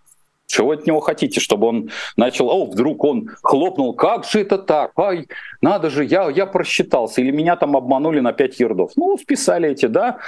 Чего 0.45 0.73
от 0.73 0.85
него 0.85 0.99
хотите? 0.99 1.39
Чтобы 1.39 1.65
он 1.65 1.89
начал, 2.17 2.49
о, 2.49 2.65
вдруг 2.67 3.03
он 3.03 3.31
хлопнул, 3.41 3.95
как 3.95 4.25
же 4.25 4.41
это 4.41 4.59
так? 4.59 4.91
Ай, 4.95 5.25
надо 5.63 5.89
же, 5.89 6.05
я, 6.05 6.29
я 6.29 6.45
просчитался. 6.45 7.21
Или 7.21 7.31
меня 7.31 7.55
там 7.55 7.75
обманули 7.75 8.19
на 8.19 8.31
5 8.31 8.59
ердов. 8.59 8.91
Ну, 8.95 9.17
списали 9.17 9.69
эти, 9.69 9.87
да. 9.87 10.19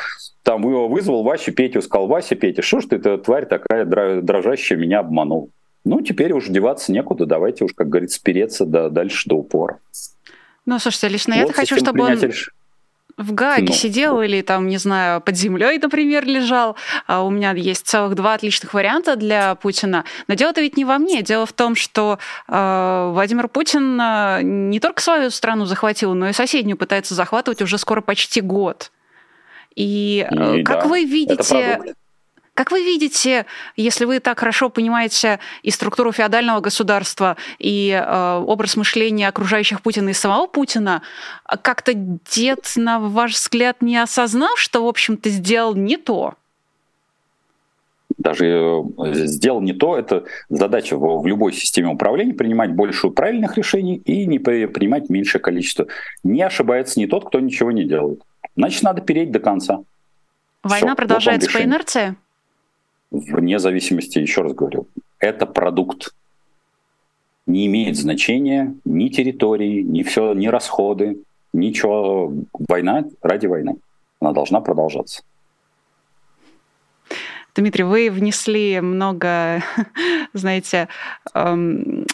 Там 0.42 0.64
вызвал 0.64 1.22
Вася 1.22 1.52
Петю, 1.52 1.84
сказал, 1.84 2.08
Вася 2.08 2.34
Петя, 2.34 2.64
что 2.64 2.80
ж 2.80 2.86
ты, 2.86 2.96
эта 2.96 3.20
тварь 3.20 3.46
такая 3.46 3.86
дрожащая, 3.86 4.80
меня 4.80 5.02
обманул. 5.02 5.52
Ну, 5.86 6.02
теперь 6.02 6.32
уж 6.34 6.48
деваться 6.48 6.92
некуда, 6.92 7.26
давайте 7.26 7.66
уж, 7.66 7.74
как 7.74 7.90
говорится, 7.90 8.18
спереться 8.18 8.66
до, 8.66 8.90
дальше 8.90 9.28
до 9.28 9.36
упора. 9.36 9.80
Ну, 10.66 10.80
слушайте, 10.80 11.10
лично 11.10 11.36
вот 11.36 11.48
я 11.48 11.54
хочу, 11.54 11.78
чтобы 11.78 12.04
он 12.04 12.18
в 13.18 13.34
Гааге 13.34 13.68
ну, 13.68 13.74
сидел 13.74 14.22
или 14.22 14.42
там, 14.42 14.68
не 14.68 14.78
знаю, 14.78 15.22
под 15.22 15.36
землей, 15.36 15.78
например, 15.78 16.26
лежал. 16.26 16.76
А 17.06 17.24
у 17.24 17.30
меня 17.30 17.52
есть 17.52 17.86
целых 17.86 18.16
два 18.16 18.34
отличных 18.34 18.74
варианта 18.74 19.16
для 19.16 19.56
Путина. 19.56 20.04
Но 20.28 20.34
дело-то 20.34 20.62
ведь 20.62 20.78
не 20.78 20.86
во 20.86 20.98
мне. 20.98 21.22
Дело 21.22 21.46
в 21.46 21.54
том, 21.54 21.76
что 21.76 22.18
э, 22.48 23.10
Владимир 23.14 23.50
Путин 23.50 24.00
э, 24.02 24.42
не 24.42 24.80
только 24.80 25.02
свою 25.02 25.30
страну 25.30 25.66
захватил, 25.66 26.16
но 26.16 26.30
и 26.30 26.34
соседнюю 26.34 26.78
пытается 26.78 27.14
захватывать 27.14 27.62
уже 27.62 27.78
скоро 27.78 28.02
почти 28.02 28.42
год. 28.42 28.92
И, 29.76 30.28
э, 30.30 30.60
и 30.60 30.64
как 30.64 30.82
да, 30.82 30.88
вы 30.88 31.04
видите 31.04 31.96
как 32.54 32.72
вы 32.72 32.84
видите, 32.84 33.46
если 33.76 34.06
вы 34.06 34.20
так 34.20 34.40
хорошо 34.40 34.70
понимаете 34.70 35.40
и 35.64 35.72
структуру 35.72 36.12
феодального 36.12 36.60
государства, 36.60 37.36
и 37.58 37.90
э, 37.90 38.44
образ 38.46 38.76
мышления 38.76 39.28
окружающих 39.28 39.82
Путина 39.82 40.10
и 40.10 40.14
самого 40.14 40.48
Путина, 40.48 41.02
как-то 41.62 41.94
дед, 41.94 42.72
на 42.76 43.00
ваш 43.00 43.34
взгляд, 43.34 43.82
не 43.82 43.98
осознал, 43.98 44.56
что, 44.56 44.86
в 44.86 44.88
общем-то, 44.88 45.30
сделал 45.30 45.76
не 45.76 45.98
то? 45.98 46.36
даже 48.18 48.46
э, 48.46 49.14
сделал 49.26 49.62
не 49.62 49.74
то, 49.74 49.98
это 49.98 50.24
задача 50.50 50.98
в, 50.98 51.22
в 51.22 51.28
любой 51.28 51.54
системе 51.54 51.90
управления 51.90 52.34
принимать 52.34 52.72
больше 52.72 53.10
правильных 53.10 53.58
решений 53.58 53.98
и 53.98 54.26
не 54.26 54.40
принимать 54.40 55.10
меньшее 55.10 55.42
количество. 55.42 55.88
Не 56.24 56.42
ошибается 56.42 57.00
не 57.00 57.08
тот, 57.08 57.28
кто 57.28 57.40
ничего 57.40 57.72
не 57.72 57.84
делает. 57.84 58.22
Значит, 58.56 58.84
надо 58.84 59.02
переть 59.02 59.32
до 59.32 59.40
конца. 59.40 59.80
Война 60.64 60.88
Все, 60.88 60.96
продолжается 60.96 61.52
по 61.52 61.62
инерции? 61.62 62.16
Вне 63.14 63.60
зависимости, 63.60 64.20
еще 64.20 64.42
раз 64.42 64.54
говорю, 64.54 64.88
это 65.20 65.46
продукт. 65.46 66.14
Не 67.46 67.68
имеет 67.68 67.96
значения 67.98 68.76
ни 68.86 69.10
территории, 69.10 69.82
ни 69.82 70.04
все, 70.04 70.34
ни 70.34 70.48
расходы, 70.48 71.20
ничего. 71.54 72.34
Война 72.68 73.06
ради 73.22 73.48
войны. 73.48 73.76
Она 74.20 74.32
должна 74.32 74.62
продолжаться. 74.62 75.24
Дмитрий, 77.56 77.84
вы 77.84 78.10
внесли 78.10 78.82
много, 78.82 79.64
знаете, 80.34 80.88
эм, 81.36 82.08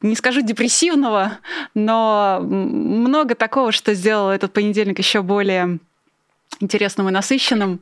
не 0.00 0.16
скажу 0.16 0.40
депрессивного, 0.40 1.38
но 1.74 2.40
много 2.42 3.34
такого, 3.36 3.70
что 3.70 3.94
сделало 3.94 4.32
этот 4.32 4.52
понедельник 4.52 4.98
еще 4.98 5.22
более 5.22 5.78
интересным 6.58 7.08
и 7.08 7.12
насыщенным. 7.12 7.80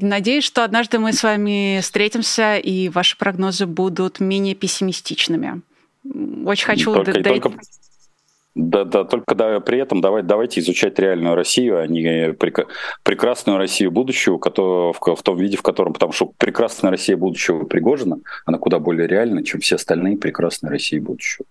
Надеюсь, 0.00 0.44
что 0.44 0.64
однажды 0.64 0.98
мы 0.98 1.12
с 1.12 1.22
вами 1.22 1.80
встретимся, 1.80 2.56
и 2.56 2.88
ваши 2.88 3.16
прогнозы 3.16 3.66
будут 3.66 4.20
менее 4.20 4.54
пессимистичными. 4.54 5.62
Очень 6.44 6.66
хочу... 6.66 6.94
Только, 6.94 7.12
да, 7.12 7.22
только, 7.22 7.52
да, 8.54 8.84
да, 8.84 9.04
только 9.04 9.34
да, 9.34 9.60
при 9.60 9.78
этом 9.78 10.00
давайте, 10.00 10.28
давайте 10.28 10.60
изучать 10.60 10.98
реальную 10.98 11.34
Россию, 11.34 11.80
а 11.80 11.86
не 11.86 12.32
прек, 12.32 12.68
прекрасную 13.02 13.58
Россию 13.58 13.90
будущего, 13.90 14.38
которая, 14.38 14.92
в, 14.92 15.00
в 15.00 15.22
том 15.22 15.36
виде, 15.36 15.56
в 15.56 15.62
котором... 15.62 15.92
Потому 15.92 16.12
что 16.12 16.32
прекрасная 16.38 16.90
Россия 16.90 17.16
будущего 17.16 17.64
Пригожина, 17.64 18.18
она 18.46 18.58
куда 18.58 18.78
более 18.78 19.06
реальна, 19.06 19.44
чем 19.44 19.60
все 19.60 19.76
остальные 19.76 20.18
прекрасные 20.18 20.70
России 20.70 20.98
будущего. 20.98 21.46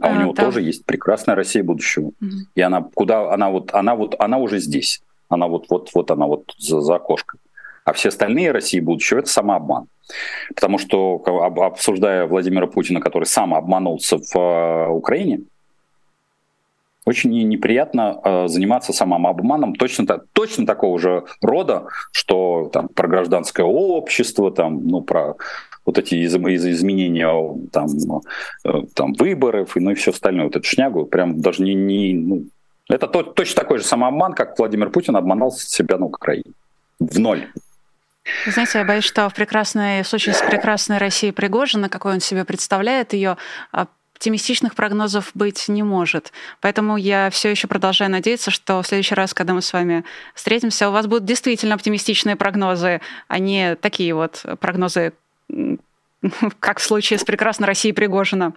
А, 0.00 0.08
а 0.08 0.16
у 0.16 0.20
него 0.20 0.32
да. 0.32 0.44
тоже 0.44 0.62
есть 0.62 0.84
прекрасная 0.84 1.36
Россия 1.36 1.62
будущего. 1.62 2.06
Угу. 2.20 2.30
И 2.54 2.60
она 2.60 2.82
куда... 2.94 3.32
Она 3.32 3.50
вот, 3.50 3.72
она 3.72 3.94
вот, 3.94 4.14
она 4.18 4.38
уже 4.38 4.58
здесь. 4.58 5.02
Она 5.28 5.46
вот, 5.46 5.66
вот, 5.70 5.90
вот 5.94 6.10
она 6.10 6.26
вот 6.26 6.54
за, 6.58 6.80
за 6.80 6.96
окошком. 6.96 7.40
А 7.84 7.92
все 7.92 8.08
остальные 8.08 8.52
России 8.52 8.80
будущего– 8.80 9.18
это 9.20 9.28
самообман. 9.28 9.86
Потому 10.54 10.78
что, 10.78 11.22
обсуждая 11.64 12.26
Владимира 12.26 12.66
Путина, 12.66 13.00
который 13.00 13.24
сам 13.24 13.54
обманулся 13.54 14.18
в 14.18 14.36
э, 14.36 14.88
Украине, 14.88 15.40
очень 17.04 17.30
неприятно 17.48 18.20
э, 18.22 18.48
заниматься 18.48 18.92
самообманом 18.92 19.74
точно, 19.74 20.06
точно 20.32 20.66
такого 20.66 20.98
же 20.98 21.24
рода, 21.40 21.86
что 22.12 22.70
там, 22.72 22.88
про 22.88 23.08
гражданское 23.08 23.64
общество, 23.64 24.52
там, 24.52 24.86
ну, 24.86 25.00
про 25.00 25.34
вот 25.84 25.98
эти 25.98 26.14
из, 26.14 26.34
из 26.36 26.66
изменения 26.66 27.28
там, 27.72 27.88
там 28.94 29.12
выборов 29.14 29.76
и 29.76 29.80
ну 29.80 29.90
и 29.90 29.94
все 29.94 30.12
остальное, 30.12 30.44
вот 30.44 30.54
эту 30.54 30.64
шнягу, 30.64 31.06
прям 31.06 31.40
даже 31.40 31.64
не, 31.64 31.74
не 31.74 32.14
ну, 32.14 32.44
это 32.88 33.08
то, 33.08 33.24
точно 33.24 33.62
такой 33.62 33.78
же 33.78 33.84
самообман, 33.84 34.34
как 34.34 34.56
Владимир 34.58 34.90
Путин 34.90 35.16
обманул 35.16 35.50
себя 35.50 35.98
на 35.98 36.06
Украине. 36.06 36.52
В 37.00 37.18
ноль. 37.18 37.48
Знаете, 38.46 38.78
я 38.78 38.84
боюсь, 38.84 39.04
что 39.04 39.28
в 39.28 39.34
прекрасной, 39.34 40.04
случае 40.04 40.34
с 40.34 40.42
прекрасной 40.42 40.98
Россией 40.98 41.32
Пригожина, 41.32 41.88
какой 41.88 42.14
он 42.14 42.20
себе 42.20 42.44
представляет 42.44 43.12
ее, 43.12 43.36
оптимистичных 44.22 44.76
прогнозов 44.76 45.32
быть 45.34 45.68
не 45.68 45.82
может. 45.82 46.32
Поэтому 46.60 46.96
я 46.96 47.30
все 47.30 47.50
еще 47.50 47.66
продолжаю 47.66 48.10
надеяться, 48.10 48.52
что 48.52 48.80
в 48.80 48.86
следующий 48.86 49.16
раз, 49.16 49.34
когда 49.34 49.52
мы 49.52 49.62
с 49.62 49.72
вами 49.72 50.04
встретимся, 50.34 50.88
у 50.88 50.92
вас 50.92 51.08
будут 51.08 51.24
действительно 51.24 51.74
оптимистичные 51.74 52.36
прогнозы, 52.36 53.00
а 53.26 53.38
не 53.40 53.74
такие 53.74 54.14
вот 54.14 54.44
прогнозы 54.60 55.12
как 56.60 56.78
в 56.78 56.82
случае 56.82 57.18
с 57.18 57.24
прекрасной 57.24 57.66
Россией 57.66 57.92
Пригожина. 57.92 58.52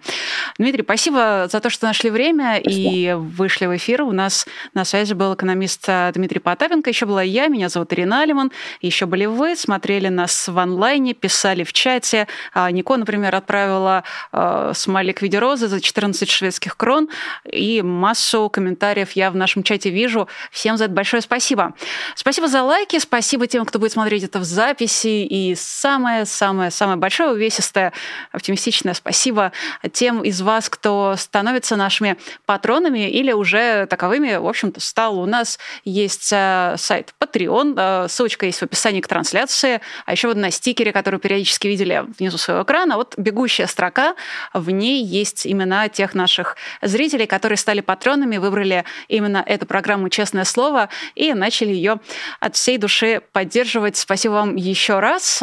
Дмитрий, 0.58 0.82
спасибо 0.82 1.48
за 1.50 1.60
то, 1.60 1.70
что 1.70 1.86
нашли 1.86 2.10
время 2.10 2.60
спасибо. 2.60 2.90
и 2.90 3.12
вышли 3.14 3.66
в 3.66 3.76
эфир. 3.76 4.02
У 4.02 4.12
нас 4.12 4.46
на 4.74 4.84
связи 4.84 5.14
был 5.14 5.34
экономист 5.34 5.84
э, 5.88 6.12
Дмитрий 6.14 6.38
Потапенко, 6.38 6.90
еще 6.90 7.06
была 7.06 7.22
я, 7.22 7.48
меня 7.48 7.68
зовут 7.68 7.92
Ирина 7.92 8.22
Алиман, 8.22 8.52
еще 8.80 9.06
были 9.06 9.26
вы, 9.26 9.56
смотрели 9.56 10.08
нас 10.08 10.48
в 10.48 10.58
онлайне, 10.58 11.14
писали 11.14 11.64
в 11.64 11.72
чате. 11.72 12.28
А 12.52 12.70
Нико, 12.70 12.96
например, 12.96 13.34
отправила 13.34 14.04
э, 14.32 14.72
смайлик 14.74 15.18
в 15.18 15.22
виде 15.22 15.38
розы 15.38 15.68
за 15.68 15.80
14 15.80 16.28
шведских 16.28 16.76
крон 16.76 17.08
и 17.44 17.82
массу 17.82 18.48
комментариев 18.48 19.12
я 19.12 19.30
в 19.30 19.36
нашем 19.36 19.62
чате 19.62 19.90
вижу. 19.90 20.28
Всем 20.50 20.76
за 20.76 20.84
это 20.84 20.94
большое 20.94 21.20
спасибо. 21.20 21.74
Спасибо 22.14 22.48
за 22.48 22.62
лайки, 22.62 22.98
спасибо 22.98 23.46
тем, 23.46 23.64
кто 23.64 23.78
будет 23.78 23.92
смотреть 23.92 24.24
это 24.24 24.38
в 24.38 24.44
записи 24.44 25.24
и 25.24 25.54
самое-самое-самое 25.56 26.96
большое 26.96 27.32
увесь 27.32 27.55
увесистое, 27.56 27.92
оптимистичное 28.32 28.94
спасибо 28.94 29.52
тем 29.92 30.22
из 30.22 30.40
вас, 30.42 30.68
кто 30.68 31.14
становится 31.16 31.76
нашими 31.76 32.16
патронами 32.44 33.10
или 33.10 33.32
уже 33.32 33.86
таковыми, 33.86 34.36
в 34.36 34.46
общем-то, 34.46 34.80
стал. 34.80 35.18
У 35.18 35.26
нас 35.26 35.58
есть 35.84 36.30
э, 36.32 36.74
сайт 36.76 37.14
Patreon, 37.20 38.04
э, 38.04 38.08
ссылочка 38.08 38.46
есть 38.46 38.60
в 38.60 38.62
описании 38.62 39.00
к 39.00 39.08
трансляции, 39.08 39.80
а 40.04 40.12
еще 40.12 40.28
вот 40.28 40.36
на 40.36 40.50
стикере, 40.50 40.92
который 40.92 41.20
периодически 41.20 41.68
видели 41.68 42.04
внизу 42.18 42.38
своего 42.38 42.62
экрана, 42.62 42.96
вот 42.96 43.14
бегущая 43.16 43.66
строка, 43.66 44.14
в 44.52 44.70
ней 44.70 45.02
есть 45.04 45.46
имена 45.46 45.88
тех 45.88 46.14
наших 46.14 46.56
зрителей, 46.82 47.26
которые 47.26 47.56
стали 47.56 47.80
патронами, 47.80 48.36
выбрали 48.36 48.84
именно 49.08 49.42
эту 49.46 49.66
программу 49.66 50.08
«Честное 50.08 50.44
слово» 50.44 50.88
и 51.14 51.32
начали 51.32 51.72
ее 51.72 52.00
от 52.40 52.56
всей 52.56 52.78
души 52.78 53.22
поддерживать. 53.32 53.96
Спасибо 53.96 54.32
вам 54.32 54.56
еще 54.56 55.00
раз. 55.00 55.42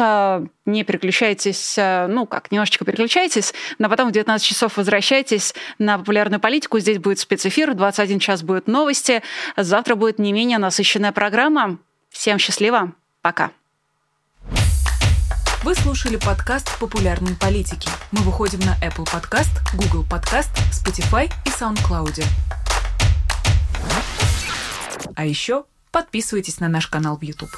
Не 0.66 0.82
переключайтесь, 0.82 1.76
э, 1.76 2.06
ну 2.06 2.24
как, 2.26 2.50
немножечко 2.50 2.86
переключайтесь, 2.86 3.52
но 3.78 3.90
потом 3.90 4.08
в 4.08 4.12
19 4.12 4.46
часов 4.46 4.78
возвращайтесь 4.78 5.54
на 5.78 5.98
популярную 5.98 6.40
политику. 6.40 6.78
Здесь 6.78 6.98
будет 6.98 7.18
спецэфир, 7.18 7.72
в 7.72 7.74
21 7.74 8.18
час 8.18 8.42
будут 8.42 8.66
новости. 8.66 9.22
Завтра 9.56 9.94
будет 9.94 10.18
не 10.18 10.32
менее 10.32 10.56
насыщенная 10.56 11.12
программа. 11.12 11.78
Всем 12.08 12.38
счастливо, 12.38 12.92
пока. 13.20 13.50
Вы 15.64 15.74
слушали 15.74 16.16
подкаст 16.16 16.78
«Популярные 16.78 17.36
политики». 17.36 17.88
Мы 18.12 18.20
выходим 18.22 18.60
на 18.60 18.76
Apple 18.86 19.06
Podcast, 19.06 19.50
Google 19.74 20.04
Podcast, 20.04 20.50
Spotify 20.72 21.30
и 21.46 21.48
SoundCloud. 21.48 22.22
А 25.14 25.24
еще 25.24 25.64
подписывайтесь 25.90 26.60
на 26.60 26.68
наш 26.68 26.86
канал 26.86 27.16
в 27.16 27.22
YouTube. 27.22 27.50